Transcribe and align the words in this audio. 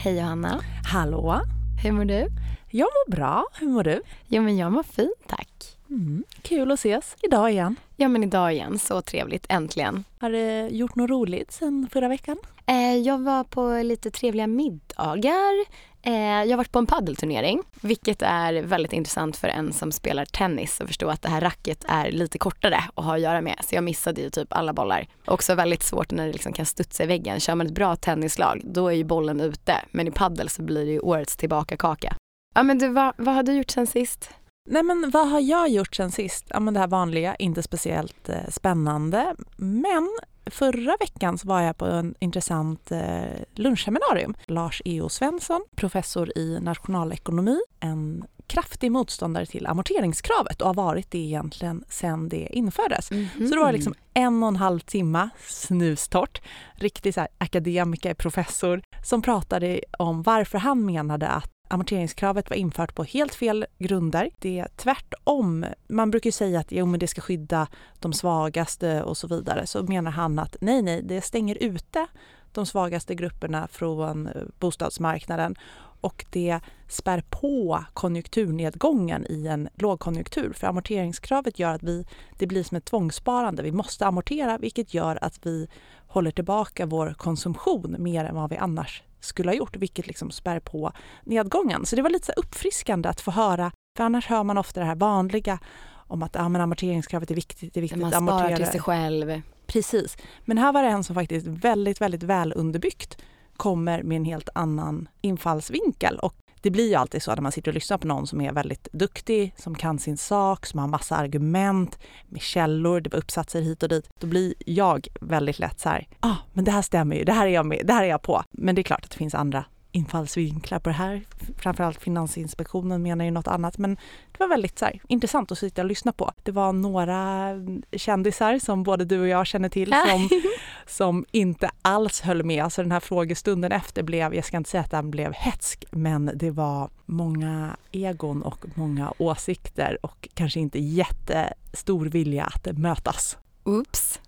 Hej 0.00 0.16
Johanna. 0.18 0.60
Hallå. 0.92 1.40
Hur 1.82 1.92
mår 1.92 2.04
du? 2.04 2.28
Jag 2.70 2.86
mår 2.86 3.10
bra. 3.10 3.44
Hur 3.60 3.68
mår 3.68 3.82
du? 3.84 4.02
Jo 4.26 4.42
men 4.42 4.56
jag 4.56 4.72
mår 4.72 4.82
fint 4.82 5.28
tack. 5.28 5.47
Mm. 5.90 6.24
Kul 6.42 6.70
att 6.70 6.78
ses 6.78 7.16
idag 7.22 7.50
igen. 7.50 7.76
Ja 7.96 8.08
men 8.08 8.24
idag 8.24 8.52
igen, 8.52 8.78
så 8.78 9.02
trevligt, 9.02 9.46
äntligen. 9.48 10.04
Har 10.20 10.30
du 10.30 10.68
gjort 10.76 10.94
något 10.94 11.10
roligt 11.10 11.52
sen 11.52 11.88
förra 11.92 12.08
veckan? 12.08 12.38
Eh, 12.66 12.96
jag 12.96 13.18
var 13.18 13.44
på 13.44 13.82
lite 13.82 14.10
trevliga 14.10 14.46
middagar. 14.46 15.64
Eh, 16.02 16.12
jag 16.14 16.50
har 16.50 16.56
varit 16.56 16.72
på 16.72 16.78
en 16.78 16.86
paddelturnering, 16.86 17.62
vilket 17.80 18.22
är 18.22 18.62
väldigt 18.62 18.92
intressant 18.92 19.36
för 19.36 19.48
en 19.48 19.72
som 19.72 19.92
spelar 19.92 20.24
tennis 20.24 20.80
att 20.80 20.86
förstå 20.86 21.08
att 21.08 21.22
det 21.22 21.28
här 21.28 21.40
racket 21.40 21.84
är 21.88 22.10
lite 22.10 22.38
kortare 22.38 22.84
att 22.94 23.04
ha 23.04 23.14
att 23.14 23.20
göra 23.20 23.40
med. 23.40 23.56
Så 23.64 23.74
jag 23.74 23.84
missade 23.84 24.20
ju 24.20 24.30
typ 24.30 24.48
alla 24.50 24.72
bollar. 24.72 25.06
Också 25.26 25.54
väldigt 25.54 25.82
svårt 25.82 26.10
när 26.10 26.26
det 26.26 26.32
liksom 26.32 26.52
kan 26.52 26.66
studsa 26.66 27.04
i 27.04 27.06
väggen. 27.06 27.40
Kör 27.40 27.54
man 27.54 27.66
ett 27.66 27.74
bra 27.74 27.96
tennislag, 27.96 28.60
då 28.64 28.88
är 28.88 28.92
ju 28.94 29.04
bollen 29.04 29.40
ute. 29.40 29.74
Men 29.90 30.08
i 30.08 30.10
paddel 30.10 30.48
så 30.48 30.62
blir 30.62 30.86
det 30.86 30.92
ju 30.92 31.00
årets 31.00 31.36
tillbakakaka. 31.36 32.16
Ja 32.54 32.62
men 32.62 32.78
du, 32.78 32.88
vad, 32.88 33.14
vad 33.16 33.34
har 33.34 33.42
du 33.42 33.52
gjort 33.52 33.70
sen 33.70 33.86
sist? 33.86 34.30
Nej 34.70 34.82
men 34.82 35.10
vad 35.10 35.28
har 35.28 35.40
jag 35.40 35.68
gjort 35.68 35.94
sen 35.94 36.10
sist? 36.10 36.46
Ja 36.48 36.60
men 36.60 36.74
det 36.74 36.80
här 36.80 36.86
vanliga, 36.86 37.34
inte 37.34 37.62
speciellt 37.62 38.28
eh, 38.28 38.48
spännande. 38.48 39.34
Men 39.56 40.08
förra 40.46 40.96
veckan 41.00 41.38
så 41.38 41.48
var 41.48 41.60
jag 41.60 41.76
på 41.76 41.84
en 41.84 42.14
intressant 42.18 42.92
eh, 42.92 43.22
lunchseminarium. 43.54 44.34
Lars 44.46 44.82
E.O. 44.84 45.08
Svensson, 45.08 45.64
professor 45.76 46.38
i 46.38 46.60
nationalekonomi, 46.60 47.58
en 47.80 48.24
kraftig 48.46 48.92
motståndare 48.92 49.46
till 49.46 49.66
amorteringskravet 49.66 50.60
och 50.60 50.66
har 50.66 50.74
varit 50.74 51.10
det 51.10 51.18
egentligen 51.18 51.84
sedan 51.88 52.28
det 52.28 52.48
infördes. 52.52 53.10
Mm 53.10 53.24
-hmm. 53.24 53.46
Så 53.46 53.54
det 53.54 53.60
var 53.60 53.72
liksom 53.72 53.94
en 54.14 54.42
och 54.42 54.48
en 54.48 54.56
halv 54.56 54.80
timme 54.80 55.28
snustort, 55.46 56.40
riktig 56.74 57.14
så 57.14 57.26
akademiker, 57.38 58.14
professor, 58.14 58.82
som 59.04 59.22
pratade 59.22 59.80
om 59.98 60.22
varför 60.22 60.58
han 60.58 60.86
menade 60.86 61.28
att 61.28 61.50
amorteringskravet 61.68 62.50
var 62.50 62.56
infört 62.56 62.94
på 62.94 63.04
helt 63.04 63.34
fel 63.34 63.66
grunder. 63.78 64.30
Det 64.38 64.58
är 64.58 64.68
tvärtom. 64.76 65.66
Man 65.88 66.10
brukar 66.10 66.30
säga 66.30 66.60
att 66.60 66.72
jo, 66.72 66.86
men 66.86 67.00
det 67.00 67.06
ska 67.06 67.20
skydda 67.20 67.66
de 67.98 68.12
svagaste 68.12 69.02
och 69.02 69.16
så 69.16 69.26
vidare. 69.26 69.66
Så 69.66 69.82
menar 69.82 70.10
han 70.10 70.38
att 70.38 70.56
nej, 70.60 70.82
nej, 70.82 71.02
det 71.02 71.20
stänger 71.20 71.62
ute 71.62 72.06
de 72.52 72.66
svagaste 72.66 73.14
grupperna 73.14 73.68
från 73.68 74.26
eh, 74.26 74.42
bostadsmarknaden 74.58 75.54
och 76.00 76.24
det 76.30 76.60
spär 76.88 77.22
på 77.30 77.84
konjunkturnedgången 77.92 79.26
i 79.28 79.46
en 79.46 79.68
lågkonjunktur. 79.74 80.52
För 80.52 80.66
amorteringskravet 80.66 81.58
gör 81.58 81.74
att 81.74 81.82
vi, 81.82 82.06
det 82.38 82.46
blir 82.46 82.62
som 82.62 82.76
ett 82.76 82.84
tvångssparande. 82.84 83.62
Vi 83.62 83.72
måste 83.72 84.06
amortera 84.06 84.58
vilket 84.58 84.94
gör 84.94 85.18
att 85.24 85.46
vi 85.46 85.68
håller 86.06 86.30
tillbaka 86.30 86.86
vår 86.86 87.14
konsumtion 87.18 87.96
mer 87.98 88.24
än 88.24 88.34
vad 88.34 88.50
vi 88.50 88.56
annars 88.56 89.02
skulle 89.20 89.50
ha 89.50 89.54
gjort, 89.54 89.76
vilket 89.76 90.06
liksom 90.06 90.30
spär 90.30 90.60
på 90.60 90.92
nedgången. 91.24 91.86
Så 91.86 91.96
det 91.96 92.02
var 92.02 92.10
lite 92.10 92.26
så 92.26 92.32
uppfriskande 92.32 93.08
att 93.08 93.20
få 93.20 93.30
höra, 93.30 93.72
för 93.96 94.04
annars 94.04 94.26
hör 94.26 94.44
man 94.44 94.58
ofta 94.58 94.80
det 94.80 94.86
här 94.86 94.94
vanliga 94.94 95.58
om 95.90 96.22
att 96.22 96.34
ja, 96.34 96.48
men 96.48 96.60
amorteringskravet 96.60 97.30
är 97.30 97.34
viktigt, 97.34 97.74
det 97.74 97.80
är 97.80 97.82
viktigt 97.82 98.04
att 98.04 98.14
amortera. 98.14 98.38
Man 98.38 98.46
sparar 98.46 98.56
till 98.56 98.66
sig 98.66 98.80
själv. 98.80 99.42
Precis. 99.66 100.16
Men 100.44 100.58
här 100.58 100.72
var 100.72 100.82
det 100.82 100.88
en 100.88 101.04
som 101.04 101.14
faktiskt 101.14 101.46
väldigt, 101.46 102.00
väldigt 102.00 102.22
väl 102.22 102.52
underbyggt 102.56 103.18
kommer 103.56 104.02
med 104.02 104.16
en 104.16 104.24
helt 104.24 104.48
annan 104.54 105.08
infallsvinkel. 105.20 106.18
Och 106.18 106.34
det 106.62 106.70
blir 106.70 106.88
ju 106.88 106.94
alltid 106.94 107.22
så 107.22 107.34
när 107.34 107.42
man 107.42 107.52
sitter 107.52 107.70
och 107.70 107.74
lyssnar 107.74 107.98
på 107.98 108.06
någon 108.06 108.26
som 108.26 108.40
är 108.40 108.52
väldigt 108.52 108.88
duktig, 108.92 109.54
som 109.56 109.74
kan 109.74 109.98
sin 109.98 110.16
sak, 110.16 110.66
som 110.66 110.80
har 110.80 110.88
massa 110.88 111.16
argument 111.16 111.98
med 112.28 112.42
källor, 112.42 113.00
det 113.00 113.12
var 113.12 113.18
uppsatser 113.18 113.60
hit 113.60 113.82
och 113.82 113.88
dit. 113.88 114.08
Då 114.20 114.26
blir 114.26 114.54
jag 114.66 115.08
väldigt 115.20 115.58
lätt 115.58 115.80
så 115.80 115.88
här, 115.88 116.06
ja 116.10 116.28
ah, 116.28 116.36
men 116.52 116.64
det 116.64 116.70
här 116.70 116.82
stämmer 116.82 117.16
ju, 117.16 117.24
det 117.24 117.32
här 117.32 117.46
är 117.46 117.50
jag 117.50 117.66
med, 117.66 117.86
det 117.86 117.92
här 117.92 118.04
är 118.04 118.08
jag 118.08 118.22
på. 118.22 118.42
Men 118.50 118.74
det 118.74 118.80
är 118.80 118.82
klart 118.82 119.04
att 119.04 119.10
det 119.10 119.16
finns 119.16 119.34
andra 119.34 119.64
infallsvinklar 119.92 120.78
på 120.78 120.88
det 120.88 120.94
här. 120.94 121.22
Framförallt 121.58 122.00
Finansinspektionen 122.00 123.02
menar 123.02 123.24
ju 123.24 123.30
något 123.30 123.48
annat 123.48 123.78
men 123.78 123.94
det 124.32 124.38
var 124.38 124.48
väldigt 124.48 124.78
så 124.78 124.84
här, 124.84 125.00
intressant 125.08 125.52
att 125.52 125.58
sitta 125.58 125.82
och 125.82 125.88
lyssna 125.88 126.12
på. 126.12 126.32
Det 126.42 126.52
var 126.52 126.72
några 126.72 127.50
kändisar 127.92 128.58
som 128.58 128.82
både 128.82 129.04
du 129.04 129.20
och 129.20 129.28
jag 129.28 129.46
känner 129.46 129.68
till 129.68 129.90
som, 129.90 130.28
som 130.88 131.24
inte 131.30 131.70
alls 131.82 132.20
höll 132.20 132.44
med. 132.44 132.64
Alltså 132.64 132.82
den 132.82 132.92
här 132.92 133.00
frågestunden 133.00 133.72
efter 133.72 134.02
blev, 134.02 134.34
jag 134.34 134.44
ska 134.44 134.56
inte 134.56 134.70
säga 134.70 134.80
att 134.80 134.90
den 134.90 135.10
blev 135.10 135.32
hetsk, 135.32 135.84
men 135.90 136.30
det 136.34 136.50
var 136.50 136.90
många 137.06 137.76
egon 137.92 138.42
och 138.42 138.64
många 138.74 139.12
åsikter 139.18 139.98
och 140.02 140.28
kanske 140.34 140.60
inte 140.60 140.78
jättestor 140.78 142.06
vilja 142.06 142.44
att 142.44 142.78
mötas. 142.78 143.38
Oops. 143.64 144.20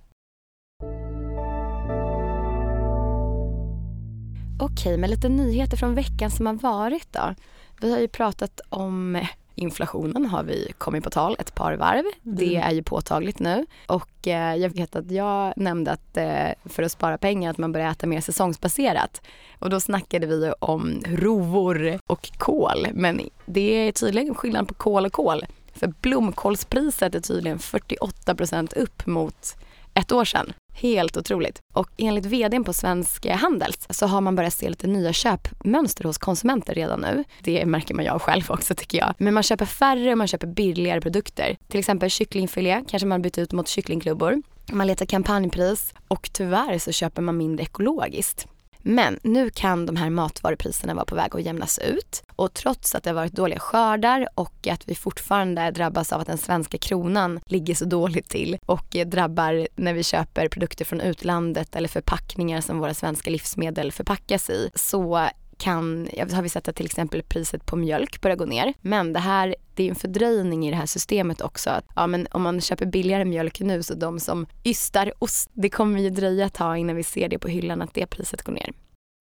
Okej, 4.62 4.98
men 4.98 5.10
lite 5.10 5.28
nyheter 5.28 5.76
från 5.76 5.94
veckan 5.94 6.30
som 6.30 6.46
har 6.46 6.54
varit 6.54 7.12
då. 7.12 7.34
Vi 7.80 7.92
har 7.92 7.98
ju 7.98 8.08
pratat 8.08 8.60
om 8.68 9.26
inflationen 9.60 10.26
har 10.26 10.42
vi 10.42 10.72
kommit 10.78 11.04
på 11.04 11.10
tal 11.10 11.36
ett 11.38 11.54
par 11.54 11.74
varv. 11.74 12.04
Mm. 12.24 12.36
Det 12.36 12.56
är 12.56 12.70
ju 12.70 12.82
påtagligt 12.82 13.38
nu. 13.38 13.66
Och 13.86 14.28
eh, 14.28 14.56
jag 14.56 14.70
vet 14.70 14.96
att 14.96 15.10
jag 15.10 15.52
nämnde 15.56 15.90
att 15.90 16.16
eh, 16.16 16.48
för 16.64 16.82
att 16.82 16.92
spara 16.92 17.18
pengar 17.18 17.50
att 17.50 17.58
man 17.58 17.72
börjar 17.72 17.90
äta 17.90 18.06
mer 18.06 18.20
säsongsbaserat. 18.20 19.22
Och 19.58 19.70
då 19.70 19.80
snackade 19.80 20.26
vi 20.26 20.52
om 20.58 21.02
rovor 21.06 21.98
och 22.06 22.30
kål. 22.38 22.86
Men 22.92 23.20
det 23.46 23.88
är 23.88 23.92
tydligen 23.92 24.34
skillnad 24.34 24.68
på 24.68 24.74
kål 24.74 25.06
och 25.06 25.12
kål. 25.12 25.44
För 25.74 25.92
blomkålspriset 26.00 27.14
är 27.14 27.20
tydligen 27.20 27.58
48% 27.58 28.78
upp 28.78 29.06
mot 29.06 29.56
ett 29.94 30.12
år 30.12 30.24
sedan. 30.24 30.52
Helt 30.72 31.16
otroligt. 31.16 31.60
Och 31.72 31.90
enligt 31.96 32.26
vdn 32.26 32.64
på 32.64 32.72
Svensk 32.72 33.26
Handels 33.26 33.86
så 33.90 34.06
har 34.06 34.20
man 34.20 34.36
börjat 34.36 34.54
se 34.54 34.68
lite 34.68 34.86
nya 34.86 35.12
köpmönster 35.12 36.04
hos 36.04 36.18
konsumenter 36.18 36.74
redan 36.74 37.00
nu. 37.00 37.24
Det 37.42 37.66
märker 37.66 37.94
man 37.94 38.04
jag 38.04 38.22
själv 38.22 38.44
också 38.48 38.74
tycker 38.74 38.98
jag. 38.98 39.14
Men 39.18 39.34
man 39.34 39.42
köper 39.42 39.66
färre 39.66 40.12
och 40.12 40.18
man 40.18 40.26
köper 40.26 40.46
billigare 40.46 41.00
produkter. 41.00 41.56
Till 41.68 41.80
exempel 41.80 42.10
kycklingfilé 42.10 42.84
kanske 42.88 43.06
man 43.06 43.22
byter 43.22 43.40
ut 43.40 43.52
mot 43.52 43.68
kycklingklubbor. 43.68 44.42
Man 44.72 44.86
letar 44.86 45.06
kampanjpris 45.06 45.94
och 46.08 46.30
tyvärr 46.32 46.78
så 46.78 46.92
köper 46.92 47.22
man 47.22 47.36
mindre 47.36 47.64
ekologiskt. 47.64 48.46
Men 48.82 49.18
nu 49.22 49.50
kan 49.50 49.86
de 49.86 49.96
här 49.96 50.10
matvarupriserna 50.10 50.94
vara 50.94 51.04
på 51.04 51.14
väg 51.14 51.36
att 51.36 51.42
jämnas 51.42 51.78
ut. 51.78 52.22
Och 52.36 52.54
trots 52.54 52.94
att 52.94 53.04
det 53.04 53.10
har 53.10 53.14
varit 53.14 53.32
dåliga 53.32 53.58
skördar 53.58 54.28
och 54.34 54.68
att 54.68 54.88
vi 54.88 54.94
fortfarande 54.94 55.70
drabbas 55.70 56.12
av 56.12 56.20
att 56.20 56.26
den 56.26 56.38
svenska 56.38 56.78
kronan 56.78 57.40
ligger 57.46 57.74
så 57.74 57.84
dåligt 57.84 58.28
till 58.28 58.58
och 58.66 58.96
drabbar 59.06 59.68
när 59.76 59.94
vi 59.94 60.02
köper 60.02 60.48
produkter 60.48 60.84
från 60.84 61.00
utlandet 61.00 61.76
eller 61.76 61.88
förpackningar 61.88 62.60
som 62.60 62.78
våra 62.78 62.94
svenska 62.94 63.30
livsmedel 63.30 63.92
förpackas 63.92 64.50
i 64.50 64.70
så 64.74 65.28
kan, 65.60 66.08
har 66.32 66.42
vi 66.42 66.48
sett 66.48 66.68
att 66.68 66.76
till 66.76 66.86
exempel 66.86 67.22
priset 67.22 67.66
på 67.66 67.76
mjölk 67.76 68.20
börjar 68.20 68.36
gå 68.36 68.44
ner. 68.44 68.74
Men 68.80 69.12
det 69.12 69.20
här, 69.20 69.56
det 69.74 69.84
är 69.84 69.88
en 69.88 69.94
fördröjning 69.94 70.66
i 70.66 70.70
det 70.70 70.76
här 70.76 70.86
systemet 70.86 71.40
också. 71.40 71.70
Att, 71.70 71.84
ja, 71.96 72.06
men 72.06 72.26
om 72.30 72.42
man 72.42 72.60
köper 72.60 72.86
billigare 72.86 73.24
mjölk 73.24 73.60
nu 73.60 73.82
så 73.82 73.94
de 73.94 74.20
som 74.20 74.46
ystar 74.64 75.12
ost, 75.18 75.50
det 75.52 75.70
kommer 75.70 76.00
ju 76.00 76.10
dröja 76.10 76.46
ett 76.46 76.54
tag 76.54 76.78
innan 76.78 76.96
vi 76.96 77.02
ser 77.02 77.28
det 77.28 77.38
på 77.38 77.48
hyllan 77.48 77.82
att 77.82 77.94
det 77.94 78.06
priset 78.06 78.42
går 78.42 78.52
ner. 78.52 78.72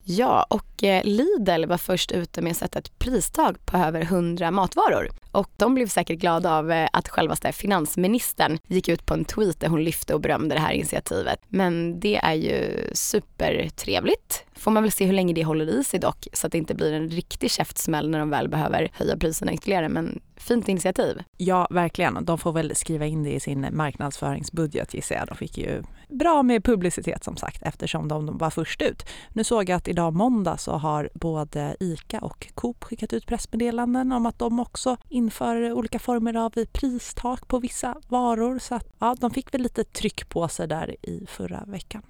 Ja, 0.04 0.46
och 0.50 0.84
eh, 0.84 1.04
Lidl 1.04 1.66
var 1.66 1.78
först 1.78 2.12
ute 2.12 2.42
med 2.42 2.52
att 2.52 2.58
sätta 2.58 2.80
ett 2.80 3.00
pristag 3.00 3.66
på 3.66 3.78
över 3.78 4.02
100 4.02 4.52
matvaror. 4.52 5.10
Och 5.32 5.50
de 5.58 5.76
blev 5.76 5.88
säkert 5.88 6.20
glada 6.20 6.58
av 6.58 6.72
eh, 6.72 6.90
att 6.94 7.10
självaste 7.10 7.52
finansministern 7.52 8.60
gick 8.68 8.90
ut 8.90 9.06
på 9.06 9.14
en 9.14 9.26
tweet 9.26 9.60
där 9.60 9.68
hon 9.68 9.84
lyfte 9.84 10.14
och 10.14 10.22
berömde 10.22 10.56
det 10.56 10.62
här 10.62 10.72
initiativet. 10.72 11.40
Men 11.48 12.00
det 12.00 12.16
är 12.16 12.34
ju 12.34 12.90
supertrevligt. 12.94 14.46
Får 14.60 14.72
man 14.72 14.84
väl 14.84 14.92
se 14.92 15.06
hur 15.06 15.14
länge 15.14 15.34
det 15.34 15.44
håller 15.44 15.66
i 15.80 15.84
sig 15.84 16.00
dock 16.00 16.28
så 16.34 16.48
att 16.48 16.52
det 16.52 16.58
inte 16.58 16.76
blir 16.76 16.94
en 16.94 17.10
riktig 17.10 17.52
käftsmäll 17.52 18.10
när 18.10 18.20
de 18.20 18.30
väl 18.30 18.50
behöver 18.50 18.92
höja 18.94 19.18
priserna 19.18 19.54
ytterligare. 19.54 19.90
Men 19.90 20.20
fint 20.36 20.68
initiativ. 20.68 21.24
Ja, 21.38 21.68
verkligen. 21.70 22.26
De 22.26 22.38
får 22.38 22.52
väl 22.52 22.76
skriva 22.76 23.06
in 23.06 23.24
det 23.24 23.34
i 23.34 23.40
sin 23.40 23.68
marknadsföringsbudget 23.72 24.94
gissar 24.94 25.16
jag. 25.16 25.28
De 25.28 25.38
fick 25.38 25.58
ju 25.58 25.84
bra 26.10 26.44
med 26.44 26.64
publicitet 26.64 27.24
som 27.24 27.38
sagt 27.38 27.64
eftersom 27.64 28.08
de 28.08 28.38
var 28.38 28.50
först 28.50 28.82
ut. 28.82 29.06
Nu 29.34 29.44
såg 29.44 29.70
jag 29.70 29.78
att 29.78 29.88
idag 29.88 30.14
måndag 30.14 30.58
så 30.58 30.72
har 30.72 31.10
både 31.14 31.76
ICA 31.80 32.20
och 32.20 32.48
Coop 32.54 32.84
skickat 32.84 33.14
ut 33.14 33.26
pressmeddelanden 33.28 34.12
om 34.12 34.26
att 34.26 34.40
de 34.40 34.60
också 34.60 34.98
inför 35.10 35.72
olika 35.72 36.00
former 36.00 36.34
av 36.34 36.66
pristak 36.72 37.48
på 37.48 37.60
vissa 37.60 37.96
varor. 38.08 38.60
Så 38.60 38.76
att, 38.76 38.88
ja, 39.00 39.16
de 39.20 39.32
fick 39.32 39.54
väl 39.54 39.62
lite 39.62 39.84
tryck 39.84 40.30
på 40.30 40.48
sig 40.48 40.68
där 40.68 40.96
i 41.02 41.26
förra 41.28 41.64
veckan. 41.68 42.02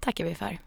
tackar 0.00 0.24
vi 0.24 0.34
för. 0.34 0.58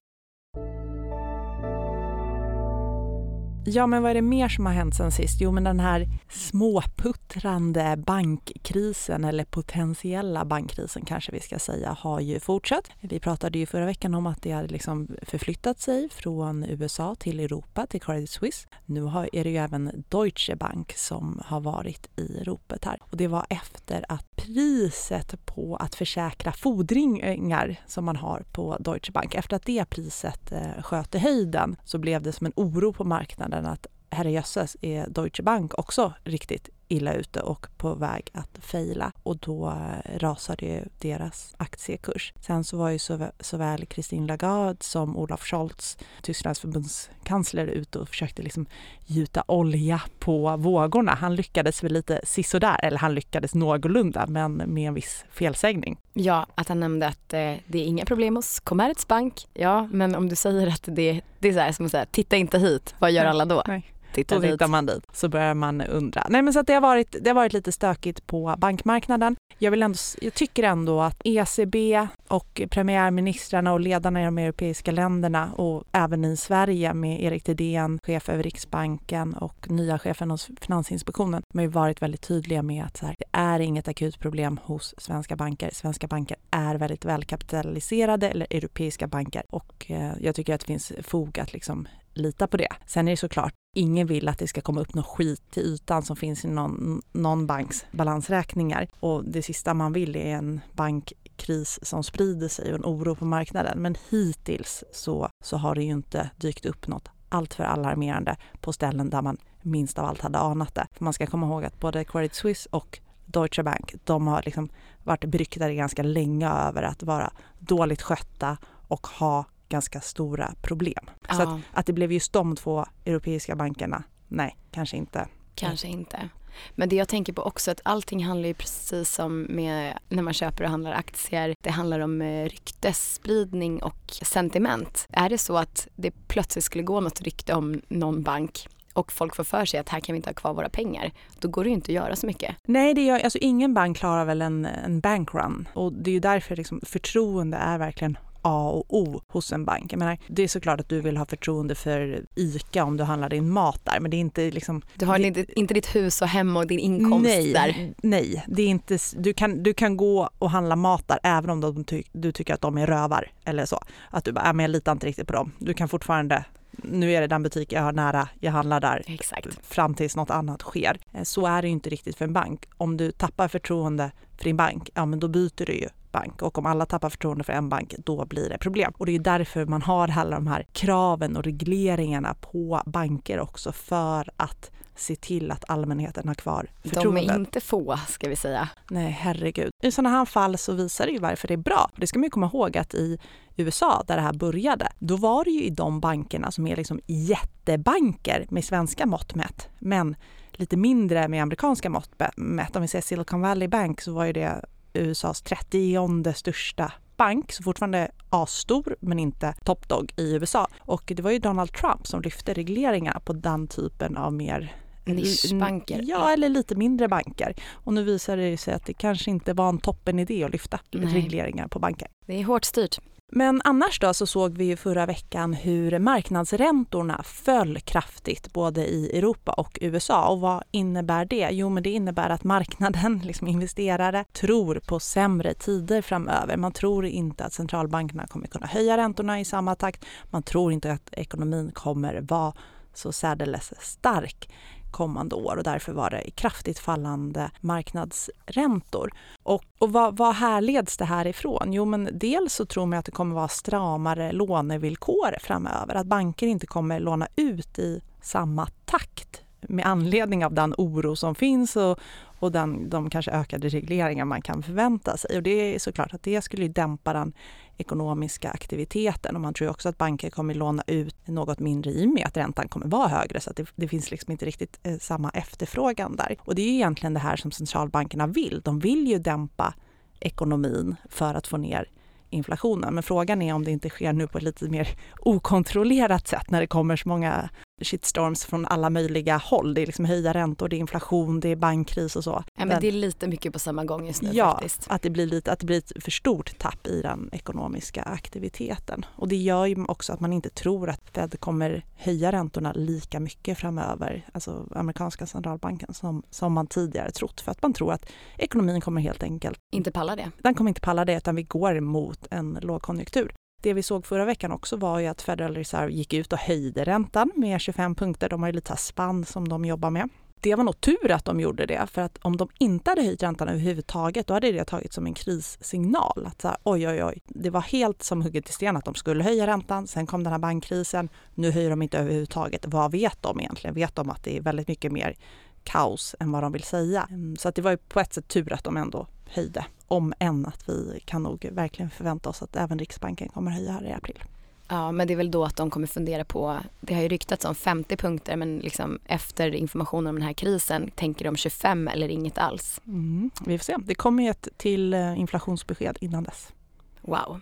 Ja, 3.65 3.87
men 3.87 4.01
vad 4.01 4.11
är 4.11 4.15
det 4.15 4.21
mer 4.21 4.49
som 4.49 4.65
har 4.65 4.73
hänt 4.73 4.95
sen 4.95 5.11
sist? 5.11 5.41
Jo, 5.41 5.51
men 5.51 5.63
den 5.63 5.79
här 5.79 6.07
småputtrande 6.29 7.95
bankkrisen, 7.97 9.25
eller 9.25 9.45
potentiella 9.45 10.45
bankkrisen 10.45 11.05
kanske 11.05 11.31
vi 11.31 11.39
ska 11.39 11.59
säga, 11.59 11.97
har 11.99 12.19
ju 12.19 12.39
fortsatt. 12.39 12.91
Vi 12.99 13.19
pratade 13.19 13.59
ju 13.59 13.65
förra 13.65 13.85
veckan 13.85 14.15
om 14.15 14.27
att 14.27 14.41
det 14.41 14.51
hade 14.51 14.67
liksom 14.67 15.07
förflyttat 15.21 15.79
sig 15.79 16.09
från 16.09 16.63
USA 16.63 17.15
till 17.15 17.39
Europa, 17.39 17.87
till 17.87 18.01
Credit 18.01 18.29
Suisse. 18.29 18.67
Nu 18.85 19.01
har, 19.01 19.29
är 19.33 19.43
det 19.43 19.49
ju 19.49 19.57
även 19.57 20.03
Deutsche 20.09 20.55
Bank 20.55 20.93
som 20.97 21.41
har 21.45 21.59
varit 21.59 22.19
i 22.19 22.43
ropet 22.43 22.85
här. 22.85 22.97
Och 23.01 23.17
det 23.17 23.27
var 23.27 23.45
efter 23.49 24.05
att 24.09 24.35
priset 24.35 25.45
på 25.45 25.75
att 25.75 25.95
försäkra 25.95 26.51
fordringar 26.51 27.75
som 27.87 28.05
man 28.05 28.15
har 28.15 28.43
på 28.51 28.77
Deutsche 28.79 29.11
Bank, 29.11 29.35
efter 29.35 29.55
att 29.55 29.65
det 29.65 29.85
priset 29.85 30.51
eh, 30.51 30.81
sköt 30.83 31.15
i 31.15 31.17
höjden 31.17 31.75
så 31.83 31.97
blev 31.97 32.21
det 32.21 32.31
som 32.31 32.45
en 32.45 32.53
oro 32.55 32.93
på 32.93 33.03
marknaden 33.03 33.48
att 33.53 33.87
herrejösses 34.09 34.77
är 34.81 35.07
Deutsche 35.07 35.43
Bank 35.43 35.79
också 35.79 36.13
riktigt 36.23 36.69
illa 36.89 37.13
ute 37.13 37.39
och 37.39 37.67
på 37.77 37.95
väg 37.95 38.29
att 38.33 38.59
fejla 38.61 39.11
och 39.23 39.37
då 39.37 39.67
eh, 39.67 40.19
rasade 40.19 40.65
ju 40.65 40.83
deras 40.99 41.55
aktiekurs. 41.57 42.33
Sen 42.41 42.63
så 42.63 42.77
var 42.77 42.89
ju 42.89 42.99
såväl 43.39 43.85
Christine 43.89 44.27
Lagarde 44.27 44.83
som 44.83 45.17
Olaf 45.17 45.43
Scholz, 45.43 45.97
Tysklands 46.21 46.59
förbundskansler, 46.59 47.67
ute 47.67 47.99
och 47.99 48.09
försökte 48.09 48.41
liksom 48.41 48.65
gjuta 49.05 49.43
olja 49.47 50.01
på 50.19 50.57
vågorna. 50.57 51.13
Han 51.13 51.35
lyckades 51.35 51.83
väl 51.83 51.93
lite 51.93 52.21
sisådär, 52.23 52.79
eller 52.83 52.97
han 52.97 53.15
lyckades 53.15 53.55
någorlunda, 53.55 54.27
men 54.27 54.55
med 54.55 54.87
en 54.87 54.93
viss 54.93 55.25
felsägning. 55.31 55.97
Ja, 56.13 56.47
att 56.55 56.67
han 56.69 56.79
nämnde 56.79 57.07
att 57.07 57.33
eh, 57.33 57.53
det 57.67 57.79
är 57.79 57.85
inga 57.85 58.05
problem 58.05 58.35
hos 58.35 58.59
Commerzbank. 58.59 59.47
Ja, 59.53 59.87
men 59.91 60.15
om 60.15 60.29
du 60.29 60.35
säger 60.35 60.67
att 60.67 60.83
det, 60.85 61.21
det 61.39 61.49
är 61.49 61.53
så 61.53 61.59
här, 61.59 61.71
som 61.71 61.85
att 61.85 61.91
säga, 61.91 62.05
titta 62.05 62.35
inte 62.35 62.59
hit, 62.59 62.95
vad 62.99 63.11
gör 63.11 63.25
alla 63.25 63.45
då? 63.45 63.63
Nej 63.67 63.93
titta 64.13 64.35
då 64.35 64.41
dit. 64.41 64.51
tittar 64.51 64.67
man 64.67 64.85
dit. 64.85 65.03
Så 65.13 65.29
börjar 65.29 65.53
man 65.53 65.81
undra. 65.81 66.27
Nej 66.29 66.41
men 66.41 66.53
så 66.53 66.59
att 66.59 66.67
det 66.67 66.73
har 66.73 66.81
varit, 66.81 67.15
det 67.21 67.29
har 67.29 67.35
varit 67.35 67.53
lite 67.53 67.71
stökigt 67.71 68.27
på 68.27 68.55
bankmarknaden. 68.57 69.35
Jag, 69.61 69.71
vill 69.71 69.83
ändå, 69.83 69.97
jag 70.21 70.33
tycker 70.33 70.63
ändå 70.63 71.01
att 71.01 71.21
ECB 71.23 72.07
och 72.27 72.61
premiärministrarna 72.69 73.73
och 73.73 73.79
ledarna 73.79 74.21
i 74.21 74.25
de 74.25 74.37
europeiska 74.37 74.91
länderna 74.91 75.51
och 75.53 75.83
även 75.91 76.25
i 76.25 76.37
Sverige 76.37 76.93
med 76.93 77.23
Erik 77.23 77.43
Thedéen, 77.43 77.99
chef 78.03 78.29
över 78.29 78.43
Riksbanken 78.43 79.33
och 79.33 79.69
nya 79.69 79.99
chefen 79.99 80.31
hos 80.31 80.49
Finansinspektionen, 80.61 81.41
de 81.53 81.59
har 81.59 81.63
ju 81.63 81.71
varit 81.71 82.01
väldigt 82.01 82.21
tydliga 82.21 82.63
med 82.63 82.85
att 82.85 82.99
här, 82.99 83.15
det 83.17 83.25
är 83.31 83.59
inget 83.59 83.87
akut 83.87 84.19
problem 84.19 84.59
hos 84.63 84.95
svenska 84.97 85.35
banker. 85.35 85.69
Svenska 85.73 86.07
banker 86.07 86.37
är 86.51 86.75
väldigt 86.75 87.05
välkapitaliserade, 87.05 88.29
eller 88.29 88.47
europeiska 88.49 89.07
banker 89.07 89.43
och 89.49 89.85
eh, 89.87 90.11
jag 90.19 90.35
tycker 90.35 90.53
att 90.53 90.61
det 90.61 90.67
finns 90.67 90.91
fog 91.01 91.39
att 91.39 91.53
liksom 91.53 91.87
lita 92.13 92.47
på 92.47 92.57
det. 92.57 92.67
Sen 92.85 93.07
är 93.07 93.11
det 93.11 93.17
såklart, 93.17 93.53
ingen 93.73 94.07
vill 94.07 94.27
att 94.27 94.37
det 94.37 94.47
ska 94.47 94.61
komma 94.61 94.81
upp 94.81 94.93
något 94.93 95.05
skit 95.05 95.51
till 95.51 95.63
ytan 95.63 96.03
som 96.03 96.15
finns 96.15 96.45
i 96.45 96.47
någon, 96.47 97.01
någon 97.11 97.47
banks 97.47 97.85
balansräkningar. 97.91 98.87
Och 98.99 99.25
det 99.25 99.41
sista 99.41 99.73
man 99.73 99.93
vill 99.93 100.15
är 100.15 100.35
en 100.35 100.61
bankkris 100.73 101.79
som 101.81 102.03
sprider 102.03 102.47
sig 102.47 102.73
och 102.73 102.79
en 102.79 102.85
oro 102.85 103.15
på 103.15 103.25
marknaden. 103.25 103.81
Men 103.81 103.95
hittills 104.09 104.83
så, 104.93 105.29
så 105.43 105.57
har 105.57 105.75
det 105.75 105.83
ju 105.83 105.91
inte 105.91 106.29
dykt 106.37 106.65
upp 106.65 106.87
något 106.87 107.09
alltför 107.29 107.63
alarmerande 107.63 108.37
på 108.61 108.73
ställen 108.73 109.09
där 109.09 109.21
man 109.21 109.37
minst 109.61 109.99
av 109.99 110.05
allt 110.05 110.21
hade 110.21 110.39
anat 110.39 110.75
det. 110.75 110.87
För 110.93 111.03
man 111.03 111.13
ska 111.13 111.25
komma 111.25 111.47
ihåg 111.47 111.65
att 111.65 111.79
både 111.79 112.03
Credit 112.03 112.33
Suisse 112.33 112.69
och 112.71 112.99
Deutsche 113.25 113.63
Bank, 113.63 113.95
de 114.03 114.27
har 114.27 114.41
liksom 114.45 114.69
varit 115.03 115.25
beryktade 115.25 115.75
ganska 115.75 116.03
länge 116.03 116.49
över 116.49 116.83
att 116.83 117.03
vara 117.03 117.33
dåligt 117.59 118.01
skötta 118.01 118.57
och 118.87 119.07
ha 119.07 119.45
ganska 119.69 120.01
stora 120.01 120.53
problem. 120.61 121.09
Ja. 121.27 121.35
Så 121.35 121.41
att, 121.41 121.59
att 121.73 121.85
det 121.85 121.93
blev 121.93 122.11
just 122.11 122.33
de 122.33 122.55
två 122.55 122.85
europeiska 123.05 123.55
bankerna, 123.55 124.03
nej, 124.27 124.57
kanske 124.71 124.97
inte. 124.97 125.27
Kanske 125.55 125.87
inte. 125.87 126.29
Men 126.75 126.89
det 126.89 126.95
jag 126.95 127.07
tänker 127.07 127.33
på 127.33 127.41
också 127.41 127.71
att 127.71 127.81
allting 127.83 128.25
handlar 128.25 128.47
ju 128.47 128.53
precis 128.53 129.11
som 129.13 129.41
med 129.49 129.99
när 130.09 130.23
man 130.23 130.33
köper 130.33 130.63
och 130.63 130.69
handlar 130.69 130.91
aktier. 130.91 131.55
Det 131.63 131.69
handlar 131.69 131.99
om 131.99 132.21
eh, 132.21 132.43
ryktesspridning 132.43 133.83
och 133.83 134.11
sentiment. 134.21 135.07
Är 135.09 135.29
det 135.29 135.37
så 135.37 135.57
att 135.57 135.87
det 135.95 136.11
plötsligt 136.27 136.65
skulle 136.65 136.83
gå 136.83 136.99
något 136.99 137.21
rykte 137.21 137.53
om 137.53 137.81
någon 137.87 138.23
bank 138.23 138.67
och 138.93 139.11
folk 139.11 139.35
får 139.35 139.43
för 139.43 139.65
sig 139.65 139.79
att 139.79 139.89
här 139.89 139.99
kan 139.99 140.13
vi 140.13 140.17
inte 140.17 140.29
ha 140.29 140.33
kvar 140.33 140.53
våra 140.53 140.69
pengar, 140.69 141.11
då 141.39 141.47
går 141.47 141.63
det 141.63 141.69
ju 141.69 141.75
inte 141.75 141.91
att 141.91 141.95
göra 141.95 142.15
så 142.15 142.25
mycket. 142.25 142.55
Nej, 142.65 142.93
det 142.93 143.01
gör, 143.01 143.19
alltså 143.19 143.37
ingen 143.37 143.73
bank 143.73 143.97
klarar 143.97 144.25
väl 144.25 144.41
en, 144.41 144.65
en 144.65 144.99
bankrun 144.99 145.67
och 145.73 145.93
det 145.93 146.09
är 146.09 146.13
ju 146.13 146.19
därför 146.19 146.55
liksom, 146.55 146.81
förtroende 146.85 147.57
är 147.57 147.77
verkligen 147.77 148.17
A 148.41 148.69
och 148.69 148.85
O 148.89 149.21
hos 149.27 149.53
en 149.53 149.65
bank. 149.65 149.93
Jag 149.93 149.99
menar, 149.99 150.17
det 150.27 150.43
är 150.43 150.47
såklart 150.47 150.79
att 150.79 150.89
du 150.89 151.01
vill 151.01 151.17
ha 151.17 151.25
förtroende 151.25 151.75
för 151.75 152.25
ICA 152.35 152.83
om 152.83 152.97
du 152.97 153.03
handlar 153.03 153.29
din 153.29 153.49
mat 153.49 153.85
där, 153.85 153.99
men 153.99 154.11
det 154.11 154.17
är 154.17 154.19
inte 154.19 154.51
liksom... 154.51 154.81
Du 154.95 155.05
har 155.05 155.19
inte, 155.19 155.59
inte 155.59 155.73
ditt 155.73 155.95
hus 155.95 156.21
och 156.21 156.27
hem 156.27 156.57
och 156.57 156.67
din 156.67 156.79
inkomst 156.79 157.29
nej, 157.29 157.53
där? 157.53 157.93
Nej, 158.03 158.45
det 158.47 158.61
är 158.61 158.67
inte, 158.67 158.97
du, 159.15 159.33
kan, 159.33 159.63
du 159.63 159.73
kan 159.73 159.97
gå 159.97 160.29
och 160.39 160.51
handla 160.51 160.75
mat 160.75 161.07
där 161.07 161.19
även 161.23 161.49
om 161.49 161.61
de 161.61 161.83
ty, 161.83 162.03
du 162.11 162.31
tycker 162.31 162.53
att 162.53 162.61
de 162.61 162.77
är 162.77 162.87
rövar 162.87 163.31
eller 163.45 163.65
så. 163.65 163.79
Att 164.09 164.25
du 164.25 164.31
bara, 164.31 164.45
ja, 164.45 164.53
men 164.53 164.63
jag 164.63 164.71
litar 164.71 164.91
inte 164.91 165.07
riktigt 165.07 165.27
på 165.27 165.33
dem. 165.33 165.51
Du 165.59 165.73
kan 165.73 165.89
fortfarande 165.89 166.45
nu 166.83 167.11
är 167.13 167.21
det 167.21 167.27
den 167.27 167.43
butik 167.43 167.71
jag 167.71 167.81
har 167.81 167.91
nära, 167.91 168.29
jag 168.39 168.51
handlar 168.51 168.79
där 168.79 169.03
Exakt. 169.07 169.65
fram 169.65 169.93
tills 169.93 170.15
något 170.15 170.29
annat 170.29 170.61
sker. 170.61 170.99
Eh, 171.13 171.23
så 171.23 171.45
är 171.45 171.61
det 171.61 171.67
ju 171.67 171.71
inte 171.71 171.89
riktigt 171.89 172.17
för 172.17 172.25
en 172.25 172.33
bank. 172.33 172.65
Om 172.77 172.97
du 172.97 173.11
tappar 173.11 173.47
förtroende 173.47 174.11
för 174.37 174.43
din 174.43 174.57
bank, 174.57 174.89
ja 174.93 175.05
men 175.05 175.19
då 175.19 175.27
byter 175.27 175.65
du 175.65 175.73
ju 175.73 175.87
bank 176.11 176.41
och 176.41 176.57
om 176.57 176.65
alla 176.65 176.85
tappar 176.85 177.09
förtroende 177.09 177.43
för 177.43 177.53
en 177.53 177.69
bank, 177.69 177.95
då 177.97 178.25
blir 178.25 178.49
det 178.49 178.57
problem. 178.57 178.93
Och 178.97 179.05
det 179.05 179.15
är 179.15 179.19
därför 179.19 179.65
man 179.65 179.81
har 179.81 180.07
alla 180.17 180.35
de 180.35 180.47
här 180.47 180.65
kraven 180.71 181.37
och 181.37 181.43
regleringarna 181.43 182.33
på 182.33 182.81
banker 182.85 183.39
också 183.39 183.71
för 183.71 184.29
att 184.37 184.71
se 184.99 185.15
till 185.15 185.51
att 185.51 185.69
allmänheten 185.69 186.27
har 186.27 186.35
kvar 186.35 186.71
förtroendet. 186.83 187.27
De 187.27 187.33
är 187.33 187.39
inte 187.39 187.61
få, 187.61 187.99
ska 188.07 188.29
vi 188.29 188.35
säga. 188.35 188.69
Nej, 188.89 189.11
herregud. 189.11 189.71
I 189.83 189.91
sådana 189.91 190.09
här 190.09 190.25
fall 190.25 190.57
så 190.57 190.73
visar 190.73 191.05
det 191.05 191.11
ju 191.11 191.19
varför 191.19 191.47
det 191.47 191.53
är 191.53 191.57
bra. 191.57 191.89
Det 191.95 192.07
ska 192.07 192.19
man 192.19 192.23
ju 192.23 192.29
komma 192.29 192.45
ihåg 192.53 192.77
att 192.77 192.93
i 192.93 193.19
USA, 193.57 194.03
där 194.07 194.15
det 194.15 194.21
här 194.21 194.33
började, 194.33 194.91
då 194.99 195.17
var 195.17 195.43
det 195.43 195.51
ju 195.51 195.63
i 195.63 195.69
de 195.69 195.99
bankerna 195.99 196.51
som 196.51 196.67
är 196.67 196.75
liksom 196.75 196.99
jättebanker 197.05 198.47
med 198.49 198.65
svenska 198.65 199.05
mått 199.05 199.35
mätt, 199.35 199.69
men 199.79 200.15
lite 200.51 200.77
mindre 200.77 201.27
med 201.27 201.43
amerikanska 201.43 201.89
mått 201.89 202.11
mätt. 202.35 202.75
Om 202.75 202.81
vi 202.81 202.87
säger 202.87 203.03
Silicon 203.03 203.41
Valley 203.41 203.67
Bank 203.67 204.01
så 204.01 204.13
var 204.13 204.25
ju 204.25 204.33
det 204.33 204.65
USAs 204.93 205.41
30 205.41 206.33
största 206.33 206.91
bank, 207.17 207.51
så 207.51 207.63
fortfarande 207.63 208.11
asstor 208.29 208.95
men 208.99 209.19
inte 209.19 209.53
topdog 209.63 210.13
i 210.17 210.33
USA. 210.33 210.67
Och 210.79 211.03
det 211.15 211.21
var 211.21 211.31
ju 211.31 211.39
Donald 211.39 211.73
Trump 211.73 212.07
som 212.07 212.21
lyfte 212.21 212.53
regleringar 212.53 213.19
på 213.19 213.33
den 213.33 213.67
typen 213.67 214.17
av 214.17 214.33
mer 214.33 214.75
Nischbanker? 215.15 216.01
Ja, 216.03 216.33
eller 216.33 216.49
lite 216.49 216.75
mindre 216.75 217.07
banker. 217.07 217.55
Och 217.71 217.93
nu 217.93 218.03
visar 218.03 218.37
det 218.37 218.57
sig 218.57 218.73
att 218.73 218.85
det 218.85 218.93
kanske 218.93 219.31
inte 219.31 219.53
var 219.53 219.69
en 219.69 219.79
toppen 219.79 220.19
idé 220.19 220.43
att 220.43 220.51
lyfta 220.51 220.79
Nej. 220.91 221.13
regleringar 221.13 221.67
på 221.67 221.79
banker. 221.79 222.07
Det 222.25 222.39
är 222.39 222.43
hårt 222.43 222.65
styrt. 222.65 222.99
Men 223.31 223.61
annars 223.63 223.99
då 223.99 224.13
så 224.13 224.27
såg 224.27 224.57
vi 224.57 224.65
ju 224.65 224.75
förra 224.75 225.05
veckan 225.05 225.53
hur 225.53 225.99
marknadsräntorna 225.99 227.23
föll 227.23 227.79
kraftigt 227.79 228.53
både 228.53 228.87
i 228.87 229.17
Europa 229.17 229.51
och 229.51 229.77
USA. 229.81 230.27
Och 230.27 230.39
vad 230.39 230.63
innebär 230.71 231.25
det? 231.25 231.49
Jo, 231.51 231.69
men 231.69 231.83
det 231.83 231.89
innebär 231.89 232.29
att 232.29 232.43
marknaden, 232.43 233.19
liksom 233.25 233.47
investerare, 233.47 234.25
tror 234.33 234.81
på 234.85 234.99
sämre 234.99 235.53
tider 235.53 236.01
framöver. 236.01 236.57
Man 236.57 236.71
tror 236.71 237.05
inte 237.05 237.45
att 237.45 237.53
centralbankerna 237.53 238.27
kommer 238.27 238.47
kunna 238.47 238.67
höja 238.67 238.97
räntorna 238.97 239.39
i 239.39 239.45
samma 239.45 239.75
takt. 239.75 240.05
Man 240.29 240.43
tror 240.43 240.73
inte 240.73 240.91
att 240.91 241.09
ekonomin 241.11 241.71
kommer 241.71 242.21
vara 242.21 242.53
så 242.93 243.11
särdeles 243.11 243.73
stark 243.79 244.49
kommande 244.91 245.35
år 245.35 245.57
och 245.57 245.63
därför 245.63 245.93
var 245.93 246.09
det 246.09 246.31
kraftigt 246.31 246.79
fallande 246.79 247.51
marknadsräntor. 247.59 249.11
Och, 249.43 249.63
och 249.77 249.93
vad, 249.93 250.17
vad 250.17 250.35
härleds 250.35 250.97
det 250.97 251.05
här 251.05 251.27
ifrån? 251.27 251.73
Jo, 251.73 251.85
men 251.85 252.09
dels 252.13 252.53
så 252.53 252.65
tror 252.65 252.85
man 252.85 252.99
att 252.99 253.05
det 253.05 253.11
kommer 253.11 253.35
vara 253.35 253.47
stramare 253.47 254.31
lånevillkor 254.31 255.35
framöver, 255.41 255.95
att 255.95 256.07
banker 256.07 256.47
inte 256.47 256.67
kommer 256.67 256.99
låna 256.99 257.27
ut 257.35 257.79
i 257.79 258.01
samma 258.21 258.67
takt 258.85 259.43
med 259.61 259.85
anledning 259.85 260.45
av 260.45 260.53
den 260.53 260.73
oro 260.77 261.15
som 261.15 261.35
finns 261.35 261.75
och, 261.75 261.99
och 262.39 262.51
den, 262.51 262.89
de 262.89 263.09
kanske 263.09 263.31
ökade 263.31 263.69
regleringar 263.69 264.25
man 264.25 264.41
kan 264.41 264.63
förvänta 264.63 265.17
sig. 265.17 265.37
Och 265.37 265.43
det 265.43 265.75
är 265.75 265.79
såklart 265.79 266.13
att 266.13 266.23
det 266.23 266.41
skulle 266.41 266.67
dämpa 266.67 267.13
den 267.13 267.33
ekonomiska 267.79 268.49
aktiviteten 268.49 269.35
och 269.35 269.41
man 269.41 269.53
tror 269.53 269.69
också 269.69 269.89
att 269.89 269.97
banker 269.97 270.29
kommer 270.29 270.53
låna 270.53 270.83
ut 270.87 271.27
något 271.27 271.59
mindre 271.59 271.91
i 271.91 272.05
och 272.05 272.09
med 272.09 272.27
att 272.27 272.37
räntan 272.37 272.67
kommer 272.67 272.87
vara 272.87 273.07
högre 273.07 273.39
så 273.39 273.49
att 273.49 273.55
det, 273.55 273.67
det 273.75 273.87
finns 273.87 274.11
liksom 274.11 274.31
inte 274.31 274.45
riktigt 274.45 274.79
eh, 274.83 274.97
samma 274.97 275.29
efterfrågan 275.29 276.15
där. 276.15 276.37
Och 276.39 276.55
det 276.55 276.61
är 276.61 276.69
egentligen 276.69 277.13
det 277.13 277.19
här 277.19 277.35
som 277.35 277.51
centralbankerna 277.51 278.27
vill. 278.27 278.61
De 278.63 278.79
vill 278.79 279.07
ju 279.07 279.19
dämpa 279.19 279.73
ekonomin 280.19 280.95
för 281.09 281.33
att 281.33 281.47
få 281.47 281.57
ner 281.57 281.89
inflationen. 282.29 282.93
Men 282.93 283.03
frågan 283.03 283.41
är 283.41 283.53
om 283.53 283.63
det 283.65 283.71
inte 283.71 283.89
sker 283.89 284.13
nu 284.13 284.27
på 284.27 284.37
ett 284.37 284.43
lite 284.43 284.69
mer 284.69 284.87
okontrollerat 285.19 286.27
sätt 286.27 286.51
när 286.51 286.61
det 286.61 286.67
kommer 286.67 286.95
så 286.95 287.09
många 287.09 287.49
shitstorms 287.81 288.45
från 288.45 288.65
alla 288.65 288.89
möjliga 288.89 289.37
håll. 289.37 289.73
Det 289.73 289.81
är 289.81 289.85
liksom 289.85 290.05
höjda 290.05 290.33
räntor, 290.33 290.69
det 290.69 290.75
är 290.75 290.77
inflation, 290.77 291.39
det 291.39 291.49
är 291.49 291.55
bankkris 291.55 292.15
och 292.15 292.23
så. 292.23 292.43
Ja, 292.55 292.65
men 292.65 292.81
det 292.81 292.87
är 292.87 292.91
lite 292.91 293.27
mycket 293.27 293.53
på 293.53 293.59
samma 293.59 293.85
gång 293.85 294.07
just 294.07 294.21
nu 294.21 294.29
ja, 294.33 294.51
faktiskt. 294.51 294.85
att 294.89 295.01
det 295.01 295.09
blir 295.09 295.25
lite, 295.25 295.51
att 295.51 295.59
det 295.59 295.65
blir 295.65 295.77
ett 295.77 296.03
för 296.03 296.11
stort 296.11 296.57
tapp 296.57 296.87
i 296.87 297.01
den 297.01 297.29
ekonomiska 297.31 298.01
aktiviteten. 298.01 299.05
Och 299.15 299.27
det 299.27 299.35
gör 299.35 299.65
ju 299.65 299.85
också 299.85 300.13
att 300.13 300.19
man 300.19 300.33
inte 300.33 300.49
tror 300.49 300.89
att 300.89 301.01
Fed 301.13 301.39
kommer 301.39 301.85
höja 301.95 302.31
räntorna 302.31 302.73
lika 302.73 303.19
mycket 303.19 303.57
framöver, 303.57 304.25
alltså 304.33 304.67
amerikanska 304.75 305.25
centralbanken, 305.25 305.93
som, 305.93 306.23
som 306.29 306.53
man 306.53 306.67
tidigare 306.67 307.11
trott. 307.11 307.41
För 307.41 307.51
att 307.51 307.61
man 307.61 307.73
tror 307.73 307.93
att 307.93 308.05
ekonomin 308.37 308.81
kommer 308.81 309.01
helt 309.01 309.23
enkelt 309.23 309.59
inte 309.71 309.91
palla 309.91 310.15
det. 310.15 310.31
Den 310.37 310.53
kommer 310.53 310.69
inte 310.69 310.81
palla 310.81 311.05
det 311.05 311.17
utan 311.17 311.35
vi 311.35 311.43
går 311.43 311.79
mot 311.79 312.27
en 312.31 312.59
lågkonjunktur. 312.61 313.33
Det 313.61 313.73
vi 313.73 313.83
såg 313.83 314.05
förra 314.05 314.25
veckan 314.25 314.51
också 314.51 314.77
var 314.77 314.99
ju 314.99 315.07
att 315.07 315.21
Federal 315.21 315.55
Reserve 315.55 315.91
gick 315.91 316.13
ut 316.13 316.33
och 316.33 316.39
höjde 316.39 316.83
räntan 316.83 317.31
med 317.35 317.61
25 317.61 317.95
punkter. 317.95 318.29
De 318.29 318.41
har 318.41 318.49
ju 318.49 318.53
lite 318.53 318.77
spann 318.77 319.25
som 319.25 319.47
de 319.47 319.65
jobbar 319.65 319.89
med. 319.89 320.09
Det 320.41 320.55
var 320.55 320.63
nog 320.63 320.81
tur 320.81 321.11
att 321.11 321.25
de 321.25 321.39
gjorde 321.39 321.65
det, 321.65 321.87
för 321.91 322.01
att 322.01 322.17
om 322.21 322.37
de 322.37 322.49
inte 322.59 322.91
hade 322.91 323.01
höjt 323.01 323.23
räntan 323.23 323.47
överhuvudtaget, 323.47 324.27
då 324.27 324.33
hade 324.33 324.51
det 324.51 324.65
tagits 324.65 324.95
som 324.95 325.05
en 325.05 325.13
krissignal. 325.13 326.25
Att 326.25 326.41
så 326.41 326.47
här, 326.47 326.57
oj, 326.63 326.87
oj, 326.87 327.03
oj, 327.03 327.21
det 327.25 327.49
var 327.49 327.61
helt 327.61 328.03
som 328.03 328.21
hugget 328.21 328.49
i 328.49 328.51
sten 328.51 328.77
att 328.77 328.85
de 328.85 328.95
skulle 328.95 329.23
höja 329.23 329.47
räntan. 329.47 329.87
Sen 329.87 330.07
kom 330.07 330.23
den 330.23 330.31
här 330.31 330.39
bankkrisen. 330.39 331.09
Nu 331.35 331.51
höjer 331.51 331.69
de 331.69 331.81
inte 331.81 331.97
överhuvudtaget. 331.97 332.65
Vad 332.67 332.91
vet 332.91 333.21
de 333.21 333.39
egentligen? 333.39 333.75
Vet 333.75 333.95
de 333.95 334.09
att 334.09 334.23
det 334.23 334.37
är 334.37 334.41
väldigt 334.41 334.67
mycket 334.67 334.91
mer 334.91 335.15
kaos 335.63 336.15
än 336.19 336.31
vad 336.31 336.43
de 336.43 336.51
vill 336.51 336.63
säga? 336.63 337.07
Så 337.39 337.49
att 337.49 337.55
det 337.55 337.61
var 337.61 337.71
ju 337.71 337.77
på 337.77 337.99
ett 337.99 338.13
sätt 338.13 338.27
tur 338.27 338.53
att 338.53 338.63
de 338.63 338.77
ändå 338.77 339.07
höjde. 339.25 339.65
Om 339.89 340.13
än 340.19 340.45
att 340.45 340.69
vi 340.69 340.99
kan 341.05 341.23
nog 341.23 341.49
verkligen 341.51 341.89
förvänta 341.89 342.29
oss 342.29 342.41
att 342.41 342.55
även 342.55 342.79
Riksbanken 342.79 343.29
kommer 343.29 343.51
höja 343.51 343.71
här 343.71 343.85
i 343.85 343.93
april. 343.93 344.23
Ja, 344.67 344.91
men 344.91 345.07
det 345.07 345.13
är 345.13 345.17
väl 345.17 345.31
då 345.31 345.45
att 345.45 345.55
de 345.55 345.69
kommer 345.69 345.87
fundera 345.87 346.25
på, 346.25 346.57
det 346.81 346.93
har 346.93 347.01
ju 347.01 347.07
ryktats 347.07 347.45
om 347.45 347.55
50 347.55 347.97
punkter 347.97 348.35
men 348.35 348.59
liksom 348.59 348.99
efter 349.05 349.55
informationen 349.55 350.07
om 350.07 350.15
den 350.15 350.23
här 350.23 350.33
krisen 350.33 350.91
tänker 350.95 351.25
de 351.25 351.35
25 351.35 351.87
eller 351.87 352.09
inget 352.09 352.37
alls. 352.37 352.81
Mm, 352.87 353.31
vi 353.45 353.57
får 353.57 353.63
se. 353.63 353.75
Det 353.79 353.95
kommer 353.95 354.23
ju 354.23 354.29
ett 354.29 354.47
till 354.57 354.93
eh, 354.93 355.19
inflationsbesked 355.19 355.97
innan 356.01 356.23
dess. 356.23 356.53
Wow. 357.01 357.41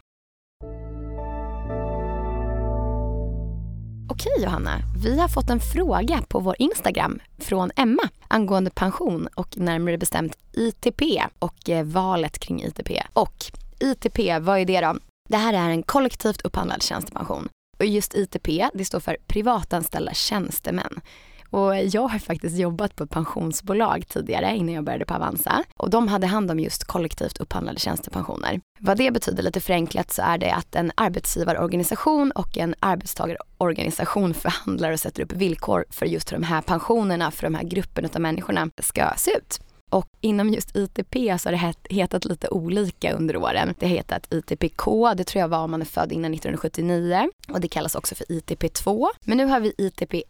Okej 4.09 4.43
Johanna, 4.43 4.79
vi 5.03 5.19
har 5.19 5.27
fått 5.27 5.49
en 5.49 5.59
fråga 5.59 6.21
på 6.27 6.39
vår 6.39 6.55
Instagram 6.59 7.19
från 7.37 7.71
Emma 7.75 8.09
angående 8.27 8.69
pension 8.69 9.27
och 9.35 9.57
närmare 9.57 9.97
bestämt 9.97 10.37
ITP 10.53 11.01
och 11.39 11.69
eh, 11.69 11.85
valet 11.85 12.39
kring 12.39 12.63
ITP. 12.63 12.91
Och 13.13 13.45
ITP, 13.79 14.19
vad 14.41 14.59
är 14.59 14.65
det 14.65 14.81
då? 14.81 14.97
Det 15.29 15.37
här 15.37 15.53
är 15.53 15.69
en 15.69 15.83
kollektivt 15.83 16.41
upphandlad 16.41 16.83
tjänstepension. 16.83 17.49
Och 17.79 17.85
just 17.85 18.15
ITP, 18.15 18.47
det 18.73 18.85
står 18.85 18.99
för 18.99 19.17
privatanställda 19.27 20.13
tjänstemän. 20.13 20.99
Och 21.49 21.77
jag 21.77 22.07
har 22.07 22.19
faktiskt 22.19 22.57
jobbat 22.57 22.95
på 22.95 23.03
ett 23.03 23.09
pensionsbolag 23.09 24.07
tidigare 24.07 24.55
innan 24.55 24.75
jag 24.75 24.83
började 24.83 25.05
på 25.05 25.13
Avanza. 25.13 25.63
Och 25.77 25.89
de 25.89 26.07
hade 26.07 26.27
hand 26.27 26.51
om 26.51 26.59
just 26.59 26.83
kollektivt 26.83 27.37
upphandlade 27.37 27.79
tjänstepensioner. 27.79 28.61
Vad 28.79 28.97
det 28.97 29.11
betyder 29.11 29.43
lite 29.43 29.61
förenklat 29.61 30.11
så 30.11 30.21
är 30.21 30.37
det 30.37 30.53
att 30.53 30.75
en 30.75 30.91
arbetsgivarorganisation 30.95 32.31
och 32.31 32.57
en 32.57 32.75
arbetstagarorganisation 32.79 34.33
förhandlar 34.33 34.91
och 34.91 34.99
sätter 34.99 35.23
upp 35.23 35.33
villkor 35.33 35.85
för 35.89 36.05
just 36.05 36.31
hur 36.31 36.37
de 36.37 36.43
här 36.43 36.61
pensionerna 36.61 37.31
för 37.31 37.43
de 37.43 37.55
här 37.55 37.63
grupperna 37.63 38.09
av 38.15 38.21
människorna 38.21 38.69
ska 38.81 39.13
se 39.17 39.31
ut. 39.31 39.59
Och 39.89 40.07
inom 40.21 40.49
just 40.49 40.75
ITP 40.75 41.15
så 41.39 41.49
har 41.49 41.51
det 41.51 41.95
hetat 41.95 42.25
lite 42.25 42.47
olika 42.49 43.13
under 43.13 43.37
åren. 43.37 43.73
Det 43.79 43.85
har 43.85 43.93
hetat 43.93 44.33
ITPK, 44.33 45.13
det 45.17 45.23
tror 45.23 45.41
jag 45.41 45.47
var 45.47 45.59
om 45.59 45.71
man 45.71 45.81
är 45.81 45.85
född 45.85 46.11
innan 46.11 46.33
1979 46.33 47.29
och 47.49 47.61
det 47.61 47.67
kallas 47.67 47.95
också 47.95 48.15
för 48.15 48.25
ITP2. 48.25 49.07
Men 49.21 49.37
nu 49.37 49.45
har 49.45 49.59
vi 49.59 49.71
ITP1 49.71 50.23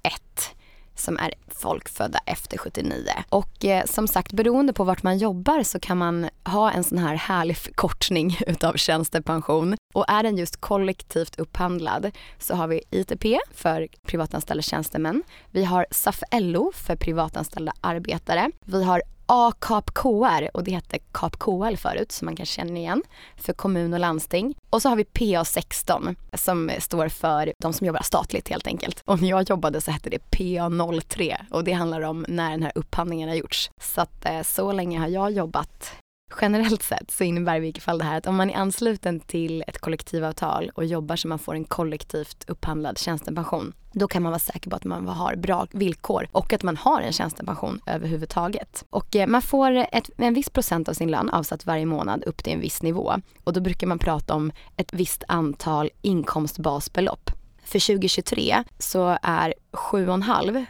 som 1.00 1.18
är 1.18 1.34
folkfödda 1.48 2.20
efter 2.26 2.58
79. 2.58 3.12
Och 3.30 3.66
eh, 3.66 3.86
som 3.86 4.08
sagt, 4.08 4.34
beroende 4.34 4.74
på 4.74 4.84
vart 4.84 5.04
man 5.04 5.18
jobbar 5.18 5.64
så 5.64 5.80
kan 5.80 5.98
man 5.98 6.30
ha 6.46 6.72
en 6.72 6.84
sån 6.84 6.98
här 6.98 7.16
härlig 7.16 7.58
förkortning 7.58 8.38
utav 8.48 8.74
tjänstepension. 8.74 9.76
Och 9.94 10.06
är 10.08 10.24
den 10.24 10.38
just 10.38 10.62
kollektivt 10.62 11.40
upphandlad 11.40 12.12
så 12.40 12.56
har 12.56 12.68
vi 12.68 12.84
ITP 12.92 13.26
för 13.54 13.88
privatanställda 14.08 14.62
tjänstemän. 14.62 15.24
Vi 15.52 15.66
har 15.66 15.86
SAF-LO 15.92 16.72
för 16.76 16.96
privatanställda 16.96 17.74
arbetare. 17.82 18.52
Vi 18.66 18.84
har 18.84 19.02
AKAP-KR 19.28 20.50
och 20.54 20.64
det 20.64 20.72
hette 20.72 20.98
KAP-KL 21.12 21.76
förut 21.76 22.12
som 22.12 22.26
man 22.26 22.36
kanske 22.36 22.56
känner 22.56 22.76
igen 22.76 23.04
för 23.36 23.54
kommun 23.54 23.94
och 23.94 24.00
landsting. 24.00 24.56
Och 24.70 24.82
så 24.82 24.90
har 24.90 24.96
vi 24.96 25.04
PA16 25.04 26.16
som 26.34 26.72
står 26.80 27.10
för 27.10 27.54
de 27.64 27.74
som 27.74 27.88
jobbar 27.88 28.02
statligt 28.04 28.50
helt 28.50 28.68
enkelt. 28.68 29.02
Och 29.06 29.22
när 29.22 29.30
jag 29.30 29.50
jobbade 29.50 29.82
så 29.82 29.92
hette 29.92 30.10
det 30.10 30.32
PA03 30.32 31.36
och 31.52 31.64
det 31.64 31.72
handlar 31.72 32.02
om 32.02 32.26
när 32.28 32.52
den 32.52 32.64
här 32.64 32.72
upphandlingen 32.76 33.30
har 33.30 33.36
gjorts. 33.36 33.70
Så 33.82 34.02
att 34.02 34.26
eh, 34.26 34.42
så 34.42 34.72
länge 34.72 35.00
har 35.00 35.08
jag 35.08 35.32
jobbat 35.32 35.94
Generellt 36.42 36.84
sett 36.84 37.12
så 37.12 37.24
innebär 37.24 37.56
i 37.56 37.60
vilket 37.60 37.84
fall 37.84 37.98
det 37.98 38.04
här 38.04 38.18
att 38.18 38.28
om 38.28 38.36
man 38.36 38.50
är 38.50 38.56
ansluten 38.56 39.20
till 39.20 39.64
ett 39.68 39.78
kollektivavtal 39.78 40.72
och 40.76 40.86
jobbar 40.86 41.16
så 41.16 41.28
man 41.28 41.40
får 41.40 41.56
en 41.56 41.64
kollektivt 41.64 42.46
upphandlad 42.48 42.98
tjänstepension, 42.98 43.74
då 43.92 44.08
kan 44.08 44.24
man 44.24 44.32
vara 44.32 44.40
säker 44.40 44.70
på 44.70 44.76
att 44.76 44.84
man 44.84 45.08
har 45.08 45.36
bra 45.36 45.68
villkor 45.72 46.28
och 46.32 46.54
att 46.54 46.64
man 46.64 46.78
har 46.78 47.02
en 47.02 47.14
tjänstepension 47.14 47.82
överhuvudtaget. 47.86 48.86
Och 48.90 49.16
eh, 49.16 49.28
man 49.28 49.42
får 49.42 49.72
ett, 49.72 50.10
en 50.18 50.34
viss 50.34 50.50
procent 50.50 50.90
av 50.90 50.94
sin 50.94 51.12
lön 51.12 51.30
avsatt 51.30 51.66
varje 51.66 51.86
månad 51.86 52.24
upp 52.24 52.44
till 52.44 52.54
en 52.54 52.60
viss 52.60 52.82
nivå 52.82 53.14
och 53.44 53.54
då 53.54 53.62
brukar 53.62 53.88
man 53.88 54.00
prata 54.00 54.34
om 54.34 54.52
ett 54.78 54.94
visst 54.94 55.24
antal 55.28 55.90
inkomstbasbelopp. 56.02 57.32
För 57.64 57.80
2023 57.88 58.64
så 58.80 59.18
är 59.22 59.54
7,5 59.72 60.66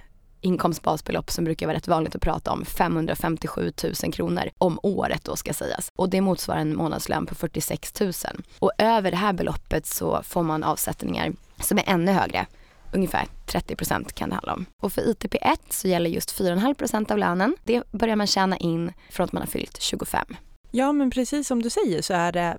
inkomstbasbelopp 0.48 1.32
som 1.32 1.44
brukar 1.44 1.68
vara 1.68 1.78
rätt 1.78 1.88
vanligt 1.88 2.16
att 2.16 2.22
prata 2.22 2.52
om, 2.52 2.66
557 2.66 3.72
000 4.04 4.14
kronor 4.14 4.50
om 4.58 4.80
året 4.84 5.24
då 5.24 5.36
ska 5.36 5.54
sägas. 5.54 5.92
Och 5.96 6.10
det 6.10 6.22
motsvarar 6.22 6.60
en 6.60 6.76
månadslön 6.76 7.26
på 7.26 7.36
46 7.36 8.02
000. 8.02 8.14
Och 8.60 8.72
över 8.78 9.12
det 9.12 9.18
här 9.18 9.34
beloppet 9.34 9.86
så 9.86 10.24
får 10.24 10.44
man 10.44 10.64
avsättningar 10.64 11.34
som 11.60 11.78
är 11.78 11.84
ännu 11.88 12.12
högre. 12.12 12.46
Ungefär 12.94 13.28
30 13.46 13.76
procent 13.76 14.14
kan 14.14 14.30
det 14.30 14.36
handla 14.36 14.54
om. 14.54 14.66
Och 14.82 14.94
för 14.94 15.02
ITP1 15.02 15.58
så 15.70 15.88
gäller 15.88 16.10
just 16.10 16.40
4,5 16.40 16.74
procent 16.74 17.12
av 17.12 17.18
lönen. 17.18 17.56
Det 17.64 17.92
börjar 17.92 18.16
man 18.16 18.28
tjäna 18.28 18.58
in 18.58 18.94
från 19.12 19.24
att 19.24 19.32
man 19.32 19.42
har 19.42 19.48
fyllt 19.48 19.82
25. 19.82 20.36
Ja, 20.72 20.92
men 20.92 21.12
precis 21.12 21.48
som 21.48 21.62
du 21.62 21.70
säger 21.70 22.02
så 22.02 22.14
är 22.14 22.32
det 22.32 22.58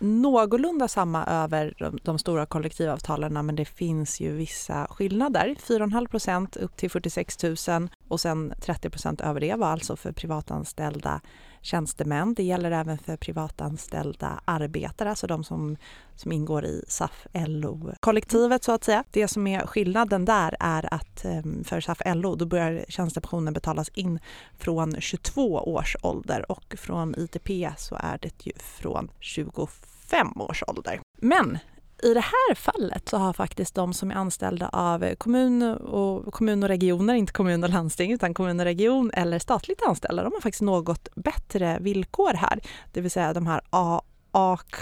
någorlunda 0.00 0.88
samma 0.88 1.24
över 1.24 1.74
de, 2.02 2.18
stora 2.18 2.46
kollektivavtalen 2.46 3.46
men 3.46 3.56
det 3.56 3.64
finns 3.64 4.20
ju 4.20 4.32
vissa 4.32 4.86
skillnader. 4.90 5.56
4,5 5.60 6.08
procent 6.08 6.56
upp 6.56 6.76
till 6.76 6.90
46 6.90 7.42
000 7.68 7.88
och 8.08 8.20
sen 8.20 8.52
30 8.60 8.90
procent 8.90 9.20
över 9.20 9.40
det 9.40 9.54
var 9.54 9.66
alltså 9.66 9.96
för 9.96 10.12
privatanställda 10.12 11.20
tjänstemän. 11.62 12.34
Det 12.34 12.42
gäller 12.42 12.70
även 12.70 12.98
för 12.98 13.16
privatanställda 13.16 14.40
arbetare, 14.44 15.10
alltså 15.10 15.26
de 15.26 15.44
som, 15.44 15.76
som 16.16 16.32
ingår 16.32 16.64
i 16.64 16.84
SAF-LO-kollektivet 16.88 18.64
så 18.64 18.72
att 18.72 18.84
säga. 18.84 19.04
Det 19.10 19.28
som 19.28 19.46
är 19.46 19.66
skillnaden 19.66 20.24
där 20.24 20.56
är 20.60 20.94
att 20.94 21.24
ehm, 21.24 21.64
för 21.64 21.80
SAF-LO 21.80 22.36
då 22.36 22.46
börjar 22.46 22.84
tjänstepensionen 22.88 23.54
betalas 23.54 23.88
in 23.88 24.18
från 24.58 25.00
22 25.00 25.54
års 25.54 25.96
ålder 26.02 26.52
och 26.52 26.74
från 26.78 27.14
ITP 27.18 27.50
så 27.78 27.94
är 27.94 28.18
det 28.18 28.46
ju 28.46 28.52
från 28.58 29.10
25 29.20 30.40
års 30.40 30.62
ålder. 30.66 31.00
Men 31.16 31.58
i 32.02 32.14
det 32.14 32.20
här 32.20 32.54
fallet 32.54 33.08
så 33.08 33.16
har 33.16 33.32
faktiskt 33.32 33.74
de 33.74 33.94
som 33.94 34.10
är 34.10 34.14
anställda 34.14 34.68
av 34.68 35.14
kommun 35.14 35.62
och, 35.62 36.34
kommun 36.34 36.62
och 36.62 36.68
regioner, 36.68 37.14
inte 37.14 37.32
kommun 37.32 37.64
och 37.64 37.70
landsting, 37.70 38.12
utan 38.12 38.34
kommun 38.34 38.60
och 38.60 38.66
region 38.66 39.10
eller 39.14 39.38
statligt 39.38 39.82
anställda, 39.82 40.22
de 40.22 40.32
har 40.32 40.40
faktiskt 40.40 40.62
något 40.62 41.08
bättre 41.14 41.78
villkor 41.80 42.32
här. 42.34 42.60
Det 42.92 43.00
vill 43.00 43.10
säga 43.10 43.32
de 43.32 43.46
här 43.46 43.60
AK, 43.70 44.76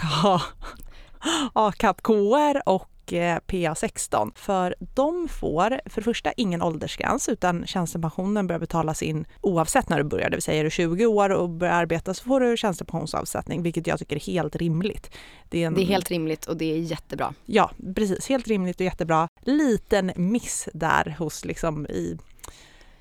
AKAP-KR 1.53 2.61
och 2.65 2.88
PA16. 3.11 4.31
För 4.35 4.75
de 4.79 5.27
får 5.27 5.81
för 5.85 6.01
det 6.01 6.05
första 6.05 6.31
ingen 6.31 6.61
åldersgräns 6.61 7.29
utan 7.29 7.67
tjänstepensionen 7.67 8.47
börjar 8.47 8.59
betalas 8.59 9.03
in 9.03 9.25
oavsett 9.41 9.89
när 9.89 9.97
du 9.97 10.03
börjar. 10.03 10.29
Det 10.29 10.35
vill 10.35 10.43
säga 10.43 10.59
är 10.59 10.63
du 10.63 10.69
20 10.69 11.05
år 11.05 11.29
och 11.29 11.49
börjar 11.49 11.73
arbeta 11.73 12.13
så 12.13 12.23
får 12.23 12.39
du 12.39 12.57
tjänstepensionsavsättning 12.57 13.63
vilket 13.63 13.87
jag 13.87 13.99
tycker 13.99 14.15
är 14.15 14.19
helt 14.19 14.55
rimligt. 14.55 15.11
Det 15.49 15.63
är, 15.63 15.67
en... 15.67 15.73
det 15.73 15.81
är 15.81 15.85
helt 15.85 16.09
rimligt 16.09 16.45
och 16.45 16.57
det 16.57 16.73
är 16.73 16.77
jättebra. 16.77 17.33
Ja, 17.45 17.71
precis. 17.95 18.29
Helt 18.29 18.47
rimligt 18.47 18.75
och 18.75 18.85
jättebra. 18.85 19.27
Liten 19.41 20.11
miss 20.15 20.69
där 20.73 21.15
hos 21.19 21.45
liksom 21.45 21.85
i 21.85 22.17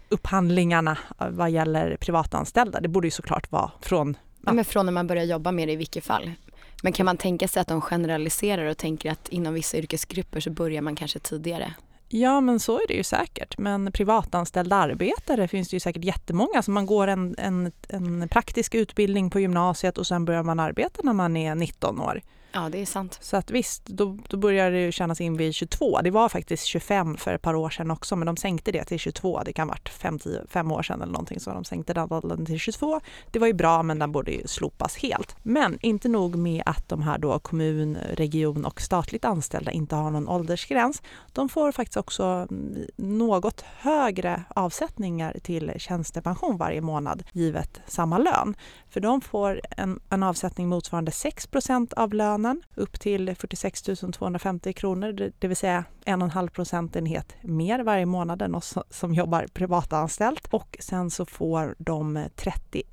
upphandlingarna 0.09 0.99
vad 1.31 1.51
gäller 1.51 1.97
privatanställda. 1.97 2.81
Det 2.81 2.89
borde 2.89 3.07
ju 3.07 3.11
såklart 3.11 3.53
vara 3.53 3.71
från 3.81 4.17
Ja, 4.47 4.53
men 4.53 4.65
från 4.65 4.87
när 4.87 4.93
man 4.93 5.07
börjar 5.07 5.25
jobba 5.25 5.53
med 5.53 5.69
det 5.69 5.73
i 5.73 5.77
vilket 5.77 6.05
fall. 6.05 6.33
Men 6.83 6.93
kan 6.93 7.07
man 7.07 7.17
tänka 7.17 7.49
sig 7.49 7.61
att 7.61 7.69
de 7.69 7.81
generaliserar 7.81 8.65
och 8.65 8.79
tänker 8.79 9.11
att 9.11 9.29
inom 9.29 9.55
vissa 9.55 9.77
yrkesgrupper 9.77 10.41
så 10.41 10.51
börjar 10.51 10.83
man 10.83 10.97
kanske 10.97 11.19
tidigare? 11.19 11.75
Ja, 12.09 12.41
men 12.41 12.61
så 12.61 12.77
är 12.77 12.87
det 12.89 12.95
ju 12.95 13.05
säkert. 13.05 13.59
Men 13.59 13.93
privatanställda 13.93 14.77
arbetare 14.77 15.49
finns 15.49 15.69
det 15.69 15.77
ju 15.77 15.81
säkert 15.81 16.05
jättemånga 16.05 16.63
som 16.63 16.75
man 16.75 16.87
går 16.87 17.07
en, 17.07 17.35
en, 17.39 17.73
en 17.89 18.29
praktisk 18.29 18.75
utbildning 18.75 19.31
på 19.31 19.41
gymnasiet 19.41 19.99
och 19.99 20.07
sen 20.07 20.25
börjar 20.25 20.43
man 20.43 20.61
arbeta 20.61 21.03
när 21.03 21.13
man 21.13 21.37
är 21.37 21.55
19 21.55 22.01
år. 22.01 22.23
Ja, 22.53 22.69
det 22.69 22.79
är 22.79 22.87
sant. 22.87 23.19
Så 23.21 23.37
att 23.37 23.51
visst, 23.51 23.87
då, 23.87 24.19
då 24.29 24.37
börjar 24.37 24.71
det 24.71 24.81
ju 24.81 24.93
tjänas 24.93 25.21
in 25.21 25.37
vid 25.37 25.55
22. 25.55 26.01
Det 26.03 26.11
var 26.11 26.29
faktiskt 26.29 26.65
25 26.65 27.17
för 27.17 27.35
ett 27.35 27.43
par 27.43 27.55
år 27.55 27.71
sedan 27.71 27.91
också, 27.91 28.17
men 28.17 28.27
de 28.27 28.37
sänkte 28.37 28.73
det 28.73 28.85
till 28.85 28.99
22. 28.99 29.43
Det 29.45 29.53
kan 29.53 29.69
ha 29.69 29.75
varit 29.75 29.89
5, 29.89 30.19
10, 30.19 30.43
5 30.49 30.73
år 30.73 30.83
sedan 30.83 31.03
eller 31.03 31.13
någonting, 31.13 31.41
så 31.41 31.51
de 31.51 31.65
sänkte 31.65 31.95
den 31.95 32.13
åldern 32.13 32.47
till 32.47 32.59
22. 32.59 33.01
Det 33.31 33.39
var 33.39 33.47
ju 33.47 33.53
bra, 33.53 33.83
men 33.83 33.99
den 33.99 34.13
borde 34.13 34.31
ju 34.31 34.47
slopas 34.47 34.97
helt. 34.97 35.37
Men 35.43 35.79
inte 35.81 36.09
nog 36.09 36.37
med 36.37 36.63
att 36.67 36.89
de 36.89 37.03
här 37.03 37.19
då 37.19 37.39
kommun, 37.39 37.99
region 38.13 38.65
och 38.65 38.81
statligt 38.81 39.25
anställda 39.25 39.71
inte 39.71 39.97
har 39.97 40.11
någon 40.11 40.29
åldersgräns. 40.29 41.03
De 41.33 41.49
får 41.49 41.73
faktiskt 41.73 41.97
också 41.97 42.25
mm, 42.25 42.87
något 42.97 43.61
högre 43.61 44.43
avsättningar 44.49 45.37
till 45.43 45.73
tjänstepension 45.77 46.57
varje 46.57 46.81
månad 46.81 47.23
givet 47.33 47.81
samma 47.87 48.19
lön. 48.19 48.55
För 48.91 49.01
de 49.01 49.21
får 49.21 49.61
en, 49.71 50.01
en 50.11 50.23
avsättning 50.23 50.69
motsvarande 50.69 51.11
6% 51.11 51.95
av 51.95 52.15
lönen 52.15 52.63
upp 52.75 53.01
till 53.01 53.35
46 53.35 53.83
250 54.13 54.73
kronor, 54.73 55.13
det, 55.13 55.33
det 55.39 55.49
vill 55.49 55.57
säga 55.57 55.85
en 56.05 56.23
och 56.23 56.27
en 56.27 56.31
halv 56.31 56.49
procentenhet 56.49 57.35
mer 57.43 57.81
varje 57.81 58.07
månad 58.07 58.43
än 58.43 58.55
oss 58.55 58.75
som 58.91 59.15
jobbar 59.15 59.47
privatanställt. 59.47 60.49
Och 60.51 60.77
sen 60.81 61.11
så 61.11 61.27
får 61.27 61.75
de 61.79 62.29
31 62.37 62.85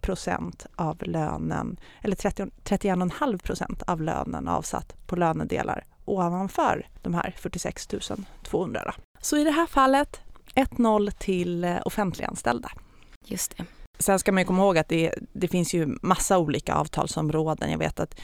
procent 0.00 0.66
av 0.76 1.02
lönen, 1.02 1.76
eller 2.02 2.16
31,5 2.16 3.38
procent 3.38 3.82
av 3.82 4.02
lönen 4.02 4.48
avsatt 4.48 5.06
på 5.06 5.16
lönedelar 5.16 5.84
ovanför 6.04 6.88
de 7.02 7.14
här 7.14 7.34
46 7.38 7.88
200. 8.42 8.94
Så 9.20 9.36
i 9.36 9.44
det 9.44 9.50
här 9.50 9.66
fallet 9.66 10.20
1-0 10.54 11.10
till 11.10 11.78
offentliganställda. 11.84 12.70
Just 13.24 13.56
det. 13.56 13.64
Sen 14.04 14.18
ska 14.18 14.32
man 14.32 14.44
komma 14.44 14.62
ihåg 14.62 14.78
att 14.78 14.88
det, 14.88 15.14
det 15.32 15.48
finns 15.48 15.74
ju 15.74 15.98
massa 16.02 16.38
olika 16.38 16.74
avtalsområden. 16.74 17.70
Jag 17.70 17.78
vet 17.78 18.00
att 18.00 18.20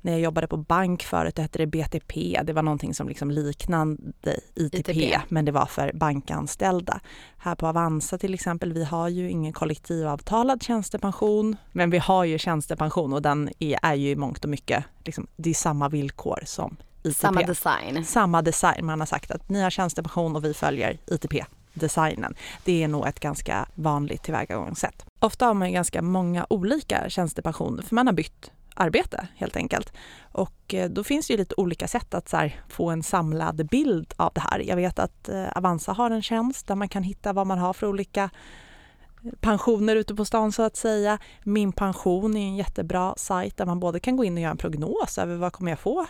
när 0.00 0.12
jag 0.12 0.20
jobbade 0.20 0.46
på 0.46 0.56
bank 0.56 1.02
förut, 1.02 1.38
hette 1.38 1.58
det 1.58 1.66
BTP. 1.66 2.40
Det 2.44 2.52
var 2.52 2.62
någonting 2.62 2.94
som 2.94 3.08
liksom 3.08 3.30
liknande 3.30 4.02
ITP, 4.54 4.88
ITP, 4.88 5.20
men 5.28 5.44
det 5.44 5.52
var 5.52 5.66
för 5.66 5.92
bankanställda. 5.92 7.00
Här 7.38 7.54
på 7.54 7.66
Avanza 7.66 8.18
till 8.18 8.34
exempel, 8.34 8.72
vi 8.72 8.84
har 8.84 9.08
ju 9.08 9.30
ingen 9.30 9.52
kollektivavtalad 9.52 10.62
tjänstepension, 10.62 11.56
men 11.72 11.90
vi 11.90 11.98
har 11.98 12.24
ju 12.24 12.38
tjänstepension 12.38 13.12
och 13.12 13.22
den 13.22 13.50
är, 13.58 13.78
är 13.82 13.94
ju 13.94 14.10
i 14.10 14.16
mångt 14.16 14.44
och 14.44 14.50
mycket, 14.50 14.84
liksom, 15.04 15.26
det 15.36 15.50
är 15.50 15.54
samma 15.54 15.88
villkor 15.88 16.42
som 16.46 16.76
ITP. 17.02 17.20
Samma 17.20 17.42
design. 17.42 18.04
Samma 18.04 18.42
design. 18.42 18.86
Man 18.86 19.00
har 19.00 19.06
sagt 19.06 19.30
att 19.30 19.48
ni 19.48 19.62
har 19.62 19.70
tjänstepension 19.70 20.36
och 20.36 20.44
vi 20.44 20.54
följer 20.54 20.98
ITP 21.06 21.34
designen. 21.74 22.34
Det 22.64 22.82
är 22.82 22.88
nog 22.88 23.06
ett 23.06 23.20
ganska 23.20 23.68
vanligt 23.74 24.22
tillvägagångssätt. 24.22 25.06
Ofta 25.20 25.46
har 25.46 25.54
man 25.54 25.72
ganska 25.72 26.02
många 26.02 26.46
olika 26.50 27.10
tjänstepensioner 27.10 27.82
för 27.82 27.94
man 27.94 28.06
har 28.06 28.14
bytt 28.14 28.50
arbete 28.74 29.28
helt 29.36 29.56
enkelt. 29.56 29.92
Och 30.32 30.74
eh, 30.74 30.90
då 30.90 31.04
finns 31.04 31.26
det 31.26 31.32
ju 31.32 31.38
lite 31.38 31.54
olika 31.56 31.88
sätt 31.88 32.14
att 32.14 32.32
här, 32.32 32.60
få 32.68 32.90
en 32.90 33.02
samlad 33.02 33.66
bild 33.66 34.14
av 34.16 34.32
det 34.34 34.40
här. 34.40 34.58
Jag 34.58 34.76
vet 34.76 34.98
att 34.98 35.28
eh, 35.28 35.56
Avanza 35.56 35.92
har 35.92 36.10
en 36.10 36.22
tjänst 36.22 36.66
där 36.66 36.74
man 36.74 36.88
kan 36.88 37.02
hitta 37.02 37.32
vad 37.32 37.46
man 37.46 37.58
har 37.58 37.72
för 37.72 37.86
olika 37.86 38.30
eh, 39.24 39.30
pensioner 39.40 39.96
ute 39.96 40.14
på 40.14 40.24
stan 40.24 40.52
så 40.52 40.62
att 40.62 40.76
säga. 40.76 41.18
Min 41.44 41.72
pension 41.72 42.36
är 42.36 42.40
en 42.40 42.56
jättebra 42.56 43.14
sajt 43.16 43.56
där 43.56 43.66
man 43.66 43.80
både 43.80 44.00
kan 44.00 44.16
gå 44.16 44.24
in 44.24 44.34
och 44.34 44.40
göra 44.40 44.50
en 44.50 44.56
prognos 44.56 45.18
över 45.18 45.36
vad 45.36 45.52
kommer 45.52 45.72
jag 45.72 45.78
få 45.78 46.06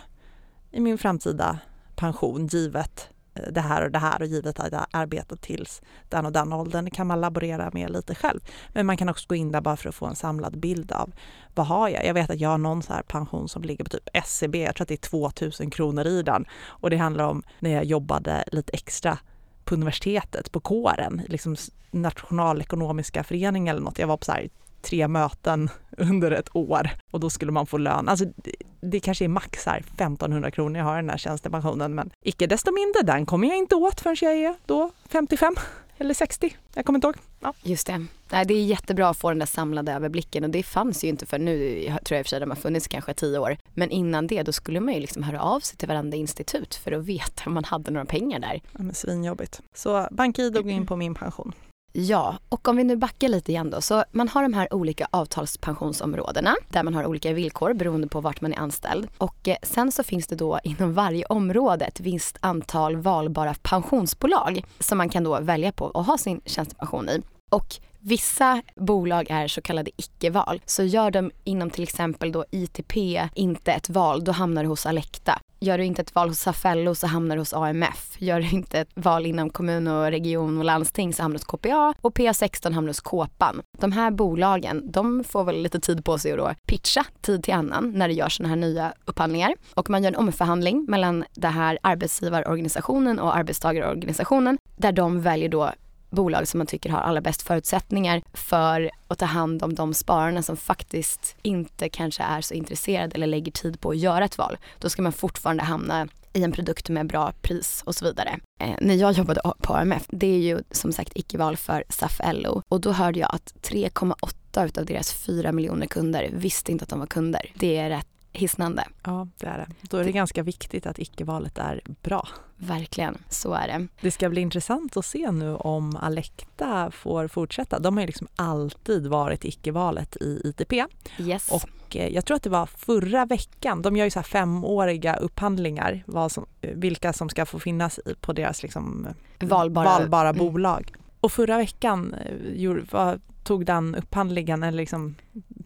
i 0.71 0.79
min 0.79 0.97
framtida 0.97 1.59
pension 1.95 2.47
givet 2.47 3.09
det 3.51 3.61
här 3.61 3.81
och 3.81 3.91
det 3.91 3.99
här 3.99 4.21
och 4.21 4.27
givet 4.27 4.59
att 4.59 4.71
jag 4.71 4.85
arbetat 4.91 5.41
tills 5.41 5.81
den 6.09 6.25
och 6.25 6.31
den 6.31 6.53
åldern 6.53 6.89
kan 6.89 7.07
man 7.07 7.21
laborera 7.21 7.69
med 7.73 7.89
lite 7.89 8.15
själv. 8.15 8.39
Men 8.73 8.85
man 8.85 8.97
kan 8.97 9.09
också 9.09 9.25
gå 9.27 9.35
in 9.35 9.51
där 9.51 9.61
bara 9.61 9.77
för 9.77 9.89
att 9.89 9.95
få 9.95 10.05
en 10.05 10.15
samlad 10.15 10.57
bild 10.57 10.91
av 10.91 11.13
vad 11.55 11.67
har 11.67 11.89
jag? 11.89 12.05
Jag 12.05 12.13
vet 12.13 12.29
att 12.29 12.39
jag 12.39 12.49
har 12.49 12.57
någon 12.57 12.83
så 12.83 12.93
här 12.93 13.01
pension 13.01 13.49
som 13.49 13.63
ligger 13.63 13.83
på 13.83 13.89
typ 13.89 14.09
SCB, 14.13 14.63
jag 14.63 14.75
tror 14.75 14.83
att 14.83 14.87
det 14.87 14.93
är 15.05 15.09
2000 15.09 15.69
kronor 15.69 16.07
i 16.07 16.23
den 16.23 16.45
och 16.65 16.89
det 16.89 16.97
handlar 16.97 17.25
om 17.25 17.43
när 17.59 17.69
jag 17.69 17.85
jobbade 17.85 18.43
lite 18.51 18.73
extra 18.73 19.17
på 19.63 19.75
universitetet, 19.75 20.51
på 20.51 20.59
kåren, 20.59 21.21
liksom 21.27 21.55
nationalekonomiska 21.91 23.23
föreningen 23.23 23.75
eller 23.75 23.85
något. 23.85 23.99
Jag 23.99 24.07
var 24.07 24.17
på 24.17 24.25
så 24.25 24.31
här 24.31 24.49
tre 24.85 25.07
möten 25.07 25.69
under 25.97 26.31
ett 26.31 26.55
år 26.55 26.89
och 27.11 27.19
då 27.19 27.29
skulle 27.29 27.51
man 27.51 27.65
få 27.65 27.77
lön. 27.77 28.09
Alltså 28.09 28.25
det, 28.35 28.51
det 28.81 28.99
kanske 28.99 29.25
är 29.25 29.29
max 29.29 29.65
här 29.65 29.77
1500 29.77 30.51
kronor 30.51 30.77
jag 30.77 30.85
har 30.85 30.95
den 30.95 31.09
här 31.09 31.17
tjänstepensionen 31.17 31.95
men 31.95 32.11
icke 32.21 32.47
desto 32.47 32.71
mindre 32.71 33.01
den 33.01 33.25
kommer 33.25 33.47
jag 33.47 33.57
inte 33.57 33.75
åt 33.75 34.01
förrän 34.01 34.15
jag 34.21 34.33
är 34.33 34.55
då 34.65 34.91
55 35.09 35.55
eller 35.97 36.13
60. 36.13 36.55
Jag 36.73 36.85
kommer 36.85 36.97
inte 36.97 37.07
ihåg. 37.07 37.15
Ja. 37.39 37.53
Just 37.63 37.87
det. 37.87 38.05
Nej, 38.31 38.45
det 38.45 38.53
är 38.53 38.65
jättebra 38.65 39.09
att 39.09 39.17
få 39.17 39.29
den 39.29 39.39
där 39.39 39.45
samlade 39.45 39.91
överblicken 39.91 40.43
och 40.43 40.49
det 40.49 40.63
fanns 40.63 41.03
ju 41.03 41.07
inte 41.07 41.25
för 41.25 41.39
nu, 41.39 41.81
tror 42.05 42.15
jag 42.15 42.19
i 42.19 42.21
och 42.21 42.25
för 42.25 42.29
sig 42.29 42.39
de 42.39 42.49
har 42.49 42.55
funnits 42.55 42.87
kanske 42.87 43.13
tio 43.13 43.39
år. 43.39 43.57
Men 43.73 43.91
innan 43.91 44.27
det 44.27 44.43
då 44.43 44.51
skulle 44.51 44.79
man 44.79 44.93
ju 44.93 44.99
liksom 44.99 45.23
höra 45.23 45.41
av 45.41 45.59
sig 45.59 45.77
till 45.77 45.87
varandra 45.87 46.17
institut 46.17 46.75
för 46.75 46.91
att 46.91 47.05
veta 47.05 47.43
om 47.45 47.53
man 47.53 47.63
hade 47.63 47.91
några 47.91 48.05
pengar 48.05 48.39
där. 48.39 48.61
Ja, 48.71 48.79
men 48.83 48.95
svinjobbigt. 48.95 49.61
Så 49.73 50.07
BankID 50.11 50.53
går 50.53 50.69
in 50.69 50.87
på 50.87 50.95
min 50.95 51.15
pension. 51.15 51.53
Ja, 51.97 52.37
och 52.49 52.67
om 52.67 52.77
vi 52.77 52.83
nu 52.83 52.95
backar 52.95 53.29
lite 53.29 53.51
igen 53.51 53.69
då. 53.69 53.81
Så 53.81 54.03
man 54.11 54.27
har 54.27 54.41
de 54.41 54.53
här 54.53 54.73
olika 54.73 55.07
avtalspensionsområdena 55.11 56.55
där 56.69 56.83
man 56.83 56.93
har 56.93 57.05
olika 57.05 57.33
villkor 57.33 57.73
beroende 57.73 58.07
på 58.07 58.21
vart 58.21 58.41
man 58.41 58.53
är 58.53 58.57
anställd. 58.59 59.07
Och 59.17 59.47
eh, 59.47 59.55
sen 59.63 59.91
så 59.91 60.03
finns 60.03 60.27
det 60.27 60.35
då 60.35 60.59
inom 60.63 60.93
varje 60.93 61.25
område 61.25 61.85
ett 61.85 61.99
visst 61.99 62.37
antal 62.39 62.95
valbara 62.95 63.55
pensionsbolag 63.61 64.63
som 64.79 64.97
man 64.97 65.09
kan 65.09 65.23
då 65.23 65.39
välja 65.39 65.71
på 65.71 65.85
och 65.85 66.05
ha 66.05 66.17
sin 66.17 66.41
tjänstepension 66.45 67.09
i. 67.09 67.21
Och 67.55 67.79
Vissa 68.07 68.61
bolag 68.75 69.27
är 69.29 69.47
så 69.47 69.61
kallade 69.61 69.91
icke-val. 69.97 70.61
Så 70.65 70.83
gör 70.83 71.11
de 71.11 71.31
inom 71.43 71.69
till 71.69 71.83
exempel 71.83 72.31
då 72.31 72.45
ITP 72.51 72.97
inte 73.33 73.71
ett 73.71 73.89
val, 73.89 74.23
då 74.23 74.31
hamnar 74.31 74.63
du 74.63 74.69
hos 74.69 74.85
Alecta. 74.85 75.39
Gör 75.59 75.77
du 75.77 75.85
inte 75.85 76.01
ett 76.01 76.15
val 76.15 76.29
hos 76.29 76.39
Safello 76.39 76.95
så 76.95 77.07
hamnar 77.07 77.35
du 77.35 77.41
hos 77.41 77.53
AMF. 77.53 78.15
Gör 78.17 78.39
du 78.39 78.49
inte 78.49 78.79
ett 78.79 78.89
val 78.93 79.25
inom 79.25 79.49
kommun 79.49 79.87
och 79.87 80.11
region 80.11 80.57
och 80.57 80.65
landsting 80.65 81.13
så 81.13 81.21
hamnar 81.21 81.39
du 81.39 81.39
hos 81.39 81.45
KPA 81.45 81.93
och 82.01 82.17
PA16 82.17 82.73
hamnar 82.73 82.89
hos 82.89 82.99
Kåpan. 82.99 83.61
De 83.77 83.91
här 83.91 84.11
bolagen, 84.11 84.91
de 84.91 85.23
får 85.23 85.43
väl 85.43 85.61
lite 85.61 85.79
tid 85.79 86.05
på 86.05 86.17
sig 86.17 86.31
att 86.31 86.37
då 86.37 86.53
pitcha 86.65 87.05
tid 87.21 87.43
till 87.43 87.53
annan 87.53 87.91
när 87.91 88.07
det 88.07 88.13
görs 88.13 88.37
sådana 88.37 88.49
här 88.49 88.61
nya 88.61 88.93
upphandlingar. 89.05 89.55
Och 89.73 89.89
man 89.89 90.03
gör 90.03 90.11
en 90.11 90.15
omförhandling 90.15 90.85
mellan 90.87 91.25
det 91.33 91.47
här 91.47 91.79
arbetsgivarorganisationen 91.81 93.19
och 93.19 93.35
arbetstagarorganisationen 93.35 94.57
där 94.77 94.91
de 94.91 95.21
väljer 95.21 95.49
då 95.49 95.71
bolag 96.15 96.47
som 96.47 96.57
man 96.57 96.67
tycker 96.67 96.89
har 96.89 96.99
allra 96.99 97.21
bäst 97.21 97.41
förutsättningar 97.41 98.21
för 98.33 98.91
att 99.07 99.19
ta 99.19 99.25
hand 99.25 99.63
om 99.63 99.75
de 99.75 99.93
spararna 99.93 100.41
som 100.41 100.57
faktiskt 100.57 101.35
inte 101.41 101.89
kanske 101.89 102.23
är 102.23 102.41
så 102.41 102.53
intresserade 102.53 103.15
eller 103.15 103.27
lägger 103.27 103.51
tid 103.51 103.81
på 103.81 103.89
att 103.89 103.97
göra 103.97 104.25
ett 104.25 104.37
val. 104.37 104.57
Då 104.79 104.89
ska 104.89 105.01
man 105.01 105.13
fortfarande 105.13 105.63
hamna 105.63 106.07
i 106.33 106.43
en 106.43 106.51
produkt 106.51 106.89
med 106.89 107.07
bra 107.07 107.33
pris 107.41 107.83
och 107.85 107.95
så 107.95 108.05
vidare. 108.05 108.39
Eh, 108.61 108.75
när 108.81 108.95
jag 108.95 109.11
jobbade 109.11 109.41
på 109.61 109.73
AMF, 109.73 110.03
det 110.09 110.27
är 110.27 110.39
ju 110.39 110.59
som 110.71 110.91
sagt 110.91 111.11
icke-val 111.15 111.57
för 111.57 111.83
SAF 111.89 112.21
LO 112.33 112.61
och 112.69 112.81
då 112.81 112.91
hörde 112.91 113.19
jag 113.19 113.35
att 113.35 113.53
3,8 113.61 114.65
utav 114.65 114.85
deras 114.85 115.13
4 115.13 115.51
miljoner 115.51 115.87
kunder 115.87 116.29
visste 116.33 116.71
inte 116.71 116.83
att 116.83 116.89
de 116.89 116.99
var 116.99 117.07
kunder. 117.07 117.51
Det 117.53 117.77
är 117.77 117.89
rätt 117.89 118.07
hisnande. 118.35 118.83
Ja, 119.03 119.27
det 119.37 119.47
är 119.47 119.57
det. 119.57 119.67
Då 119.81 119.97
är 119.97 120.01
det, 120.01 120.07
det 120.07 120.11
ganska 120.11 120.43
viktigt 120.43 120.85
att 120.85 120.99
icke-valet 120.99 121.57
är 121.57 121.81
bra. 122.01 122.27
Verkligen, 122.57 123.17
så 123.29 123.53
är 123.53 123.67
det. 123.67 123.87
Det 124.01 124.11
ska 124.11 124.29
bli 124.29 124.41
intressant 124.41 124.97
att 124.97 125.05
se 125.05 125.31
nu 125.31 125.55
om 125.55 125.95
Alecta 125.95 126.91
får 126.91 127.27
fortsätta. 127.27 127.79
De 127.79 127.97
har 127.97 128.01
ju 128.01 128.07
liksom 128.07 128.27
alltid 128.35 129.07
varit 129.07 129.45
icke-valet 129.45 130.15
i 130.15 130.41
ITP. 130.43 130.73
Yes. 131.17 131.51
Och 131.51 131.95
eh, 131.95 132.07
jag 132.07 132.25
tror 132.25 132.37
att 132.37 132.43
det 132.43 132.49
var 132.49 132.65
förra 132.65 133.25
veckan, 133.25 133.81
de 133.81 133.95
gör 133.95 134.05
ju 134.05 134.11
så 134.11 134.23
femåriga 134.23 135.15
upphandlingar, 135.15 136.03
vad 136.05 136.31
som, 136.31 136.45
vilka 136.61 137.13
som 137.13 137.29
ska 137.29 137.45
få 137.45 137.59
finnas 137.59 137.99
på 138.21 138.33
deras 138.33 138.63
liksom 138.63 139.07
valbara, 139.39 139.85
valbara 139.85 140.29
mm. 140.29 140.39
bolag. 140.39 140.93
Och 141.19 141.31
förra 141.31 141.57
veckan 141.57 142.13
eh, 142.13 143.15
tog 143.43 143.65
den 143.65 143.95
upphandlingen, 143.95 144.63
eller 144.63 144.77
liksom, 144.77 145.15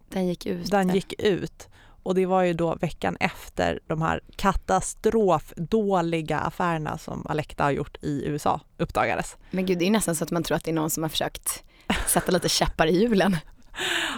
den 0.09 0.27
gick 0.27 0.45
ut. 0.45 0.71
Den 0.71 0.89
gick 0.89 1.13
ut. 1.21 1.67
Och 2.03 2.15
det 2.15 2.25
var 2.25 2.43
ju 2.43 2.53
då 2.53 2.75
veckan 2.75 3.17
efter 3.19 3.79
de 3.87 4.01
här 4.01 4.21
katastrofdåliga 4.35 6.39
affärerna 6.39 6.97
som 6.97 7.25
Alecta 7.29 7.63
har 7.63 7.71
gjort 7.71 7.97
i 8.01 8.25
USA 8.25 8.61
uppdagades. 8.77 9.37
Men 9.51 9.65
gud, 9.65 9.79
det 9.79 9.85
är 9.85 9.91
nästan 9.91 10.15
så 10.15 10.23
att 10.23 10.31
man 10.31 10.43
tror 10.43 10.57
att 10.57 10.63
det 10.63 10.71
är 10.71 10.75
någon 10.75 10.89
som 10.89 11.03
har 11.03 11.09
försökt 11.09 11.63
sätta 12.07 12.31
lite 12.31 12.49
käppar 12.49 12.87
i 12.87 12.99
hjulen. 12.99 13.37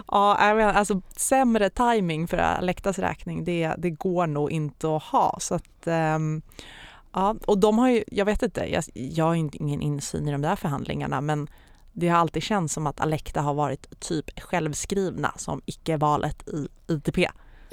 Ja, 0.07 0.47
jag 0.47 0.57
menar, 0.57 0.73
alltså 0.73 1.01
sämre 1.15 1.69
timing 1.69 2.27
för 2.27 2.37
Alectas 2.37 2.99
räkning, 2.99 3.43
det, 3.43 3.73
det 3.77 3.89
går 3.89 4.27
nog 4.27 4.51
inte 4.51 4.95
att 4.95 5.03
ha. 5.03 5.37
Så 5.39 5.55
att, 5.55 5.87
um, 5.87 6.41
ja, 7.13 7.35
och 7.47 7.57
de 7.57 7.77
har 7.77 7.89
ju, 7.89 8.03
jag 8.07 8.25
vet 8.25 8.43
inte, 8.43 8.73
jag, 8.73 8.83
jag 8.93 9.25
har 9.25 9.35
ingen 9.35 9.81
insyn 9.81 10.27
i 10.27 10.31
de 10.31 10.41
där 10.41 10.55
förhandlingarna, 10.55 11.21
men 11.21 11.47
det 11.93 12.07
har 12.07 12.17
alltid 12.17 12.43
känts 12.43 12.73
som 12.73 12.87
att 12.87 13.01
Alecta 13.01 13.41
har 13.41 13.53
varit 13.53 13.99
typ 13.99 14.39
självskrivna 14.39 15.33
som 15.37 15.61
icke-valet 15.65 16.47
i 16.47 16.67
ITP. 16.87 17.17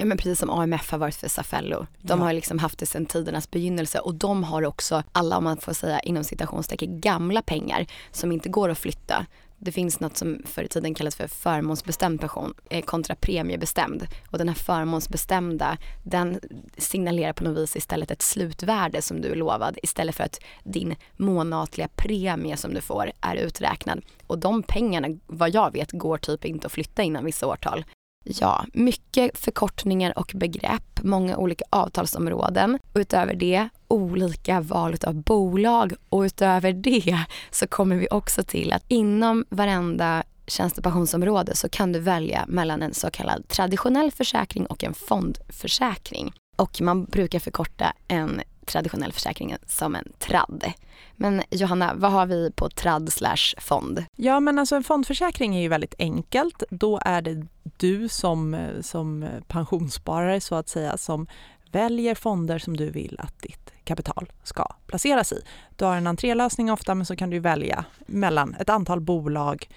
Ja 0.01 0.05
men 0.05 0.17
precis 0.17 0.39
som 0.39 0.49
AMF 0.49 0.91
har 0.91 0.97
varit 0.97 1.15
för 1.15 1.27
Safello. 1.27 1.87
De 2.01 2.19
ja. 2.19 2.25
har 2.25 2.33
liksom 2.33 2.59
haft 2.59 2.79
det 2.79 2.85
sedan 2.85 3.05
tidernas 3.05 3.51
begynnelse 3.51 3.99
och 3.99 4.15
de 4.15 4.43
har 4.43 4.65
också 4.65 5.03
alla, 5.11 5.37
om 5.37 5.43
man 5.43 5.57
får 5.57 5.73
säga 5.73 5.99
inom 5.99 6.23
citationstecken, 6.23 7.01
gamla 7.01 7.41
pengar 7.41 7.85
som 8.11 8.31
inte 8.31 8.49
går 8.49 8.69
att 8.69 8.77
flytta 8.77 9.25
Det 9.57 9.71
finns 9.71 9.99
något 9.99 10.17
som 10.17 10.41
förr 10.45 10.63
i 10.63 10.67
tiden 10.67 10.93
kallades 10.93 11.15
för 11.15 11.27
förmånsbestämd 11.27 12.21
pension 12.21 12.53
eh, 12.69 12.83
kontra 12.83 13.15
premiebestämd. 13.15 14.07
Och 14.31 14.37
den 14.37 14.47
här 14.47 14.55
förmånsbestämda 14.55 15.77
den 16.03 16.39
signalerar 16.77 17.33
på 17.33 17.43
något 17.43 17.57
vis 17.57 17.75
istället 17.75 18.11
ett 18.11 18.21
slutvärde 18.21 19.01
som 19.01 19.21
du 19.21 19.31
är 19.31 19.35
lovad 19.35 19.77
istället 19.83 20.15
för 20.15 20.23
att 20.23 20.39
din 20.63 20.95
månatliga 21.17 21.87
premie 21.95 22.57
som 22.57 22.73
du 22.73 22.81
får 22.81 23.11
är 23.21 23.35
uträknad. 23.35 24.01
Och 24.27 24.39
de 24.39 24.63
pengarna, 24.63 25.07
vad 25.27 25.49
jag 25.49 25.73
vet, 25.73 25.91
går 25.91 26.17
typ 26.17 26.45
inte 26.45 26.67
att 26.67 26.73
flytta 26.73 27.03
innan 27.03 27.25
vissa 27.25 27.47
årtal. 27.47 27.85
Ja, 28.31 28.65
mycket 28.73 29.37
förkortningar 29.37 30.19
och 30.19 30.31
begrepp, 30.35 30.99
många 31.03 31.37
olika 31.37 31.65
avtalsområden. 31.69 32.79
Utöver 32.93 33.33
det 33.33 33.69
olika 33.87 34.61
val 34.61 34.95
av 35.07 35.15
bolag 35.15 35.93
och 36.09 36.21
utöver 36.21 36.73
det 36.73 37.25
så 37.51 37.67
kommer 37.67 37.95
vi 37.95 38.07
också 38.11 38.43
till 38.43 38.73
att 38.73 38.83
inom 38.87 39.45
varenda 39.49 40.23
tjänstepensionsområde 40.47 41.55
så 41.55 41.69
kan 41.69 41.91
du 41.91 41.99
välja 41.99 42.45
mellan 42.47 42.81
en 42.81 42.93
så 42.93 43.11
kallad 43.11 43.47
traditionell 43.47 44.11
försäkring 44.11 44.65
och 44.65 44.83
en 44.83 44.93
fondförsäkring. 44.93 46.33
Och 46.57 46.81
man 46.81 47.05
brukar 47.05 47.39
förkorta 47.39 47.93
en 48.07 48.41
traditionell 48.69 49.13
försäkring 49.13 49.55
som 49.67 49.95
en 49.95 50.11
tradd. 50.17 50.73
Men 51.15 51.41
Johanna, 51.49 51.93
vad 51.95 52.11
har 52.11 52.25
vi 52.25 52.51
på 52.51 52.69
tradd 52.69 53.13
slash 53.13 53.55
fond? 53.57 54.05
Ja 54.15 54.39
men 54.39 54.59
alltså 54.59 54.75
en 54.75 54.83
fondförsäkring 54.83 55.55
är 55.55 55.61
ju 55.61 55.67
väldigt 55.67 55.95
enkelt. 55.99 56.63
Då 56.69 56.99
är 57.05 57.21
det 57.21 57.47
du 57.77 58.09
som, 58.09 58.57
som 58.81 59.27
pensionssparare 59.47 60.41
så 60.41 60.55
att 60.55 60.69
säga 60.69 60.97
som 60.97 61.27
väljer 61.71 62.15
fonder 62.15 62.59
som 62.59 62.77
du 62.77 62.89
vill 62.89 63.19
att 63.19 63.41
ditt 63.41 63.71
kapital 63.83 64.31
ska 64.43 64.67
placeras 64.87 65.31
i. 65.31 65.41
Du 65.75 65.85
har 65.85 65.95
en 65.95 66.07
entrélösning 66.07 66.71
ofta 66.71 66.95
men 66.95 67.05
så 67.05 67.15
kan 67.15 67.29
du 67.29 67.39
välja 67.39 67.85
mellan 67.97 68.55
ett 68.59 68.69
antal 68.69 69.01
bolag 69.01 69.69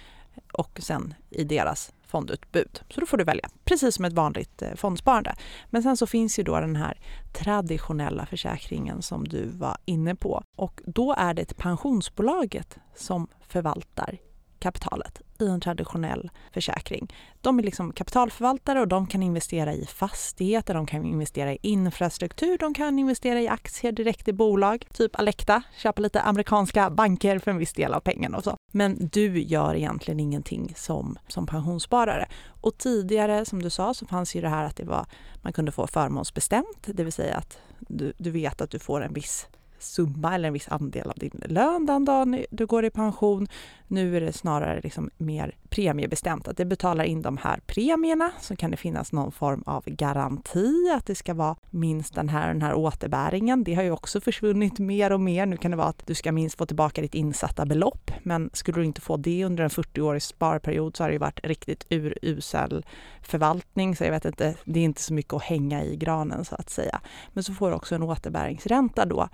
och 0.53 0.81
sen 0.83 1.15
i 1.31 1.45
deras 1.45 1.93
fondutbud. 2.13 2.81
Så 2.89 3.01
då 3.01 3.07
får 3.07 3.17
du 3.17 3.25
välja, 3.25 3.49
precis 3.65 3.95
som 3.95 4.05
ett 4.05 4.13
vanligt 4.13 4.63
eh, 4.63 4.75
fondsparande. 4.75 5.35
Men 5.71 5.83
sen 5.83 5.97
så 5.97 6.07
finns 6.07 6.39
ju 6.39 6.43
då 6.43 6.61
den 6.61 6.77
här 6.77 7.01
traditionella 7.33 8.27
försäkringen 8.27 9.03
som 9.03 9.29
du 9.29 9.49
var 9.49 9.77
inne 9.85 10.15
på 10.15 10.43
och 10.57 10.81
då 10.87 11.15
är 11.19 11.35
det 11.35 11.57
pensionsbolaget 11.57 12.79
som 12.95 13.29
förvaltar 13.49 14.19
kapitalet 14.63 15.21
i 15.43 15.49
en 15.49 15.61
traditionell 15.61 16.31
försäkring. 16.53 17.15
De 17.41 17.59
är 17.59 17.63
liksom 17.63 17.93
kapitalförvaltare 17.93 18.81
och 18.81 18.89
de 18.89 19.07
kan 19.07 19.23
investera 19.23 19.73
i 19.73 19.87
fastigheter, 19.87 20.75
de 20.75 20.87
kan 20.87 21.05
investera 21.05 21.53
i 21.53 21.59
infrastruktur, 21.63 22.59
de 22.59 22.75
kan 22.75 22.99
investera 22.99 23.41
i 23.41 23.49
aktier 23.49 23.93
direkt 23.93 24.29
i 24.29 24.33
bolag, 24.33 24.87
typ 24.93 25.19
Alecta, 25.19 25.63
köpa 25.77 26.03
lite 26.03 26.21
amerikanska 26.21 26.91
banker 26.91 27.39
för 27.39 27.51
en 27.51 27.59
viss 27.59 27.73
del 27.73 27.95
av 27.95 28.01
pengarna 28.01 28.37
och 28.37 28.45
så. 28.45 28.57
Men 28.73 29.09
du 29.13 29.43
gör 29.43 29.75
egentligen 29.75 30.21
ingenting 30.21 30.73
som, 30.77 31.19
som 31.29 31.47
pensionssparare. 31.47 32.29
Och 32.61 32.79
tidigare, 32.79 33.45
som 33.45 33.63
du 33.63 33.71
sa, 33.71 33.95
så 33.95 34.07
fanns 34.07 34.35
ju 34.35 34.41
det 34.41 34.49
här 34.49 34.65
att 34.65 34.77
det 34.77 34.85
var, 34.85 35.07
man 35.43 35.53
kunde 35.53 35.73
få 35.73 35.87
förmånsbestämt, 35.87 36.87
det 36.87 37.05
vill 37.05 37.13
säga 37.13 37.37
att 37.37 37.59
du, 37.79 38.13
du 38.17 38.31
vet 38.31 38.61
att 38.61 38.71
du 38.71 38.79
får 38.79 39.05
en 39.05 39.13
viss 39.13 39.47
summa 39.83 40.35
eller 40.35 40.49
en 40.49 40.55
viss 40.55 40.69
andel 40.69 41.11
av 41.11 41.15
din 41.17 41.43
lön 41.45 41.87
den 41.87 42.05
dagen 42.05 42.45
du 42.51 42.67
går 42.67 42.85
i 42.85 42.91
pension. 42.91 43.49
Nu 43.93 44.17
är 44.17 44.21
det 44.21 44.33
snarare 44.33 44.81
liksom 44.81 45.11
mer 45.19 45.57
premiebestämt, 45.69 46.49
att 46.49 46.57
det 46.57 46.65
betalar 46.65 47.05
in 47.05 47.23
de 47.23 47.37
här 47.37 47.61
premierna. 47.67 48.31
Så 48.41 48.57
kan 48.57 48.71
det 48.71 48.77
finnas 48.77 49.13
någon 49.13 49.33
form 49.33 49.63
av 49.67 49.85
garanti, 49.87 50.91
att 50.97 51.07
det 51.07 51.15
ska 51.15 51.35
vara 51.35 51.57
minst 51.71 52.15
den 52.15 52.29
här, 52.29 52.49
den 52.49 52.63
här 52.63 52.75
återbäringen. 52.75 53.65
Det 53.65 53.75
har 53.75 53.83
ju 53.83 53.91
också 53.91 54.21
försvunnit 54.21 54.79
mer 54.79 55.13
och 55.13 55.21
mer. 55.21 55.47
Nu 55.47 55.57
kan 55.57 55.71
det 55.71 55.77
vara 55.77 55.89
att 55.89 56.07
du 56.07 56.15
ska 56.15 56.33
minst 56.33 56.59
få 56.59 56.67
tillbaka 56.67 57.03
ditt 57.03 57.15
insatta 57.15 57.67
belopp, 57.67 58.11
men 58.23 58.51
skulle 58.53 58.81
du 58.81 58.85
inte 58.85 59.01
få 59.01 59.17
det 59.17 59.45
under 59.45 59.65
en 59.65 59.71
40-årig 59.71 60.23
sparperiod 60.23 60.97
så 60.97 61.05
har 61.05 61.09
det 61.09 61.15
ju 61.15 61.19
varit 61.19 61.47
riktigt 61.47 61.87
urusel 61.91 62.87
förvaltning, 63.23 63.97
så 63.97 64.05
jag 64.05 64.11
vet 64.11 64.25
inte, 64.25 64.55
det 64.65 64.81
är 64.81 64.85
inte 64.85 65.03
så 65.03 65.15
mycket 65.15 65.35
att 65.35 65.43
hänga 65.43 65.85
i 65.85 65.97
granen 65.97 66.45
så 66.45 66.55
att 66.55 66.71
säga. 66.71 67.01
Men 67.33 67.45
så 67.45 67.55
får 67.55 67.71
du 67.71 67.77
också 67.77 67.95
en 67.95 68.03
återbäringsränta 68.03 69.05
då 69.05 69.29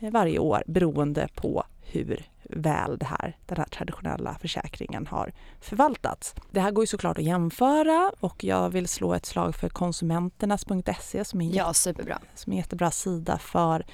varje 0.00 0.38
år 0.38 0.62
beroende 0.66 1.28
på 1.34 1.64
hur 1.82 2.26
väl 2.42 2.98
det 2.98 3.06
här, 3.06 3.36
den 3.46 3.58
här 3.58 3.64
traditionella 3.64 4.36
försäkringen 4.40 5.06
har 5.06 5.32
förvaltats. 5.60 6.34
Det 6.50 6.60
här 6.60 6.70
går 6.70 6.82
ju 6.82 6.86
såklart 6.86 7.18
att 7.18 7.24
jämföra 7.24 8.12
och 8.20 8.44
jag 8.44 8.70
vill 8.70 8.88
slå 8.88 9.14
ett 9.14 9.26
slag 9.26 9.54
för 9.54 9.68
konsumenternas.se 9.68 11.24
som 11.24 11.40
är, 11.40 11.56
ja, 11.56 11.74
superbra. 11.74 12.18
som 12.34 12.52
är 12.52 12.56
en 12.56 12.60
jättebra 12.60 12.90
sida 12.90 13.38
för 13.38 13.86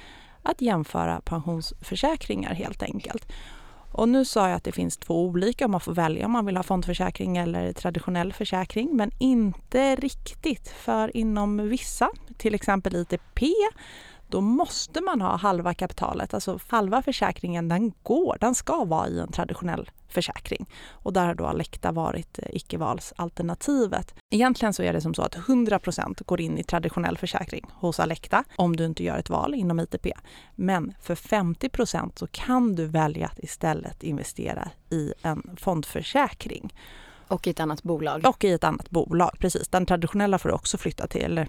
att 0.43 0.61
jämföra 0.61 1.21
pensionsförsäkringar 1.21 2.53
helt 2.53 2.83
enkelt. 2.83 3.31
Och 3.91 4.09
nu 4.09 4.25
sa 4.25 4.49
jag 4.49 4.55
att 4.55 4.63
det 4.63 4.71
finns 4.71 4.97
två 4.97 5.25
olika 5.25 5.65
om 5.65 5.71
man 5.71 5.81
får 5.81 5.93
välja 5.93 6.25
om 6.25 6.31
man 6.31 6.45
vill 6.45 6.57
ha 6.57 6.63
fondförsäkring 6.63 7.37
eller 7.37 7.73
traditionell 7.73 8.33
försäkring 8.33 8.95
men 8.95 9.11
inte 9.19 9.95
riktigt 9.95 10.67
för 10.67 11.17
inom 11.17 11.69
vissa, 11.69 12.09
till 12.37 12.55
exempel 12.55 12.95
ITP 12.95 13.41
då 14.29 14.41
måste 14.41 15.01
man 15.01 15.21
ha 15.21 15.35
halva 15.35 15.73
kapitalet. 15.73 16.33
Alltså 16.33 16.59
halva 16.67 17.01
försäkringen 17.01 17.67
den 17.67 17.93
går, 18.03 18.37
den 18.39 18.55
ska 18.55 18.85
vara 18.85 19.07
i 19.07 19.19
en 19.19 19.31
traditionell 19.31 19.89
försäkring. 20.07 20.69
Och 20.89 21.13
där 21.13 21.25
har 21.25 21.35
då 21.35 21.45
Alecta 21.45 21.91
varit 21.91 22.39
eh, 22.39 22.45
icke-valsalternativet. 22.49 24.15
Egentligen 24.29 24.73
så 24.73 24.83
är 24.83 24.93
det 24.93 25.01
som 25.01 25.13
så 25.13 25.21
att 25.21 25.35
100% 25.35 26.23
går 26.25 26.41
in 26.41 26.57
i 26.57 26.63
traditionell 26.63 27.17
försäkring 27.17 27.65
hos 27.73 27.99
Alecta 27.99 28.43
om 28.55 28.75
du 28.75 28.85
inte 28.85 29.03
gör 29.03 29.17
ett 29.17 29.29
val 29.29 29.55
inom 29.55 29.79
ITP. 29.79 30.07
Men 30.55 30.93
för 31.01 31.15
50% 31.15 32.11
så 32.15 32.27
kan 32.27 32.75
du 32.75 32.85
välja 32.85 33.27
att 33.27 33.39
istället 33.39 34.03
investera 34.03 34.71
i 34.89 35.13
en 35.21 35.55
fondförsäkring. 35.57 36.73
Och 37.27 37.47
i 37.47 37.49
ett 37.49 37.59
annat 37.59 37.83
bolag. 37.83 38.25
Och 38.25 38.43
i 38.43 38.51
ett 38.51 38.63
annat 38.63 38.89
bolag, 38.89 39.31
precis. 39.39 39.67
Den 39.67 39.85
traditionella 39.85 40.39
får 40.39 40.49
du 40.49 40.55
också 40.55 40.77
flytta 40.77 41.07
till, 41.07 41.45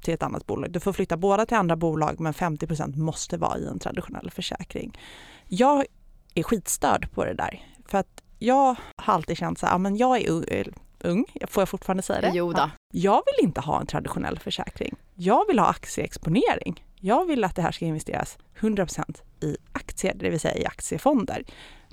till 0.00 0.14
ett 0.14 0.22
annat 0.22 0.46
bolag. 0.46 0.70
Du 0.70 0.80
får 0.80 0.92
flytta 0.92 1.16
båda 1.16 1.46
till 1.46 1.56
andra 1.56 1.76
bolag 1.76 2.20
men 2.20 2.32
50% 2.32 2.96
måste 2.96 3.36
vara 3.36 3.58
i 3.58 3.66
en 3.66 3.78
traditionell 3.78 4.30
försäkring. 4.30 4.98
Jag 5.46 5.84
är 6.34 6.42
skitstörd 6.42 7.10
på 7.14 7.24
det 7.24 7.34
där. 7.34 7.62
För 7.86 7.98
att 7.98 8.22
jag 8.38 8.76
har 8.96 9.14
alltid 9.14 9.36
känt 9.36 9.58
så 9.58 9.66
här, 9.66 9.72
ja, 9.72 9.78
men 9.78 9.96
jag 9.96 10.22
är 10.22 10.72
ung, 11.00 11.24
får 11.48 11.60
jag 11.60 11.68
fortfarande 11.68 12.02
säga 12.02 12.20
det? 12.20 12.30
Jo 12.34 12.52
då. 12.52 12.70
Jag 12.92 13.22
vill 13.26 13.46
inte 13.46 13.60
ha 13.60 13.80
en 13.80 13.86
traditionell 13.86 14.38
försäkring. 14.38 14.96
Jag 15.14 15.46
vill 15.46 15.58
ha 15.58 15.66
aktieexponering. 15.66 16.84
Jag 17.00 17.24
vill 17.24 17.44
att 17.44 17.56
det 17.56 17.62
här 17.62 17.72
ska 17.72 17.84
investeras 17.84 18.38
100% 18.58 19.22
i 19.40 19.56
aktier, 19.72 20.14
det 20.14 20.30
vill 20.30 20.40
säga 20.40 20.54
i 20.54 20.66
aktiefonder. 20.66 21.44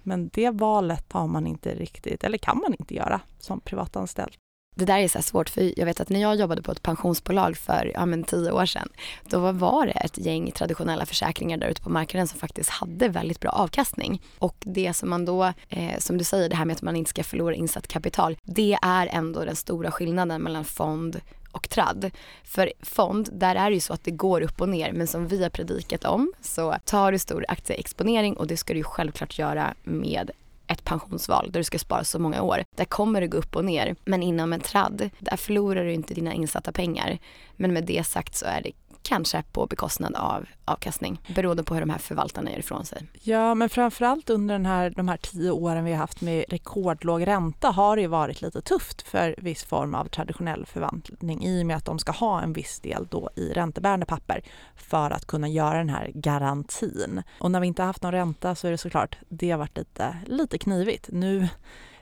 Men 0.06 0.30
det 0.34 0.50
valet 0.50 1.14
har 1.14 1.28
man 1.28 1.48
inte 1.48 1.76
riktigt, 1.76 2.24
eller 2.24 2.38
kan 2.38 2.58
man 2.58 2.76
inte 2.80 2.96
göra 2.96 3.22
som 3.40 3.60
privatanställd. 3.60 4.34
Det 4.76 4.86
där 4.86 5.00
är 5.00 5.08
så 5.08 5.22
svårt 5.22 5.50
för 5.50 5.80
jag 5.80 5.86
vet 5.86 6.02
att 6.02 6.10
när 6.10 6.22
jag 6.22 6.36
jobbade 6.36 6.62
på 6.62 6.72
ett 6.72 6.82
pensionsbolag 6.82 7.58
för 7.58 7.92
ja, 7.94 8.06
men 8.06 8.24
tio 8.24 8.52
år 8.52 8.66
sedan 8.66 8.90
då 9.30 9.52
var 9.52 9.86
det 9.86 9.92
ett 9.92 10.18
gäng 10.18 10.52
traditionella 10.52 11.06
försäkringar 11.06 11.58
där 11.58 11.68
ute 11.68 11.82
på 11.82 11.90
marknaden 11.90 12.28
som 12.28 12.40
faktiskt 12.40 12.70
hade 12.70 13.08
väldigt 13.08 13.40
bra 13.40 13.52
avkastning. 13.52 14.22
Och 14.40 14.56
det 14.60 14.94
som 14.94 15.10
man 15.10 15.26
då, 15.26 15.54
eh, 15.70 16.00
som 16.00 16.18
du 16.18 16.24
säger 16.24 16.50
det 16.50 16.56
här 16.56 16.66
med 16.66 16.76
att 16.76 16.82
man 16.82 16.96
inte 16.96 17.10
ska 17.10 17.24
förlora 17.24 17.56
insatt 17.56 17.88
kapital, 17.88 18.38
det 18.44 18.78
är 18.82 19.08
ändå 19.08 19.46
den 19.46 19.56
stora 19.56 19.92
skillnaden 19.92 20.42
mellan 20.42 20.66
fond 20.66 21.22
och 21.56 21.70
tradd. 21.70 22.12
För 22.44 22.74
fond, 22.82 23.30
där 23.32 23.56
är 23.56 23.70
det 23.70 23.74
ju 23.74 23.80
så 23.80 23.94
att 23.94 24.04
det 24.04 24.12
går 24.12 24.42
upp 24.42 24.62
och 24.62 24.70
ner 24.70 24.92
men 24.92 25.08
som 25.08 25.28
vi 25.28 25.44
har 25.44 25.50
predikat 25.50 26.06
om 26.06 26.34
så 26.42 26.76
tar 26.86 27.12
du 27.12 27.20
stor 27.20 27.46
aktieexponering 27.48 28.34
och 28.34 28.48
det 28.48 28.58
ska 28.58 28.74
du 28.74 28.80
ju 28.80 28.84
självklart 28.84 29.40
göra 29.40 29.74
med 29.84 30.32
ett 30.68 30.84
pensionsval 30.84 31.52
där 31.52 31.60
du 31.60 31.64
ska 31.64 31.80
spara 31.80 32.04
så 32.04 32.20
många 32.20 32.42
år. 32.42 32.64
Där 32.76 32.86
kommer 32.86 33.22
det 33.22 33.28
gå 33.28 33.38
upp 33.38 33.56
och 33.56 33.66
ner. 33.66 33.96
Men 34.06 34.24
inom 34.24 34.54
en 34.54 34.60
tradd, 34.60 35.10
där 35.20 35.38
förlorar 35.38 35.84
du 35.84 35.94
inte 35.94 36.14
dina 36.14 36.34
insatta 36.34 36.72
pengar. 36.72 37.20
Men 37.56 37.74
med 37.74 37.86
det 37.86 38.04
sagt 38.04 38.36
så 38.36 38.46
är 38.46 38.62
det 38.62 38.72
kanske 39.06 39.44
på 39.52 39.68
bekostnad 39.68 40.16
av 40.16 40.46
avkastning 40.66 41.22
beroende 41.36 41.64
på 41.64 41.74
hur 41.74 41.82
de 41.82 41.90
här 41.90 41.98
förvaltarna 41.98 42.52
gör 42.52 42.60
ifrån 42.60 42.86
sig. 42.86 43.08
Ja, 43.22 43.56
men 43.56 43.70
framförallt 43.70 44.30
under 44.30 44.56
den 44.56 44.66
här, 44.66 44.90
de 44.90 45.08
här 45.08 45.18
tio 45.18 45.52
åren 45.52 45.86
vi 45.86 45.92
har 45.92 45.98
haft 45.98 46.22
med 46.22 46.46
rekordlåg 46.50 47.28
ränta 47.28 47.70
har 47.70 47.98
det 47.98 48.08
varit 48.08 48.42
lite 48.42 48.62
tufft 48.62 49.02
för 49.02 49.36
viss 49.38 49.64
form 49.64 49.96
av 49.96 50.06
traditionell 50.06 50.66
förvaltning 50.66 51.46
i 51.46 51.62
och 51.62 51.66
med 51.66 51.78
att 51.78 51.86
de 51.86 52.00
ska 52.00 52.12
ha 52.12 52.42
en 52.42 52.54
viss 52.54 52.80
del 52.80 53.08
då 53.10 53.30
i 53.36 53.54
räntebärande 53.54 54.06
papper 54.06 54.42
för 54.76 55.12
att 55.12 55.26
kunna 55.26 55.48
göra 55.48 55.78
den 55.78 55.90
här 55.90 56.12
garantin. 56.14 57.24
Och 57.40 57.52
när 57.52 57.60
vi 57.60 57.68
inte 57.68 57.82
har 57.82 57.88
haft 57.88 58.04
någon 58.04 58.12
ränta 58.12 58.56
så 58.56 58.68
är 58.68 58.72
det 58.72 58.78
såklart, 58.78 59.18
det 59.30 59.52
har 59.52 59.58
varit 59.58 59.78
lite, 59.78 60.18
lite 60.26 60.58
knivigt. 60.58 61.10
Nu 61.12 61.48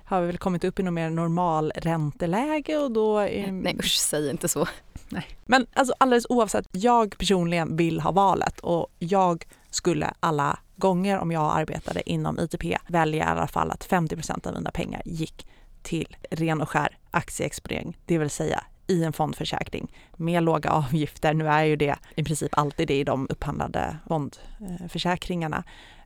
har 0.05 0.21
vi 0.21 0.27
väl 0.27 0.37
kommit 0.37 0.63
upp 0.63 0.79
i 0.79 0.83
något 0.83 0.93
mer 0.93 1.09
normal 1.09 1.71
ränteläge 1.75 2.77
och 2.77 2.91
då... 2.91 3.17
Är... 3.17 3.51
Nej 3.51 3.75
usch, 3.79 3.97
säg 3.97 4.29
inte 4.29 4.47
så. 4.47 4.67
Nej. 5.13 5.25
Men 5.45 5.65
alltså 5.73 5.93
alldeles 5.97 6.25
oavsett, 6.29 6.67
jag 6.71 7.17
personligen 7.17 7.75
vill 7.75 7.99
ha 7.99 8.11
valet 8.11 8.59
och 8.59 8.87
jag 8.99 9.45
skulle 9.69 10.13
alla 10.19 10.59
gånger 10.75 11.19
om 11.19 11.31
jag 11.31 11.57
arbetade 11.59 12.09
inom 12.09 12.39
ITP 12.39 12.63
välja 12.87 13.25
i 13.25 13.27
alla 13.27 13.47
fall 13.47 13.71
att 13.71 13.89
50% 13.89 14.47
av 14.47 14.53
mina 14.53 14.71
pengar 14.71 15.01
gick 15.05 15.47
till 15.81 16.17
ren 16.31 16.61
och 16.61 16.69
skär 16.69 16.97
aktieexponering, 17.11 17.97
det 18.05 18.17
vill 18.17 18.29
säga 18.29 18.63
i 18.87 19.03
en 19.03 19.13
fondförsäkring 19.13 19.91
med 20.17 20.43
låga 20.43 20.69
avgifter. 20.69 21.33
Nu 21.33 21.47
är 21.47 21.63
ju 21.63 21.75
det 21.75 21.95
i 22.15 22.23
princip 22.23 22.57
alltid 22.57 22.87
det 22.87 22.99
i 22.99 23.03
de 23.03 23.27
upphandlade 23.29 23.97
fondförsäkringarna. 24.07 25.63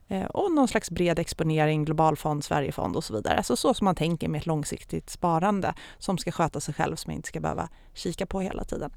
Eh, 0.08 0.24
och 0.24 0.52
någon 0.52 0.68
slags 0.68 0.90
bred 0.90 1.18
exponering, 1.18 1.84
globalfond, 1.84 2.44
Sverigefond 2.44 2.96
och 2.96 3.04
så 3.04 3.14
vidare. 3.14 3.36
Alltså 3.36 3.56
så 3.56 3.74
som 3.74 3.84
man 3.84 3.94
tänker 3.94 4.28
med 4.28 4.38
ett 4.38 4.46
långsiktigt 4.46 5.10
sparande 5.10 5.74
som 5.98 6.18
ska 6.18 6.32
sköta 6.32 6.60
sig 6.60 6.74
själv, 6.74 6.96
som 6.96 7.10
man 7.10 7.16
inte 7.16 7.28
ska 7.28 7.40
behöva 7.40 7.68
kika 7.94 8.26
på 8.26 8.40
hela 8.40 8.64
tiden. 8.64 8.90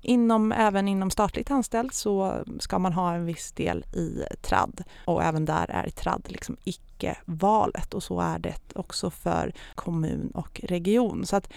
Inom, 0.00 0.52
även 0.52 0.88
inom 0.88 1.10
statligt 1.10 1.50
anställd 1.50 1.94
så 1.94 2.44
ska 2.60 2.78
man 2.78 2.92
ha 2.92 3.14
en 3.14 3.26
viss 3.26 3.52
del 3.52 3.84
i 3.92 4.24
TRAD 4.42 4.84
och 5.04 5.22
även 5.22 5.44
där 5.44 5.70
är 5.70 5.90
TRAD 5.90 6.26
liksom 6.28 6.56
icke-valet 6.64 7.94
och 7.94 8.02
så 8.02 8.20
är 8.20 8.38
det 8.38 8.54
också 8.74 9.10
för 9.10 9.54
kommun 9.74 10.30
och 10.34 10.60
region. 10.64 11.26
Så 11.26 11.36
att 11.36 11.48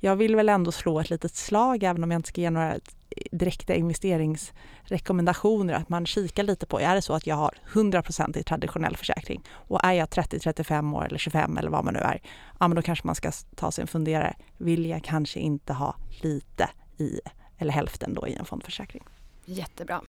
jag 0.00 0.16
vill 0.16 0.36
väl 0.36 0.48
ändå 0.48 0.72
slå 0.72 1.00
ett 1.00 1.10
litet 1.10 1.34
slag, 1.34 1.82
även 1.82 2.04
om 2.04 2.10
jag 2.10 2.18
inte 2.18 2.28
ska 2.28 2.40
ge 2.40 2.50
några 2.50 2.74
direkta 3.30 3.74
investeringsrekommendationer, 3.74 5.74
att 5.74 5.88
man 5.88 6.06
kikar 6.06 6.42
lite 6.42 6.66
på, 6.66 6.80
är 6.80 6.94
det 6.94 7.02
så 7.02 7.14
att 7.14 7.26
jag 7.26 7.36
har 7.36 7.54
100% 7.72 8.38
i 8.38 8.42
traditionell 8.42 8.96
försäkring 8.96 9.44
och 9.50 9.84
är 9.84 9.92
jag 9.92 10.10
30, 10.10 10.38
35 10.38 10.94
år 10.94 11.04
eller 11.04 11.18
25 11.18 11.58
eller 11.58 11.70
vad 11.70 11.84
man 11.84 11.94
nu 11.94 12.00
är, 12.00 12.20
ja 12.60 12.68
men 12.68 12.76
då 12.76 12.82
kanske 12.82 13.06
man 13.06 13.14
ska 13.14 13.32
ta 13.56 13.72
sig 13.72 13.82
en 13.82 13.88
funderare. 13.88 14.36
Vill 14.56 14.86
jag 14.86 15.04
kanske 15.04 15.40
inte 15.40 15.72
ha 15.72 15.96
lite 16.22 16.68
i, 16.98 17.20
eller 17.58 17.72
hälften 17.72 18.14
då 18.14 18.28
i 18.28 18.34
en 18.34 18.44
fondförsäkring? 18.44 19.02
Jättebra. 19.44 20.02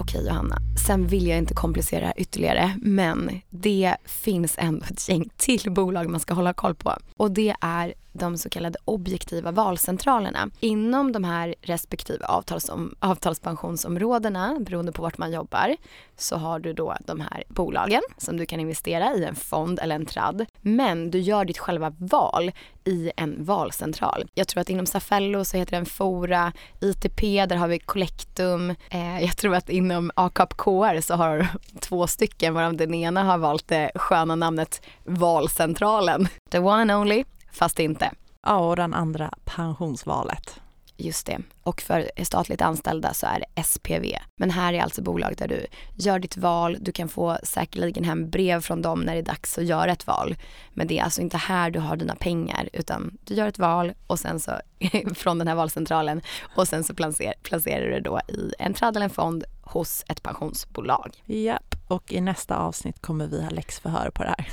Okej 0.00 0.26
Johanna, 0.26 0.56
sen 0.86 1.06
vill 1.06 1.26
jag 1.26 1.38
inte 1.38 1.54
komplicera 1.54 2.12
ytterligare 2.16 2.76
men 2.82 3.40
det 3.50 3.96
finns 4.04 4.54
ändå 4.58 4.86
ett 4.90 5.08
gäng 5.08 5.28
till 5.36 5.72
bolag 5.72 6.10
man 6.10 6.20
ska 6.20 6.34
hålla 6.34 6.52
koll 6.52 6.74
på 6.74 6.96
och 7.16 7.30
det 7.30 7.54
är 7.60 7.94
de 8.12 8.38
så 8.38 8.50
kallade 8.50 8.78
objektiva 8.84 9.50
valcentralerna. 9.50 10.50
Inom 10.60 11.12
de 11.12 11.24
här 11.24 11.54
respektive 11.62 12.26
avtalsom, 12.26 12.94
avtalspensionsområdena, 12.98 14.56
beroende 14.60 14.92
på 14.92 15.02
vart 15.02 15.18
man 15.18 15.32
jobbar, 15.32 15.76
så 16.16 16.36
har 16.36 16.58
du 16.58 16.72
då 16.72 16.96
de 17.06 17.20
här 17.20 17.44
bolagen 17.48 18.02
som 18.18 18.36
du 18.36 18.46
kan 18.46 18.60
investera 18.60 19.14
i 19.14 19.24
en 19.24 19.34
fond 19.34 19.78
eller 19.82 19.94
en 19.94 20.06
tradd. 20.06 20.46
Men 20.60 21.10
du 21.10 21.18
gör 21.18 21.44
ditt 21.44 21.58
själva 21.58 21.92
val 21.98 22.52
i 22.84 23.10
en 23.16 23.44
valcentral. 23.44 24.24
Jag 24.34 24.48
tror 24.48 24.60
att 24.60 24.70
inom 24.70 24.86
Safello 24.86 25.44
så 25.44 25.56
heter 25.56 25.76
den 25.76 25.86
Fora, 25.86 26.52
ITP, 26.80 27.46
där 27.46 27.56
har 27.56 27.68
vi 27.68 27.78
Collectum. 27.78 28.70
Eh, 28.70 29.20
jag 29.20 29.36
tror 29.36 29.54
att 29.54 29.68
inom 29.68 30.10
ACAP-KR 30.16 31.00
så 31.00 31.14
har 31.14 31.46
två 31.80 32.06
stycken, 32.06 32.54
varav 32.54 32.76
den 32.76 32.94
ena 32.94 33.22
har 33.22 33.38
valt 33.38 33.68
det 33.68 33.90
sköna 33.94 34.34
namnet 34.34 34.82
Valcentralen. 35.04 36.28
The 36.50 36.58
one 36.58 36.82
and 36.82 36.92
only 36.92 37.24
fast 37.52 37.78
inte. 37.78 38.10
Ja, 38.42 38.58
och 38.58 38.76
den 38.76 38.94
andra 38.94 39.30
pensionsvalet. 39.44 40.60
Just 41.00 41.26
det. 41.26 41.38
Och 41.62 41.80
för 41.80 42.10
statligt 42.24 42.62
anställda 42.62 43.14
så 43.14 43.26
är 43.26 43.44
det 43.54 43.62
SPV. 43.62 44.16
Men 44.36 44.50
här 44.50 44.72
är 44.72 44.80
alltså 44.82 45.02
bolag 45.02 45.34
där 45.38 45.48
du 45.48 45.66
gör 45.94 46.18
ditt 46.18 46.36
val. 46.36 46.76
Du 46.80 46.92
kan 46.92 47.08
få 47.08 47.38
säkerligen 47.42 48.04
hem 48.04 48.30
brev 48.30 48.60
från 48.60 48.82
dem 48.82 49.00
när 49.00 49.12
det 49.12 49.18
är 49.18 49.22
dags 49.22 49.58
att 49.58 49.64
göra 49.64 49.92
ett 49.92 50.06
val. 50.06 50.36
Men 50.70 50.86
det 50.86 50.98
är 50.98 51.04
alltså 51.04 51.20
inte 51.20 51.36
här 51.36 51.70
du 51.70 51.78
har 51.78 51.96
dina 51.96 52.14
pengar 52.14 52.68
utan 52.72 53.18
du 53.24 53.34
gör 53.34 53.46
ett 53.46 53.58
val 53.58 53.92
och 54.06 54.18
sen 54.18 54.40
så 54.40 54.52
från 55.14 55.38
den 55.38 55.48
här 55.48 55.54
valcentralen 55.54 56.20
och 56.56 56.68
sen 56.68 56.84
så 56.84 56.94
placerar, 56.94 57.34
placerar 57.42 57.84
du 57.84 57.90
det 57.90 58.00
då 58.00 58.20
i 58.28 58.52
en 58.58 58.74
tradd 58.74 58.96
eller 58.96 59.04
en 59.04 59.10
fond 59.10 59.44
hos 59.62 60.04
ett 60.08 60.22
pensionsbolag. 60.22 61.22
Japp, 61.24 61.74
och 61.88 62.12
i 62.12 62.20
nästa 62.20 62.56
avsnitt 62.56 63.02
kommer 63.02 63.26
vi 63.26 63.42
ha 63.42 63.50
läxförhör 63.50 64.10
på 64.10 64.22
det 64.22 64.34
här. 64.38 64.48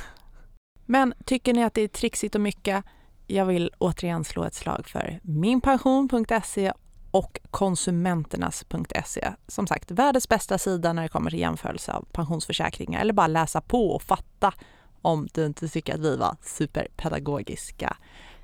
Men 0.90 1.14
tycker 1.26 1.54
ni 1.54 1.64
att 1.64 1.74
det 1.74 1.82
är 1.82 1.88
trixigt 1.88 2.36
och 2.36 2.42
mycket? 2.42 2.86
Jag 3.28 3.46
vill 3.46 3.72
återigen 3.78 4.24
slå 4.24 4.44
ett 4.44 4.54
slag 4.54 4.88
för 4.88 5.20
minpension.se 5.24 6.74
och 7.12 7.40
konsumenternas.se. 7.52 9.34
Som 9.48 9.68
sagt, 9.68 9.92
världens 9.92 10.30
bästa 10.30 10.58
sida 10.58 10.94
när 10.94 11.04
det 11.04 11.10
kommer 11.10 11.30
till 11.30 11.40
jämförelse 11.40 11.94
av 11.94 12.06
pensionsförsäkringar 12.12 13.02
eller 13.02 13.14
bara 13.14 13.28
läsa 13.28 13.62
på 13.62 13.90
och 13.90 14.02
fatta 14.02 14.54
om 15.02 15.28
du 15.34 15.46
inte 15.46 15.68
tycker 15.68 15.94
att 15.94 16.00
vi 16.00 16.16
var 16.16 16.36
superpedagogiska 16.42 17.98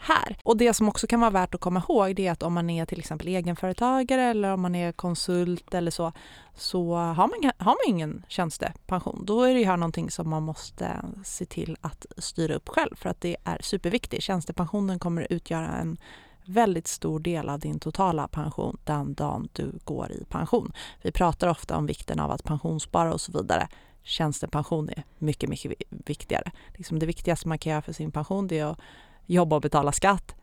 här. 0.04 0.38
Och 0.44 0.58
det 0.58 0.74
som 0.74 0.90
också 0.90 1.08
kan 1.08 1.20
vara 1.20 1.32
värt 1.32 1.56
att 1.56 1.62
komma 1.62 1.84
ihåg 1.90 2.16
det 2.16 2.28
är 2.28 2.32
att 2.32 2.44
om 2.44 2.54
man 2.54 2.70
är 2.70 2.86
till 2.86 3.00
exempel 3.00 3.28
egenföretagare 3.28 4.22
eller 4.22 4.54
om 4.54 4.62
man 4.62 4.76
är 4.76 4.92
konsult 4.92 5.74
eller 5.74 5.92
så, 5.92 6.12
så 6.56 6.96
har 6.96 7.28
man, 7.28 7.52
har 7.58 7.72
man 7.72 7.96
ingen 7.96 8.24
tjänstepension. 8.28 9.26
Då 9.26 9.44
är 9.44 9.54
det 9.54 9.64
här 9.64 9.78
någonting 9.78 10.12
som 10.12 10.30
man 10.30 10.44
måste 10.44 11.06
se 11.24 11.46
till 11.46 11.78
att 11.82 12.06
styra 12.18 12.56
upp 12.56 12.70
själv 12.70 12.96
för 12.96 13.10
att 13.10 13.22
det 13.22 13.36
är 13.44 13.58
superviktigt. 13.62 14.24
Tjänstepensionen 14.24 15.00
kommer 15.00 15.28
utgöra 15.30 15.68
en 15.68 15.98
väldigt 16.46 16.88
stor 16.88 17.20
del 17.20 17.50
av 17.50 17.60
din 17.60 17.80
totala 17.80 18.28
pension 18.28 18.78
den 18.84 19.14
dagen 19.14 19.50
du 19.54 19.80
går 19.84 20.12
i 20.12 20.26
pension. 20.26 20.74
Vi 21.02 21.12
pratar 21.12 21.48
ofta 21.48 21.78
om 21.78 21.86
vikten 21.86 22.20
av 22.20 22.32
att 22.32 22.44
pensionsspara 22.44 23.14
och 23.14 23.22
så 23.22 23.32
vidare. 23.32 23.68
Tjänstepension 24.04 24.90
är 24.90 25.04
mycket, 25.18 25.50
mycket 25.50 25.74
viktigare. 25.90 26.52
Liksom 26.74 27.00
det 27.00 27.06
viktigaste 27.06 27.48
man 27.48 27.58
kan 27.58 27.72
göra 27.72 27.82
för 27.82 27.94
sin 27.94 28.12
pension 28.12 28.54
är 28.54 28.66
att 28.66 28.80
jobba 29.26 29.56
och 29.56 29.62
betala 29.62 29.92
skatt 29.92 30.36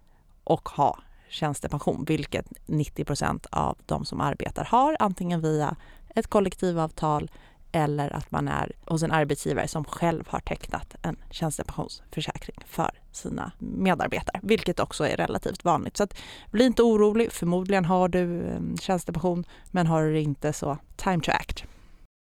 och 0.44 0.68
ha 0.68 0.98
tjänstepension, 1.28 2.04
vilket 2.04 2.46
90% 2.66 3.46
av 3.50 3.78
de 3.86 4.04
som 4.04 4.20
arbetar 4.20 4.64
har, 4.64 4.96
antingen 4.98 5.40
via 5.40 5.76
ett 6.14 6.26
kollektivavtal 6.26 7.30
eller 7.72 8.16
att 8.16 8.30
man 8.30 8.48
är 8.48 8.72
hos 8.86 9.02
en 9.02 9.12
arbetsgivare 9.12 9.68
som 9.68 9.84
själv 9.84 10.24
har 10.28 10.40
tecknat 10.40 10.94
en 11.02 11.16
tjänstepensionsförsäkring 11.30 12.56
för 12.66 12.90
sina 13.12 13.52
medarbetare, 13.58 14.40
vilket 14.42 14.80
också 14.80 15.06
är 15.06 15.16
relativt 15.16 15.64
vanligt. 15.64 15.96
Så 15.96 16.02
att, 16.02 16.14
bli 16.50 16.64
inte 16.64 16.82
orolig, 16.82 17.32
förmodligen 17.32 17.84
har 17.84 18.08
du 18.08 18.46
eh, 18.46 18.60
tjänstepension, 18.80 19.44
men 19.70 19.86
har 19.86 20.02
du 20.02 20.12
det 20.12 20.20
inte 20.20 20.52
så 20.52 20.78
time 20.96 21.20
to 21.20 21.30
act. 21.30 21.64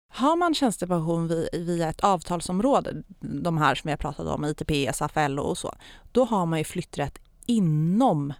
Har 0.08 0.36
man 0.36 0.54
tjänstepension 0.54 1.46
via 1.52 1.88
ett 1.88 2.00
avtalsområde, 2.00 3.02
de 3.20 3.58
här 3.58 3.74
som 3.74 3.90
jag 3.90 3.98
pratade 3.98 4.30
om, 4.30 4.44
ITP, 4.44 4.70
SFL 4.70 5.38
och 5.38 5.58
så, 5.58 5.74
då 6.12 6.24
har 6.24 6.46
man 6.46 6.58
ju 6.58 6.64
flytträtt 6.64 7.18
inom 7.46 8.32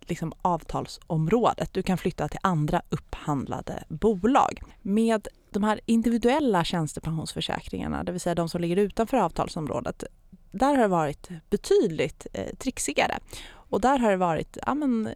liksom 0.00 0.32
avtalsområdet. 0.42 1.72
Du 1.72 1.82
kan 1.82 1.98
flytta 1.98 2.28
till 2.28 2.40
andra 2.42 2.82
upphandlade 2.88 3.84
bolag. 3.88 4.60
Med 4.82 5.28
de 5.50 5.64
här 5.64 5.80
individuella 5.86 6.64
tjänstepensionsförsäkringarna, 6.64 8.04
det 8.04 8.12
vill 8.12 8.20
säga 8.20 8.34
de 8.34 8.48
som 8.48 8.60
ligger 8.60 8.76
utanför 8.76 9.16
avtalsområdet, 9.16 10.04
där 10.50 10.68
har 10.68 10.82
det 10.82 10.88
varit 10.88 11.28
betydligt 11.50 12.26
eh, 12.32 12.54
trixigare. 12.56 13.18
Och 13.52 13.80
där 13.80 13.98
har 13.98 14.10
det 14.10 14.16
varit, 14.16 14.58
ja 14.66 14.74
men, 14.74 15.10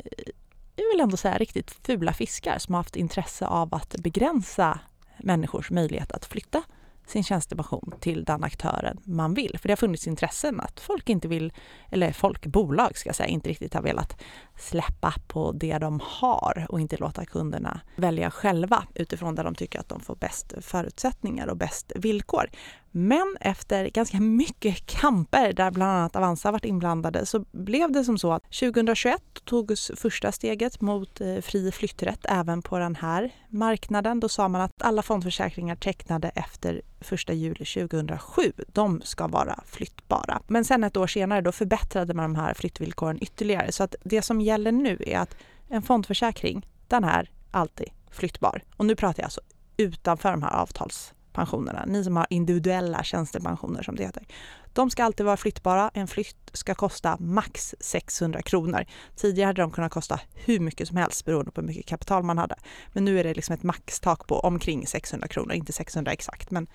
jag 0.76 0.88
vill 0.92 1.00
ändå 1.00 1.16
säga 1.16 1.38
riktigt 1.38 1.70
fula 1.70 2.12
fiskar 2.12 2.59
som 2.59 2.74
har 2.74 2.78
haft 2.78 2.96
intresse 2.96 3.46
av 3.46 3.74
att 3.74 3.96
begränsa 3.98 4.78
människors 5.18 5.70
möjlighet 5.70 6.12
att 6.12 6.24
flytta 6.24 6.62
sin 7.07 7.24
tjänstepension 7.24 7.94
till 8.00 8.24
den 8.24 8.44
aktören 8.44 9.00
man 9.05 9.35
vill. 9.35 9.59
För 9.59 9.68
det 9.68 9.72
har 9.72 9.77
funnits 9.77 10.07
intressen 10.07 10.61
att 10.61 10.81
folk 10.81 11.09
inte 11.09 11.29
vill, 11.29 11.53
eller 11.90 12.12
folk, 12.12 12.46
bolag 12.46 12.96
ska 12.96 13.09
jag 13.09 13.16
säga, 13.16 13.29
inte 13.29 13.48
riktigt 13.48 13.74
har 13.74 13.83
velat 13.83 14.22
släppa 14.59 15.14
på 15.27 15.53
det 15.53 15.79
de 15.79 16.00
har 16.05 16.66
och 16.68 16.81
inte 16.81 16.96
låta 16.96 17.24
kunderna 17.24 17.81
välja 17.96 18.31
själva 18.31 18.85
utifrån 18.94 19.35
där 19.35 19.44
de 19.44 19.55
tycker 19.55 19.81
att 19.81 19.88
de 19.88 20.00
får 20.00 20.16
bäst 20.16 20.55
förutsättningar 20.61 21.46
och 21.46 21.57
bäst 21.57 21.92
villkor. 21.96 22.50
Men 22.96 23.37
efter 23.40 23.88
ganska 23.88 24.20
mycket 24.20 24.87
kamper 24.87 25.52
där 25.52 25.70
bland 25.70 25.92
annat 25.92 26.16
Avanza 26.16 26.50
varit 26.50 26.64
inblandade 26.64 27.26
så 27.26 27.44
blev 27.52 27.92
det 27.92 28.04
som 28.04 28.18
så 28.18 28.33
att 28.33 28.42
2021 28.42 29.22
togs 29.44 29.90
första 29.96 30.33
steget 30.33 30.80
mot 30.80 31.20
eh, 31.20 31.40
fri 31.40 31.72
flytträtt 31.72 32.26
även 32.28 32.62
på 32.62 32.78
den 32.78 32.96
här 32.96 33.30
marknaden. 33.48 34.20
Då 34.20 34.28
sa 34.28 34.48
man 34.48 34.61
att 34.61 34.83
alla 34.83 35.02
fondförsäkringar 35.02 35.76
tecknade 35.76 36.28
efter 36.28 36.83
1 37.00 37.35
juli 37.35 37.64
2007, 37.64 38.52
de 38.66 39.00
ska 39.04 39.26
vara 39.26 39.61
flyttbara. 39.66 40.42
Men 40.46 40.64
sen 40.64 40.85
ett 40.85 40.96
år 40.96 41.07
senare 41.07 41.40
då 41.40 41.52
förbättrade 41.52 42.14
man 42.14 42.33
de 42.33 42.40
här 42.40 42.54
flyttvillkoren 42.54 43.22
ytterligare 43.22 43.72
så 43.72 43.83
att 43.83 43.94
det 44.04 44.22
som 44.22 44.40
gäller 44.40 44.72
nu 44.72 44.98
är 45.07 45.18
att 45.18 45.37
en 45.68 45.83
fondförsäkring, 45.83 46.66
den 46.88 47.04
är 47.04 47.30
alltid 47.50 47.88
flyttbar. 48.11 48.62
Och 48.76 48.87
nu 48.87 48.96
pratar 48.96 49.22
jag 49.22 49.26
alltså 49.26 49.40
utanför 49.76 50.30
de 50.30 50.42
här 50.42 50.54
avtals 50.54 51.13
pensionerna, 51.35 51.85
Ni 51.87 52.05
som 52.05 52.16
har 52.16 52.27
individuella 52.31 53.03
tjänstepensioner 53.03 53.83
som 53.83 53.97
det 53.97 54.05
heter. 54.05 54.27
De 54.73 54.90
ska 54.90 55.05
alltid 55.05 55.27
vara 55.27 55.37
flyttbara. 55.37 55.90
En 55.94 56.09
flytt 56.09 56.51
ska 56.53 56.75
kosta 56.75 57.16
max 57.20 57.75
600 57.81 58.42
kronor. 58.42 58.85
Tidigare 59.16 59.47
hade 59.47 59.62
de 59.62 59.70
kunnat 59.70 59.92
kosta 59.92 60.20
hur 60.35 60.61
mycket 60.61 60.88
som 60.88 60.97
helst 60.97 61.25
beroende 61.25 61.51
på 61.51 61.61
hur 61.61 61.68
mycket 61.68 61.87
kapital 61.87 62.23
man 62.23 62.38
hade. 62.38 62.55
Men 62.92 63.05
nu 63.05 63.20
är 63.20 63.25
det 63.25 63.35
liksom 63.35 63.55
ett 63.55 63.62
maxtak 63.62 64.27
på 64.27 64.40
omkring 64.40 64.87
600 64.87 65.29
kronor, 65.29 65.53
inte 65.53 65.73
600 65.73 66.12
exakt, 66.12 66.51
men 66.51 66.66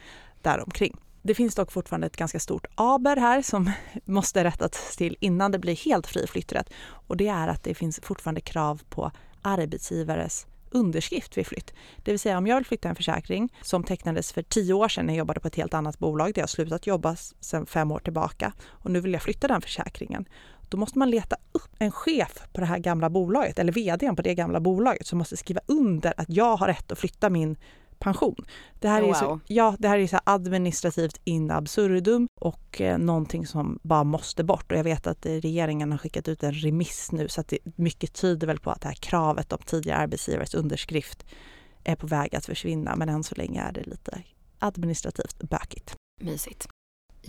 däromkring. 0.41 0.98
Det 1.22 1.36
finns 1.36 1.56
dock 1.56 1.72
fortfarande 1.72 2.08
ett 2.08 2.17
ganska 2.17 2.39
stort 2.39 2.67
aber 2.76 3.15
här 3.15 3.41
som 3.41 3.72
måste 4.06 4.43
rättas 4.43 4.95
till 4.95 5.17
innan 5.19 5.52
det 5.52 5.60
blir 5.60 5.76
helt 5.76 6.08
fri 6.08 6.28
flytträtt. 6.28 6.69
Och 7.08 7.17
det 7.17 7.28
är 7.28 7.48
att 7.48 7.63
det 7.63 7.74
finns 7.74 8.00
fortfarande 8.04 8.41
krav 8.41 8.82
på 8.89 9.12
arbetsgivares 9.41 10.48
underskrift 10.71 11.38
vid 11.38 11.47
flytt. 11.47 11.73
Det 11.97 12.12
vill 12.12 12.19
säga 12.19 12.38
om 12.38 12.47
jag 12.47 12.55
vill 12.55 12.65
flytta 12.65 12.89
en 12.89 12.95
försäkring 12.95 13.53
som 13.62 13.84
tecknades 13.84 14.34
för 14.34 14.41
tio 14.41 14.73
år 14.73 14.88
sedan 14.88 15.05
när 15.05 15.13
jag 15.13 15.17
jobbade 15.17 15.39
på 15.39 15.47
ett 15.47 15.55
helt 15.55 15.73
annat 15.73 15.99
bolag 15.99 16.34
där 16.34 16.41
jag 16.41 16.49
slutat 16.49 16.88
jobba 16.88 17.15
sedan 17.39 17.65
fem 17.65 17.91
år 17.91 17.99
tillbaka 17.99 18.53
och 18.67 18.91
nu 18.91 18.99
vill 19.01 19.13
jag 19.13 19.21
flytta 19.21 19.47
den 19.47 19.62
försäkringen. 19.62 20.25
då 20.69 20.77
måste 20.77 20.99
man 20.99 21.10
leta 21.10 21.36
upp 21.51 21.75
en 21.79 21.91
chef 21.91 22.41
på 22.53 22.62
det 22.62 22.67
här 22.67 22.79
gamla 22.79 23.10
bolaget 23.10 23.60
eller 23.60 23.71
vdn 23.71 24.15
på 24.15 24.21
det 24.21 24.36
gamla 24.36 24.60
bolaget 24.60 25.08
som 25.08 25.17
måste 25.17 25.38
skriva 25.38 25.62
under 25.65 26.13
att 26.17 26.29
jag 26.29 26.55
har 26.55 26.67
rätt 26.67 26.91
att 26.91 26.99
flytta 26.99 27.29
min 27.29 27.58
pension. 27.99 28.35
Det 28.79 28.88
här 28.88 29.01
Wow. 29.01 29.09
är 29.09 29.13
så, 29.13 29.39
ja, 29.47 29.75
det 29.79 29.88
här 29.88 29.97
är 29.99 30.07
så 30.07 30.19
administrativt 30.23 31.21
in 31.23 31.51
absurdum 31.51 32.27
och 32.41 32.81
eh, 32.81 32.97
någonting 32.97 33.47
som 33.47 33.79
bara 33.83 34.03
måste 34.03 34.43
bort. 34.43 34.71
Och 34.71 34.77
jag 34.77 34.83
vet 34.83 35.07
att 35.07 35.25
eh, 35.25 35.31
regeringen 35.31 35.91
har 35.91 35.97
skickat 35.97 36.27
ut 36.27 36.43
en 36.43 36.53
remiss 36.53 37.12
nu 37.12 37.27
så 37.27 37.41
att 37.41 37.47
det, 37.47 37.57
mycket 37.75 38.13
tyder 38.13 38.47
väl 38.47 38.59
på 38.59 38.71
att 38.71 38.81
det 38.81 38.88
här 38.88 38.95
kravet 38.95 39.53
om 39.53 39.59
tidigare 39.65 39.97
arbetsgivares 39.99 40.53
underskrift 40.53 41.25
är 41.83 41.95
på 41.95 42.07
väg 42.07 42.35
att 42.35 42.45
försvinna. 42.45 42.95
Men 42.95 43.09
än 43.09 43.23
så 43.23 43.35
länge 43.35 43.62
är 43.62 43.71
det 43.71 43.83
lite 43.83 44.23
administrativt 44.59 45.38
bökigt. 45.49 45.95
Mysigt. 46.21 46.67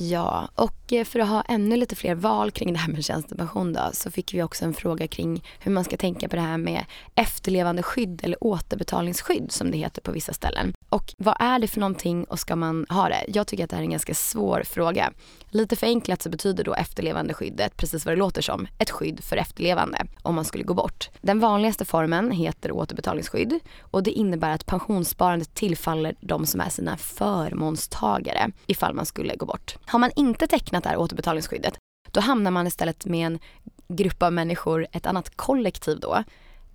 Ja, 0.02 0.48
och 0.54 0.92
eh, 0.92 1.04
för 1.04 1.20
att 1.20 1.28
ha 1.28 1.42
ännu 1.42 1.76
lite 1.76 1.96
fler 1.96 2.14
val 2.14 2.50
kring 2.50 2.72
det 2.72 2.78
här 2.78 2.92
med 2.92 3.04
tjänstepension 3.04 3.72
då, 3.72 3.90
så 3.92 4.10
fick 4.10 4.34
vi 4.34 4.42
också 4.42 4.64
en 4.64 4.74
fråga 4.74 5.06
kring 5.06 5.44
hur 5.60 5.72
man 5.72 5.84
ska 5.84 5.96
tänka 5.96 6.28
på 6.28 6.36
det 6.36 6.42
här 6.42 6.58
med 6.58 6.84
efterlevande 7.14 7.82
skydd 7.82 8.20
eller 8.24 8.44
återbetalningsskydd 8.44 9.52
som 9.52 9.70
det 9.70 9.78
heter 9.78 10.02
på 10.02 10.12
vissa 10.12 10.32
ställen. 10.32 10.72
Och 10.88 11.14
vad 11.18 11.36
är 11.40 11.58
det 11.58 11.68
för 11.68 11.80
någonting 11.80 12.24
och 12.24 12.38
ska 12.38 12.56
man 12.56 12.86
ha 12.88 13.08
det? 13.08 13.24
Jag 13.28 13.46
tycker 13.46 13.64
att 13.64 13.70
det 13.70 13.76
här 13.76 13.82
är 13.82 13.84
en 13.84 13.90
ganska 13.90 14.14
svår 14.14 14.62
fråga. 14.66 15.12
Lite 15.50 15.76
förenklat 15.76 16.22
så 16.22 16.30
betyder 16.30 16.64
då 16.64 16.74
efterlevande 16.74 17.34
skyddet, 17.34 17.76
precis 17.76 18.06
vad 18.06 18.14
det 18.14 18.18
låter 18.18 18.42
som, 18.42 18.66
ett 18.78 18.90
skydd 18.90 19.24
för 19.24 19.36
efterlevande 19.36 20.06
om 20.22 20.34
man 20.34 20.44
skulle 20.44 20.64
gå 20.64 20.74
bort. 20.74 21.10
Den 21.20 21.40
vanligaste 21.40 21.84
formen 21.84 22.30
heter 22.30 22.72
återbetalningsskydd 22.72 23.60
och 23.80 24.02
det 24.02 24.10
innebär 24.10 24.50
att 24.50 24.66
pensionssparandet 24.66 25.54
tillfaller 25.54 26.14
de 26.20 26.46
som 26.46 26.60
är 26.60 26.68
sina 26.68 26.96
förmånstagare 26.96 28.50
ifall 28.66 28.94
man 28.94 29.06
skulle 29.06 29.36
gå 29.36 29.46
bort. 29.46 29.76
Har 29.90 29.98
man 29.98 30.10
inte 30.16 30.46
tecknat 30.46 30.82
det 30.82 30.88
här 30.88 30.96
återbetalningsskyddet 30.96 31.78
då 32.12 32.20
hamnar 32.20 32.50
man 32.50 32.66
istället 32.66 33.06
med 33.06 33.26
en 33.26 33.38
grupp 33.88 34.22
av 34.22 34.32
människor, 34.32 34.86
ett 34.92 35.06
annat 35.06 35.36
kollektiv 35.36 36.00
då, 36.00 36.24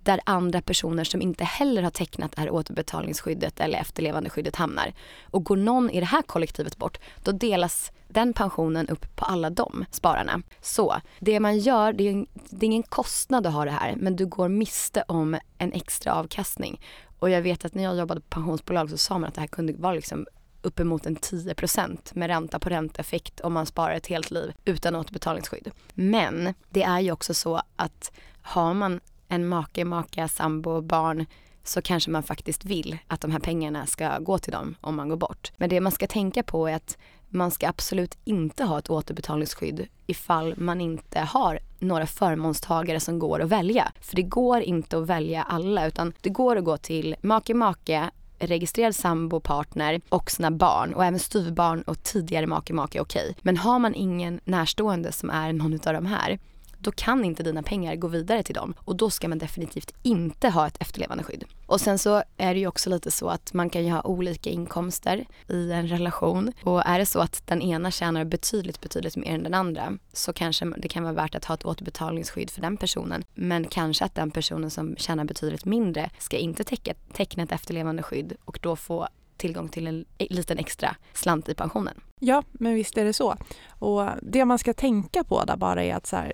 där 0.02 0.20
andra 0.26 0.62
personer 0.62 1.04
som 1.04 1.22
inte 1.22 1.44
heller 1.44 1.82
har 1.82 1.90
tecknat 1.90 2.32
det 2.32 2.40
här 2.40 2.50
återbetalningsskyddet 2.50 3.60
eller 3.60 3.78
efterlevandeskyddet 3.78 4.56
hamnar. 4.56 4.92
Och 5.24 5.44
går 5.44 5.56
någon 5.56 5.90
i 5.90 6.00
det 6.00 6.06
här 6.06 6.22
kollektivet 6.22 6.76
bort, 6.76 6.98
då 7.24 7.32
delas 7.32 7.92
den 8.08 8.32
pensionen 8.32 8.88
upp 8.88 9.16
på 9.16 9.24
alla 9.24 9.50
de 9.50 9.84
spararna. 9.90 10.42
Så 10.60 10.96
det 11.18 11.40
man 11.40 11.58
gör, 11.58 11.92
det 11.92 12.08
är, 12.08 12.26
det 12.50 12.66
är 12.66 12.68
ingen 12.68 12.82
kostnad 12.82 13.46
att 13.46 13.52
ha 13.52 13.64
det 13.64 13.70
här, 13.70 13.94
men 13.96 14.16
du 14.16 14.26
går 14.26 14.48
miste 14.48 15.04
om 15.08 15.38
en 15.58 15.72
extra 15.72 16.14
avkastning. 16.14 16.80
Och 17.18 17.30
jag 17.30 17.42
vet 17.42 17.64
att 17.64 17.74
när 17.74 17.82
jag 17.82 17.96
jobbade 17.96 18.20
på 18.20 18.26
pensionsbolag 18.28 18.90
så 18.90 18.98
sa 18.98 19.18
man 19.18 19.28
att 19.28 19.34
det 19.34 19.40
här 19.40 19.48
kunde 19.48 19.72
vara 19.72 19.94
liksom 19.94 20.26
uppemot 20.66 21.06
en 21.06 21.16
10% 21.16 21.98
med 22.12 22.26
ränta 22.26 22.58
på 22.58 22.68
ränta-effekt 22.68 23.40
om 23.40 23.52
man 23.52 23.66
sparar 23.66 23.94
ett 23.94 24.06
helt 24.06 24.30
liv 24.30 24.52
utan 24.64 24.96
återbetalningsskydd. 24.96 25.70
Men 25.94 26.54
det 26.70 26.82
är 26.82 27.00
ju 27.00 27.12
också 27.12 27.34
så 27.34 27.62
att 27.76 28.12
har 28.42 28.74
man 28.74 29.00
en 29.28 29.48
make, 29.48 29.84
maka, 29.84 30.28
sambo, 30.28 30.80
barn 30.80 31.26
så 31.64 31.82
kanske 31.82 32.10
man 32.10 32.22
faktiskt 32.22 32.64
vill 32.64 32.98
att 33.06 33.20
de 33.20 33.30
här 33.30 33.38
pengarna 33.38 33.86
ska 33.86 34.18
gå 34.18 34.38
till 34.38 34.52
dem 34.52 34.74
om 34.80 34.96
man 34.96 35.08
går 35.08 35.16
bort. 35.16 35.52
Men 35.56 35.70
det 35.70 35.80
man 35.80 35.92
ska 35.92 36.06
tänka 36.06 36.42
på 36.42 36.68
är 36.68 36.74
att 36.74 36.98
man 37.28 37.50
ska 37.50 37.68
absolut 37.68 38.18
inte 38.24 38.64
ha 38.64 38.78
ett 38.78 38.90
återbetalningsskydd 38.90 39.86
ifall 40.06 40.54
man 40.56 40.80
inte 40.80 41.20
har 41.20 41.58
några 41.78 42.06
förmånstagare 42.06 43.00
som 43.00 43.18
går 43.18 43.40
att 43.40 43.48
välja. 43.48 43.92
För 44.00 44.16
det 44.16 44.22
går 44.22 44.60
inte 44.60 44.98
att 44.98 45.06
välja 45.06 45.42
alla 45.42 45.86
utan 45.86 46.12
det 46.20 46.30
går 46.30 46.56
att 46.56 46.64
gå 46.64 46.76
till 46.76 47.16
make, 47.20 47.54
make, 47.54 48.10
registrerad 48.38 48.94
sambo, 48.94 49.40
partner 49.40 50.00
och 50.08 50.30
sina 50.30 50.50
barn 50.50 50.94
och 50.94 51.04
även 51.04 51.20
styvbarn 51.20 51.82
och 51.82 52.02
tidigare 52.02 52.46
make, 52.46 52.72
make 52.72 52.98
är 52.98 53.02
okej. 53.02 53.36
Men 53.42 53.56
har 53.56 53.78
man 53.78 53.94
ingen 53.94 54.40
närstående 54.44 55.12
som 55.12 55.30
är 55.30 55.52
någon 55.52 55.72
av 55.72 55.94
de 55.94 56.06
här 56.06 56.38
då 56.86 56.92
kan 56.92 57.24
inte 57.24 57.42
dina 57.42 57.62
pengar 57.62 57.96
gå 57.96 58.08
vidare 58.08 58.42
till 58.42 58.54
dem 58.54 58.74
och 58.78 58.96
då 58.96 59.10
ska 59.10 59.28
man 59.28 59.38
definitivt 59.38 59.94
inte 60.02 60.48
ha 60.48 60.66
ett 60.66 60.76
efterlevandeskydd. 60.80 61.44
Och 61.66 61.80
sen 61.80 61.98
så 61.98 62.22
är 62.36 62.54
det 62.54 62.60
ju 62.60 62.66
också 62.66 62.90
lite 62.90 63.10
så 63.10 63.28
att 63.28 63.52
man 63.52 63.70
kan 63.70 63.84
ju 63.84 63.90
ha 63.90 64.02
olika 64.02 64.50
inkomster 64.50 65.26
i 65.48 65.72
en 65.72 65.88
relation 65.88 66.52
och 66.62 66.86
är 66.86 66.98
det 66.98 67.06
så 67.06 67.20
att 67.20 67.46
den 67.46 67.62
ena 67.62 67.90
tjänar 67.90 68.24
betydligt, 68.24 68.80
betydligt 68.80 69.16
mer 69.16 69.34
än 69.34 69.42
den 69.42 69.54
andra 69.54 69.92
så 70.12 70.32
kanske 70.32 70.64
det 70.64 70.88
kan 70.88 71.02
vara 71.02 71.12
värt 71.12 71.34
att 71.34 71.44
ha 71.44 71.54
ett 71.54 71.64
återbetalningsskydd 71.64 72.50
för 72.50 72.60
den 72.60 72.76
personen. 72.76 73.24
Men 73.34 73.64
kanske 73.64 74.04
att 74.04 74.14
den 74.14 74.30
personen 74.30 74.70
som 74.70 74.96
tjänar 74.96 75.24
betydligt 75.24 75.64
mindre 75.64 76.10
ska 76.18 76.36
inte 76.36 76.64
täcka, 76.64 76.94
teckna 77.12 77.42
ett 77.42 77.52
efterlevandeskydd 77.52 78.36
och 78.44 78.58
då 78.62 78.76
få 78.76 79.08
tillgång 79.36 79.68
till 79.68 79.86
en 79.86 80.04
e-, 80.18 80.26
liten 80.30 80.58
extra 80.58 80.96
slant 81.12 81.48
i 81.48 81.54
pensionen. 81.54 82.00
Ja, 82.20 82.42
men 82.52 82.74
visst 82.74 82.98
är 82.98 83.04
det 83.04 83.12
så. 83.12 83.36
Och 83.68 84.08
det 84.22 84.44
man 84.44 84.58
ska 84.58 84.72
tänka 84.72 85.24
på 85.24 85.44
där 85.44 85.56
bara 85.56 85.84
är 85.84 85.94
att 85.94 86.06
så 86.06 86.16
här, 86.16 86.32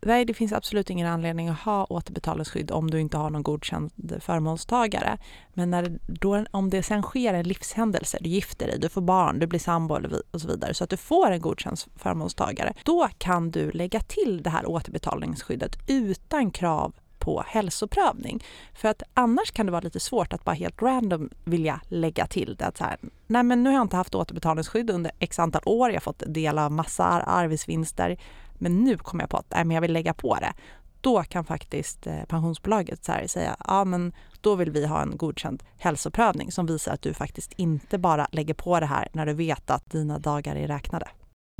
nej, 0.00 0.24
det 0.24 0.34
finns 0.34 0.52
absolut 0.52 0.90
ingen 0.90 1.06
anledning 1.06 1.48
att 1.48 1.58
ha 1.58 1.86
återbetalningsskydd 1.90 2.70
om 2.70 2.90
du 2.90 3.00
inte 3.00 3.16
har 3.16 3.30
någon 3.30 3.42
godkänd 3.42 3.92
förmånstagare. 4.20 5.18
Men 5.54 5.70
när 5.70 5.82
det, 5.82 5.98
då, 6.06 6.44
om 6.50 6.70
det 6.70 6.82
sen 6.82 7.02
sker 7.02 7.34
en 7.34 7.48
livshändelse, 7.48 8.18
du 8.20 8.28
gifter 8.28 8.66
dig, 8.66 8.78
du 8.78 8.88
får 8.88 9.00
barn, 9.00 9.38
du 9.38 9.46
blir 9.46 9.60
sambo 9.60 9.98
och 10.30 10.40
så 10.40 10.48
vidare, 10.48 10.74
så 10.74 10.84
att 10.84 10.90
du 10.90 10.96
får 10.96 11.30
en 11.30 11.40
godkänd 11.40 11.78
förmånstagare, 11.96 12.74
då 12.84 13.08
kan 13.18 13.50
du 13.50 13.70
lägga 13.70 14.00
till 14.00 14.42
det 14.42 14.50
här 14.50 14.66
återbetalningsskyddet 14.66 15.78
utan 15.86 16.50
krav 16.50 16.94
på 17.18 17.44
hälsoprövning. 17.46 18.44
För 18.74 18.88
att 18.88 19.02
annars 19.14 19.50
kan 19.50 19.66
det 19.66 19.72
vara 19.72 19.80
lite 19.80 20.00
svårt 20.00 20.32
att 20.32 20.44
bara 20.44 20.54
helt 20.54 20.82
random 20.82 21.30
vilja 21.44 21.80
lägga 21.88 22.26
till 22.26 22.56
det. 22.58 22.66
Att 22.66 22.76
så 22.76 22.84
här, 22.84 22.96
nej 23.26 23.42
men 23.42 23.62
nu 23.62 23.70
har 23.70 23.76
jag 23.76 23.84
inte 23.84 23.96
haft 23.96 24.14
återbetalningsskydd 24.14 24.90
under 24.90 25.12
x 25.18 25.38
antal 25.38 25.62
år, 25.64 25.90
jag 25.90 25.96
har 25.96 26.00
fått 26.00 26.22
del 26.26 26.58
av 26.58 26.72
massa 26.72 27.04
arbetsvinster, 27.04 28.18
men 28.58 28.84
nu 28.84 28.96
kommer 28.98 29.22
jag 29.22 29.30
på 29.30 29.36
att 29.36 29.50
nej, 29.50 29.64
men 29.64 29.74
jag 29.74 29.80
vill 29.80 29.92
lägga 29.92 30.14
på 30.14 30.34
det. 30.34 30.52
Då 31.00 31.22
kan 31.22 31.44
faktiskt 31.44 32.06
eh, 32.06 32.24
pensionsbolaget 32.28 33.04
säga, 33.04 33.56
ja 33.66 33.84
men 33.84 34.12
då 34.40 34.54
vill 34.54 34.70
vi 34.70 34.86
ha 34.86 35.02
en 35.02 35.16
godkänd 35.16 35.62
hälsoprövning 35.78 36.52
som 36.52 36.66
visar 36.66 36.92
att 36.92 37.02
du 37.02 37.14
faktiskt 37.14 37.52
inte 37.56 37.98
bara 37.98 38.26
lägger 38.32 38.54
på 38.54 38.80
det 38.80 38.86
här 38.86 39.08
när 39.12 39.26
du 39.26 39.32
vet 39.32 39.70
att 39.70 39.90
dina 39.90 40.18
dagar 40.18 40.56
är 40.56 40.66
räknade. 40.66 41.08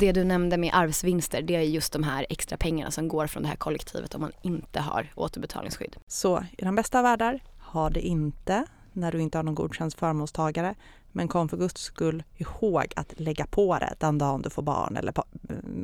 Det 0.01 0.13
du 0.13 0.25
nämnde 0.25 0.57
med 0.57 0.71
arvsvinster, 0.75 1.43
det 1.43 1.57
är 1.57 1.61
just 1.61 1.93
de 1.93 2.03
här 2.03 2.27
extra 2.31 2.57
pengarna 2.57 2.91
som 2.91 3.09
går 3.09 3.27
från 3.27 3.43
det 3.43 3.49
här 3.49 3.57
kollektivet 3.57 4.15
om 4.15 4.21
man 4.21 4.33
inte 4.43 4.81
har 4.81 5.13
återbetalningsskydd. 5.15 5.97
Så 6.07 6.45
i 6.59 6.65
den 6.65 6.75
bästa 6.75 6.99
av 6.99 7.05
världar, 7.05 7.41
ha 7.59 7.91
det 7.91 8.01
inte 8.01 8.67
när 8.93 9.13
du 9.13 9.21
inte 9.21 9.39
har 9.39 9.43
någon 9.43 9.55
godkänd 9.55 9.95
förmånstagare. 9.95 10.75
Men 11.13 11.29
kom 11.29 11.49
för 11.49 11.57
guds 11.57 11.83
skull 11.83 12.23
ihåg 12.37 12.93
att 12.97 13.15
lägga 13.17 13.47
på 13.47 13.79
det 13.79 13.95
den 13.99 14.19
dagen 14.19 14.43
du 14.43 14.51
får 14.51 14.63
barn 14.63 14.97
eller 14.97 15.13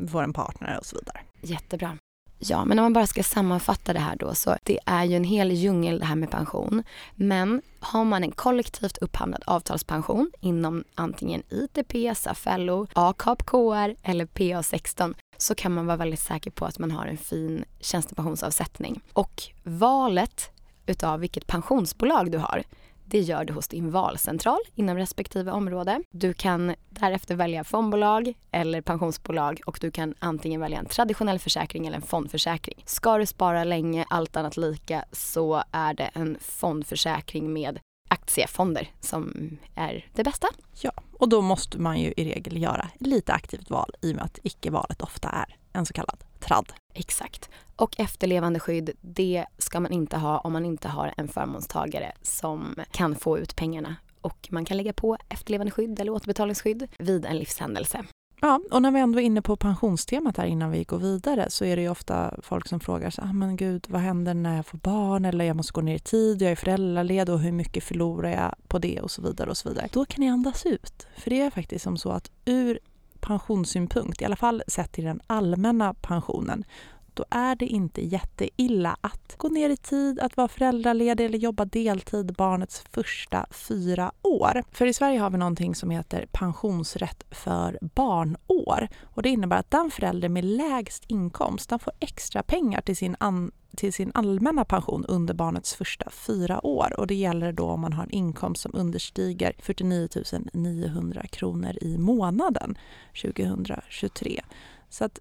får 0.09 0.23
en 0.23 0.33
partner 0.33 0.79
och 0.79 0.87
så 0.87 0.97
vidare. 0.97 1.21
Jättebra. 1.41 1.99
Ja, 2.39 2.65
men 2.65 2.79
om 2.79 2.83
man 2.83 2.93
bara 2.93 3.07
ska 3.07 3.23
sammanfatta 3.23 3.93
det 3.93 3.99
här 3.99 4.17
då 4.17 4.35
så 4.35 4.57
det 4.63 4.79
är 4.87 5.05
ju 5.05 5.17
en 5.17 5.25
hel 5.25 5.53
djungel 5.53 5.99
det 5.99 6.05
här 6.05 6.17
med 6.17 6.31
pension. 6.31 6.83
Men 7.15 7.63
har 7.81 8.05
man 8.05 8.25
en 8.25 8.33
kollektivt 8.33 8.99
upphandlad 8.99 9.43
avtalspension 9.47 10.31
inom 10.41 10.85
antingen 10.95 11.43
ITP, 11.49 12.15
SAF-LO, 12.17 12.87
AKAP 12.93 13.43
KR 13.47 13.95
eller 14.03 14.27
PA16 14.27 15.15
så 15.37 15.55
kan 15.55 15.73
man 15.73 15.87
vara 15.87 15.97
väldigt 15.97 16.21
säker 16.21 16.51
på 16.51 16.65
att 16.65 16.79
man 16.79 16.91
har 16.91 17.07
en 17.07 17.19
fin 17.19 17.65
tjänstepensionsavsättning. 17.81 19.01
Och 19.13 19.43
valet 19.63 20.51
utav 20.87 21.21
vilket 21.21 21.47
pensionsbolag 21.47 22.31
du 22.31 22.39
har 22.39 22.63
det 23.05 23.21
gör 23.21 23.45
du 23.45 23.53
hos 23.53 23.69
din 23.69 23.90
valcentral 23.90 24.61
inom 24.75 24.97
respektive 24.97 25.53
område. 25.53 26.03
Du 26.11 26.35
kan 26.35 26.75
därefter 26.90 27.35
välja 27.35 27.64
fondbolag 27.64 28.35
eller 28.51 28.81
pensionsbolag 28.81 29.61
och 29.67 29.79
du 29.81 29.90
kan 29.90 30.14
antingen 30.19 30.61
välja 30.61 30.79
en 30.79 30.87
traditionell 30.87 31.38
försäkring 31.38 31.87
eller 31.87 31.97
en 31.97 32.03
fondförsäkring. 32.03 32.83
Ska 32.87 33.19
du 33.19 33.27
spara 33.27 33.64
länge, 33.64 34.05
allt 34.11 34.37
annat 34.37 34.57
lika, 34.57 35.05
så 35.12 35.62
är 35.71 35.95
det 35.95 36.11
en 36.14 36.37
fondförsäkring 36.40 37.53
med 37.53 37.79
aktiefonder 38.09 38.90
som 39.01 39.57
är 39.75 40.07
det 40.14 40.25
bästa. 40.25 40.49
Ja, 40.81 40.93
och 41.12 41.29
då 41.29 41.40
måste 41.40 41.79
man 41.79 42.01
ju 42.01 42.14
i 42.17 42.25
regel 42.25 42.62
göra 42.62 42.90
lite 42.99 43.33
aktivt 43.33 43.71
val 43.71 43.95
i 44.03 44.12
och 44.12 44.17
med 44.17 44.25
att 44.25 44.38
icke-valet 44.43 45.03
ofta 45.03 45.29
är 45.29 45.57
en 45.73 45.87
så 45.87 45.93
kallad 45.93 46.25
tradd. 46.46 46.72
Exakt. 46.94 47.50
Och 47.76 48.00
efterlevandeskydd, 48.00 48.90
det 49.00 49.44
ska 49.59 49.80
man 49.80 49.92
inte 49.92 50.16
ha 50.16 50.38
om 50.38 50.52
man 50.52 50.64
inte 50.64 50.88
har 50.88 51.14
en 51.16 51.28
förmånstagare 51.28 52.12
som 52.22 52.74
kan 52.90 53.16
få 53.16 53.38
ut 53.38 53.57
pengarna. 53.57 53.96
Och 54.20 54.48
man 54.50 54.64
kan 54.64 54.76
lägga 54.76 54.92
på 54.92 55.16
efterlevandeskydd 55.28 56.00
eller 56.00 56.12
återbetalningsskydd 56.12 56.88
vid 56.98 57.24
en 57.24 57.38
livshändelse. 57.38 58.04
Ja, 58.40 58.61
och 58.70 58.83
när 58.83 58.90
vi 58.90 59.00
ändå 59.00 59.20
är 59.20 59.24
inne 59.24 59.42
på 59.42 59.57
pensionstemat 59.57 60.37
här 60.37 60.44
innan 60.44 60.70
vi 60.70 60.85
går 60.85 60.98
vidare 60.98 61.50
så 61.50 61.64
är 61.64 61.76
det 61.76 61.83
ju 61.83 61.88
ofta 61.88 62.35
folk 62.42 62.68
som 62.68 62.80
frågar 62.80 63.11
så 63.11 63.22
ah, 63.22 63.33
men 63.33 63.57
gud, 63.57 63.87
vad 63.88 64.00
händer 64.00 64.35
när 64.35 64.57
jag 64.57 64.66
får 64.66 64.78
barn 64.78 65.24
eller 65.24 65.44
jag 65.44 65.57
måste 65.57 65.72
gå 65.72 65.80
ner 65.80 65.94
i 65.94 65.98
tid, 65.98 66.42
jag 66.42 66.52
är 66.52 66.57
föräldraledig 66.57 67.35
och 67.35 67.40
hur 67.40 67.52
mycket 67.52 67.85
förlorar 67.85 68.30
jag 68.30 68.54
på 68.68 68.78
det 68.78 69.00
och 69.00 69.11
så 69.11 69.22
vidare 69.22 69.50
och 69.50 69.57
så 69.57 69.68
vidare. 69.68 69.88
Då 69.92 70.04
kan 70.04 70.20
ni 70.20 70.30
andas 70.30 70.66
ut, 70.66 71.07
för 71.18 71.30
det 71.30 71.40
är 71.40 71.50
faktiskt 71.50 71.85
som 71.85 71.96
så 71.96 72.11
att 72.11 72.30
ur 72.44 72.78
pensionssynpunkt, 73.27 74.23
i 74.23 74.25
alla 74.25 74.37
fall 74.37 74.63
sett 74.67 74.93
till 74.93 75.05
den 75.05 75.21
allmänna 75.27 75.95
pensionen, 75.95 76.65
då 77.14 77.24
är 77.31 77.57
det 77.57 77.66
inte 77.66 78.05
jätteilla 78.05 78.96
att 79.00 79.35
gå 79.37 79.48
ner 79.48 79.70
i 79.70 79.77
tid, 79.77 80.20
att 80.20 80.37
vara 80.37 80.48
föräldraledig 80.48 81.24
eller 81.24 81.38
jobba 81.38 81.64
deltid 81.64 82.33
barnets 82.33 82.85
första 82.90 83.46
fyra 83.50 84.12
år. 84.22 84.64
För 84.72 84.87
i 84.87 84.94
Sverige 84.94 85.18
har 85.18 85.31
vi 85.31 85.38
någonting 85.38 85.74
som 85.74 85.90
heter 85.90 86.27
pensionsrätt 86.33 87.24
för 87.31 87.79
barnår 87.81 88.88
och 89.03 89.22
det 89.22 89.29
innebär 89.29 89.57
att 89.57 89.70
den 89.70 89.90
förälder 89.90 90.29
med 90.29 90.44
lägst 90.44 91.05
inkomst 91.07 91.70
den 91.70 91.79
får 91.79 91.92
extra 92.00 92.42
pengar 92.42 92.81
till 92.81 92.96
sin 92.96 93.16
an 93.20 93.53
till 93.77 93.92
sin 93.92 94.11
allmänna 94.14 94.64
pension 94.64 95.05
under 95.05 95.35
barnets 95.35 95.74
första 95.74 96.11
fyra 96.11 96.66
år. 96.66 97.00
Och 97.00 97.07
det 97.07 97.14
gäller 97.14 97.53
då 97.53 97.64
om 97.64 97.81
man 97.81 97.93
har 97.93 98.05
en 98.05 98.11
inkomst 98.11 98.62
som 98.62 98.74
understiger 98.74 99.53
49 99.59 100.09
900 100.53 101.22
kronor 101.22 101.78
i 101.80 101.99
månaden 101.99 102.78
2023. 103.22 104.41
Så 104.89 105.05
att 105.05 105.18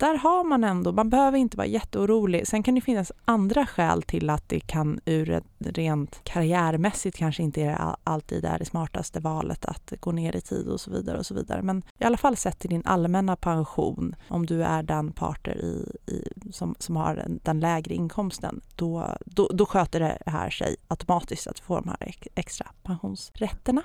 där 0.00 0.14
har 0.14 0.44
man 0.44 0.64
ändå, 0.64 0.92
man 0.92 1.10
behöver 1.10 1.38
inte 1.38 1.56
vara 1.56 1.66
jätteorolig. 1.66 2.46
Sen 2.46 2.62
kan 2.62 2.74
det 2.74 2.80
finnas 2.80 3.12
andra 3.24 3.66
skäl 3.66 4.02
till 4.02 4.30
att 4.30 4.48
det 4.48 4.60
kan 4.60 5.00
ur 5.04 5.42
rent 5.58 6.24
karriärmässigt 6.24 7.16
kanske 7.16 7.42
inte 7.42 7.62
är 7.62 7.96
alltid 8.04 8.44
är 8.44 8.58
det 8.58 8.64
smartaste 8.64 9.20
valet 9.20 9.64
att 9.64 9.92
gå 10.00 10.12
ner 10.12 10.36
i 10.36 10.40
tid 10.40 10.68
och 10.68 10.80
så 10.80 10.90
vidare 10.90 11.18
och 11.18 11.26
så 11.26 11.34
vidare. 11.34 11.62
Men 11.62 11.82
i 11.98 12.04
alla 12.04 12.16
fall 12.16 12.36
sett 12.36 12.58
till 12.58 12.70
din 12.70 12.82
allmänna 12.84 13.36
pension, 13.36 14.14
om 14.28 14.46
du 14.46 14.62
är 14.62 14.82
den 14.82 15.12
parter 15.12 15.56
i, 15.64 15.92
i 16.12 16.52
som, 16.52 16.74
som 16.78 16.96
har 16.96 17.24
den 17.42 17.60
lägre 17.60 17.94
inkomsten, 17.94 18.60
då, 18.76 19.16
då, 19.26 19.48
då 19.52 19.66
sköter 19.66 20.00
det 20.00 20.18
här 20.26 20.50
sig 20.50 20.76
automatiskt 20.88 21.46
att 21.46 21.56
du 21.56 21.62
får 21.62 21.80
de 21.80 21.88
här 21.88 22.14
extra 22.34 22.66
pensionsrätterna. 22.82 23.82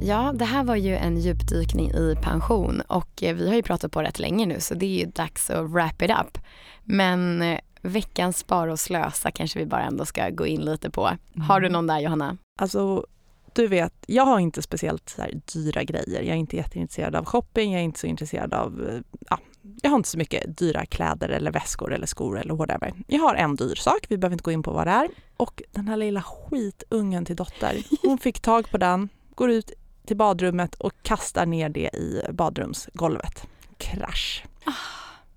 Ja, 0.00 0.32
det 0.34 0.44
här 0.44 0.64
var 0.64 0.76
ju 0.76 0.96
en 0.96 1.18
djupdykning 1.18 1.90
i 1.90 2.16
pension 2.22 2.80
och 2.80 3.22
eh, 3.22 3.36
vi 3.36 3.48
har 3.48 3.54
ju 3.54 3.62
pratat 3.62 3.92
på 3.92 4.02
rätt 4.02 4.18
länge 4.18 4.46
nu 4.46 4.60
så 4.60 4.74
det 4.74 4.86
är 4.86 4.98
ju 4.98 5.06
dags 5.06 5.50
att 5.50 5.70
wrap 5.70 6.02
it 6.02 6.10
up. 6.10 6.38
Men 6.84 7.42
eh, 7.42 7.58
veckans 7.82 8.38
spara 8.38 8.72
och 8.72 8.80
slösa 8.80 9.30
kanske 9.30 9.58
vi 9.58 9.66
bara 9.66 9.82
ändå 9.82 10.04
ska 10.04 10.30
gå 10.30 10.46
in 10.46 10.60
lite 10.60 10.90
på. 10.90 11.10
Har 11.48 11.60
du 11.60 11.66
mm. 11.66 11.72
någon 11.72 11.86
där 11.86 12.00
Johanna? 12.00 12.36
Alltså, 12.58 13.06
du 13.52 13.66
vet, 13.66 13.94
jag 14.06 14.24
har 14.24 14.38
inte 14.38 14.62
speciellt 14.62 15.08
så 15.08 15.22
dyra 15.52 15.82
grejer. 15.82 16.22
Jag 16.22 16.28
är 16.28 16.38
inte 16.38 16.56
jätteintresserad 16.56 17.16
av 17.16 17.24
shopping, 17.24 17.72
jag 17.72 17.80
är 17.80 17.84
inte 17.84 18.00
så 18.00 18.06
intresserad 18.06 18.54
av, 18.54 18.88
eh, 18.88 19.00
ja, 19.30 19.38
jag 19.82 19.90
har 19.90 19.96
inte 19.96 20.08
så 20.08 20.18
mycket 20.18 20.58
dyra 20.58 20.86
kläder 20.86 21.28
eller 21.28 21.50
väskor 21.50 21.92
eller 21.92 22.06
skor 22.06 22.40
eller 22.40 22.54
whatever. 22.54 22.92
Jag 23.06 23.20
har 23.20 23.34
en 23.34 23.56
dyr 23.56 23.74
sak, 23.74 24.06
vi 24.08 24.18
behöver 24.18 24.34
inte 24.34 24.44
gå 24.44 24.52
in 24.52 24.62
på 24.62 24.72
vad 24.72 24.86
det 24.86 24.90
är. 24.90 25.08
Och 25.36 25.62
den 25.72 25.88
här 25.88 25.96
lilla 25.96 26.22
skitungen 26.22 27.24
till 27.24 27.36
dotter, 27.36 27.82
hon 28.02 28.18
fick 28.22 28.40
tag 28.40 28.70
på 28.70 28.78
den, 28.78 29.08
går 29.34 29.50
ut 29.50 29.72
till 30.08 30.16
badrummet 30.16 30.74
och 30.74 30.92
kastar 31.02 31.46
ner 31.46 31.68
det 31.68 31.90
i 31.94 32.22
badrumsgolvet. 32.32 33.46
Krasch. 33.76 34.44
Ah. 34.64 34.72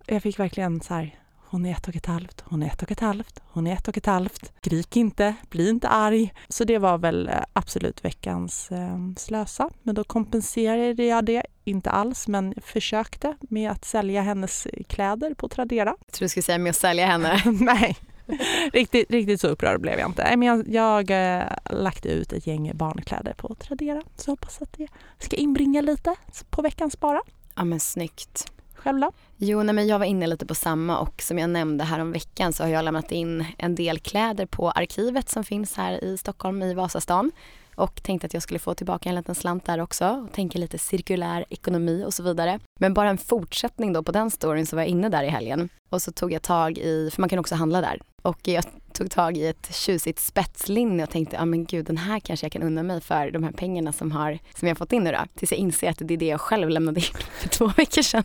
Jag 0.05 0.23
fick 0.23 0.39
verkligen 0.39 0.81
så 0.81 0.93
här, 0.93 1.19
hon 1.37 1.65
är 1.65 1.71
ett 1.71 1.87
och 1.87 1.95
ett 1.95 2.05
halvt, 2.05 2.43
hon 2.45 2.63
är 2.63 2.67
ett 2.67 2.83
och 2.83 2.91
ett 2.91 2.99
halvt, 2.99 3.41
hon 3.45 3.67
är 3.67 3.73
ett 3.73 3.87
och 3.87 3.97
ett 3.97 4.05
halvt. 4.05 4.53
Skrik 4.57 4.97
inte, 4.97 5.35
bli 5.49 5.69
inte 5.69 5.87
arg. 5.87 6.33
Så 6.49 6.63
det 6.63 6.77
var 6.77 6.97
väl 6.97 7.27
eh, 7.27 7.33
absolut 7.53 8.05
veckans 8.05 8.71
eh, 8.71 8.97
slösa. 9.17 9.69
Men 9.83 9.95
då 9.95 10.03
kompenserade 10.03 11.03
jag 11.03 11.25
det, 11.25 11.45
inte 11.63 11.89
alls, 11.89 12.27
men 12.27 12.53
försökte 12.61 13.37
med 13.41 13.71
att 13.71 13.85
sälja 13.85 14.21
hennes 14.21 14.67
kläder 14.87 15.33
på 15.33 15.49
Tradera. 15.49 15.95
Jag 15.99 16.11
tror 16.11 16.25
du 16.25 16.29
skulle 16.29 16.43
säga 16.43 16.57
med 16.57 16.69
att 16.69 16.75
sälja 16.75 17.05
henne. 17.05 17.41
Nej, 17.59 17.97
riktigt, 18.73 19.11
riktigt 19.11 19.41
så 19.41 19.47
upprörd 19.47 19.81
blev 19.81 19.99
jag 19.99 20.09
inte. 20.09 20.23
Men 20.37 20.41
jag, 20.41 20.67
jag 20.67 21.39
äh, 21.39 21.47
lagt 21.69 22.05
ut 22.05 22.33
ett 22.33 22.47
gäng 22.47 22.71
barnkläder 22.73 23.33
på 23.33 23.55
Tradera 23.55 24.01
så 24.15 24.31
hoppas 24.31 24.61
att 24.61 24.73
det 24.73 24.87
ska 25.19 25.35
inbringa 25.35 25.81
lite 25.81 26.15
på 26.49 26.61
veckans 26.61 26.93
spara. 26.93 27.21
Ja 27.55 27.63
men 27.63 27.79
snyggt. 27.79 28.51
Själv 28.75 28.99
då? 28.99 29.11
Jo, 29.37 29.63
nej, 29.63 29.75
men 29.75 29.87
jag 29.87 29.99
var 29.99 30.05
inne 30.05 30.27
lite 30.27 30.45
på 30.45 30.55
samma 30.55 30.99
och 30.99 31.21
som 31.21 31.39
jag 31.39 31.49
nämnde 31.49 31.83
här 31.83 31.99
om 31.99 32.11
veckan 32.11 32.53
så 32.53 32.63
har 32.63 32.69
jag 32.69 32.85
lämnat 32.85 33.11
in 33.11 33.45
en 33.57 33.75
del 33.75 33.99
kläder 33.99 34.45
på 34.45 34.71
arkivet 34.71 35.29
som 35.29 35.43
finns 35.43 35.77
här 35.77 36.03
i 36.03 36.17
Stockholm 36.17 36.61
i 36.61 36.73
Vasastan 36.73 37.31
och 37.75 38.03
tänkte 38.03 38.25
att 38.25 38.33
jag 38.33 38.43
skulle 38.43 38.59
få 38.59 38.73
tillbaka 38.73 39.09
en 39.09 39.15
liten 39.15 39.35
slant 39.35 39.65
där 39.65 39.81
också 39.81 40.05
och 40.07 40.33
tänka 40.33 40.59
lite 40.59 40.77
cirkulär 40.77 41.45
ekonomi 41.49 42.03
och 42.05 42.13
så 42.13 42.23
vidare. 42.23 42.59
Men 42.79 42.93
bara 42.93 43.09
en 43.09 43.17
fortsättning 43.17 43.93
då 43.93 44.03
på 44.03 44.11
den 44.11 44.31
storyn 44.31 44.65
så 44.65 44.75
var 44.75 44.83
jag 44.83 44.89
inne 44.89 45.09
där 45.09 45.23
i 45.23 45.27
helgen 45.27 45.69
och 45.89 46.01
så 46.01 46.11
tog 46.11 46.31
jag 46.31 46.41
tag 46.41 46.77
i, 46.77 47.09
för 47.13 47.21
man 47.21 47.29
kan 47.29 47.39
också 47.39 47.55
handla 47.55 47.81
där, 47.81 48.01
och 48.21 48.39
jag 48.47 48.63
tog 48.93 49.11
tag 49.11 49.37
i 49.37 49.47
ett 49.47 49.75
tjusigt 49.75 50.19
spetslinne 50.19 51.03
och 51.03 51.09
tänkte, 51.09 51.35
ja 51.35 51.41
ah, 51.41 51.45
men 51.45 51.65
gud 51.65 51.85
den 51.85 51.97
här 51.97 52.19
kanske 52.19 52.45
jag 52.45 52.51
kan 52.51 52.63
unna 52.63 52.83
mig 52.83 53.01
för 53.01 53.31
de 53.31 53.43
här 53.43 53.51
pengarna 53.51 53.93
som, 53.93 54.11
har, 54.11 54.39
som 54.55 54.67
jag 54.67 54.77
fått 54.77 54.93
in 54.93 55.03
nu 55.03 55.11
då. 55.11 55.19
Tills 55.35 55.51
jag 55.51 55.59
inser 55.59 55.89
att 55.89 55.97
det 55.99 56.13
är 56.13 56.17
det 56.17 56.25
jag 56.25 56.41
själv 56.41 56.69
lämnade 56.69 56.99
in 56.99 57.05
för 57.39 57.49
två 57.49 57.67
veckor 57.67 58.01
sedan. 58.01 58.23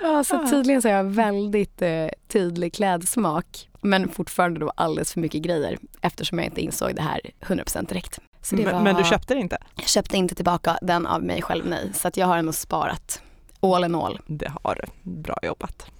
Ja, 0.00 0.24
så 0.24 0.36
ah. 0.36 0.50
tydligen 0.50 0.82
så 0.82 0.88
har 0.88 0.94
jag 0.94 1.04
väldigt 1.04 1.82
eh, 1.82 2.06
tydlig 2.28 2.74
klädsmak 2.74 3.68
men 3.80 4.08
fortfarande 4.08 4.60
då 4.60 4.72
alldeles 4.76 5.12
för 5.12 5.20
mycket 5.20 5.42
grejer 5.42 5.78
eftersom 6.00 6.38
jag 6.38 6.46
inte 6.46 6.60
insåg 6.60 6.94
det 6.94 7.02
här 7.02 7.20
100% 7.40 7.88
direkt. 7.88 8.18
Men, 8.52 8.64
var... 8.64 8.80
men, 8.82 8.96
du 8.96 9.04
köpte 9.04 9.34
det 9.34 9.40
inte? 9.40 9.58
Jag 9.76 9.88
köpte 9.88 10.16
inte 10.16 10.34
tillbaka 10.34 10.78
den 10.82 11.06
av 11.06 11.22
mig 11.22 11.42
själv, 11.42 11.66
nej. 11.66 11.90
Så 11.94 12.08
att 12.08 12.16
jag 12.16 12.26
har 12.26 12.38
ändå 12.38 12.52
sparat 12.52 13.22
all 13.60 13.84
in 13.84 13.94
all. 13.94 14.18
Det 14.26 14.52
har 14.62 14.74
du. 14.74 15.10
Bra 15.10 15.38
jobbat. 15.42 15.90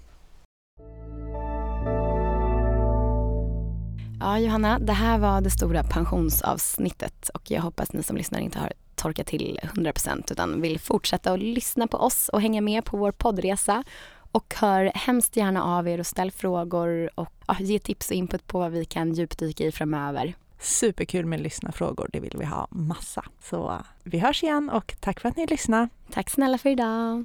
Ja, 4.20 4.38
Johanna, 4.38 4.78
det 4.78 4.92
här 4.92 5.18
var 5.18 5.40
det 5.40 5.50
stora 5.50 5.84
pensionsavsnittet 5.84 7.28
och 7.28 7.50
jag 7.50 7.62
hoppas 7.62 7.92
ni 7.92 8.02
som 8.02 8.16
lyssnar 8.16 8.40
inte 8.40 8.58
har 8.58 8.72
torkat 8.94 9.26
till 9.26 9.58
100% 9.62 10.32
utan 10.32 10.60
vill 10.60 10.80
fortsätta 10.80 11.32
att 11.32 11.40
lyssna 11.40 11.86
på 11.86 11.96
oss 11.96 12.28
och 12.28 12.40
hänga 12.40 12.60
med 12.60 12.84
på 12.84 12.96
vår 12.96 13.12
poddresa 13.12 13.84
och 14.32 14.54
hör 14.56 14.92
hemskt 14.94 15.36
gärna 15.36 15.64
av 15.64 15.88
er 15.88 16.00
och 16.00 16.06
ställ 16.06 16.30
frågor 16.30 17.10
och 17.14 17.32
ja, 17.46 17.56
ge 17.60 17.78
tips 17.78 18.10
och 18.10 18.16
input 18.16 18.46
på 18.46 18.58
vad 18.58 18.72
vi 18.72 18.84
kan 18.84 19.12
djupdyka 19.12 19.64
i 19.64 19.72
framöver. 19.72 20.34
Superkul 20.60 21.26
med 21.26 21.40
lyssnarfrågor, 21.40 22.08
det 22.12 22.20
vill 22.20 22.36
vi 22.38 22.44
ha 22.44 22.66
massa. 22.70 23.24
Så 23.42 23.82
vi 24.02 24.18
hörs 24.18 24.42
igen 24.42 24.70
och 24.70 24.94
tack 25.00 25.20
för 25.20 25.28
att 25.28 25.36
ni 25.36 25.46
lyssnade. 25.46 25.88
Tack 26.10 26.30
snälla 26.30 26.58
för 26.58 26.70
idag. 26.70 27.24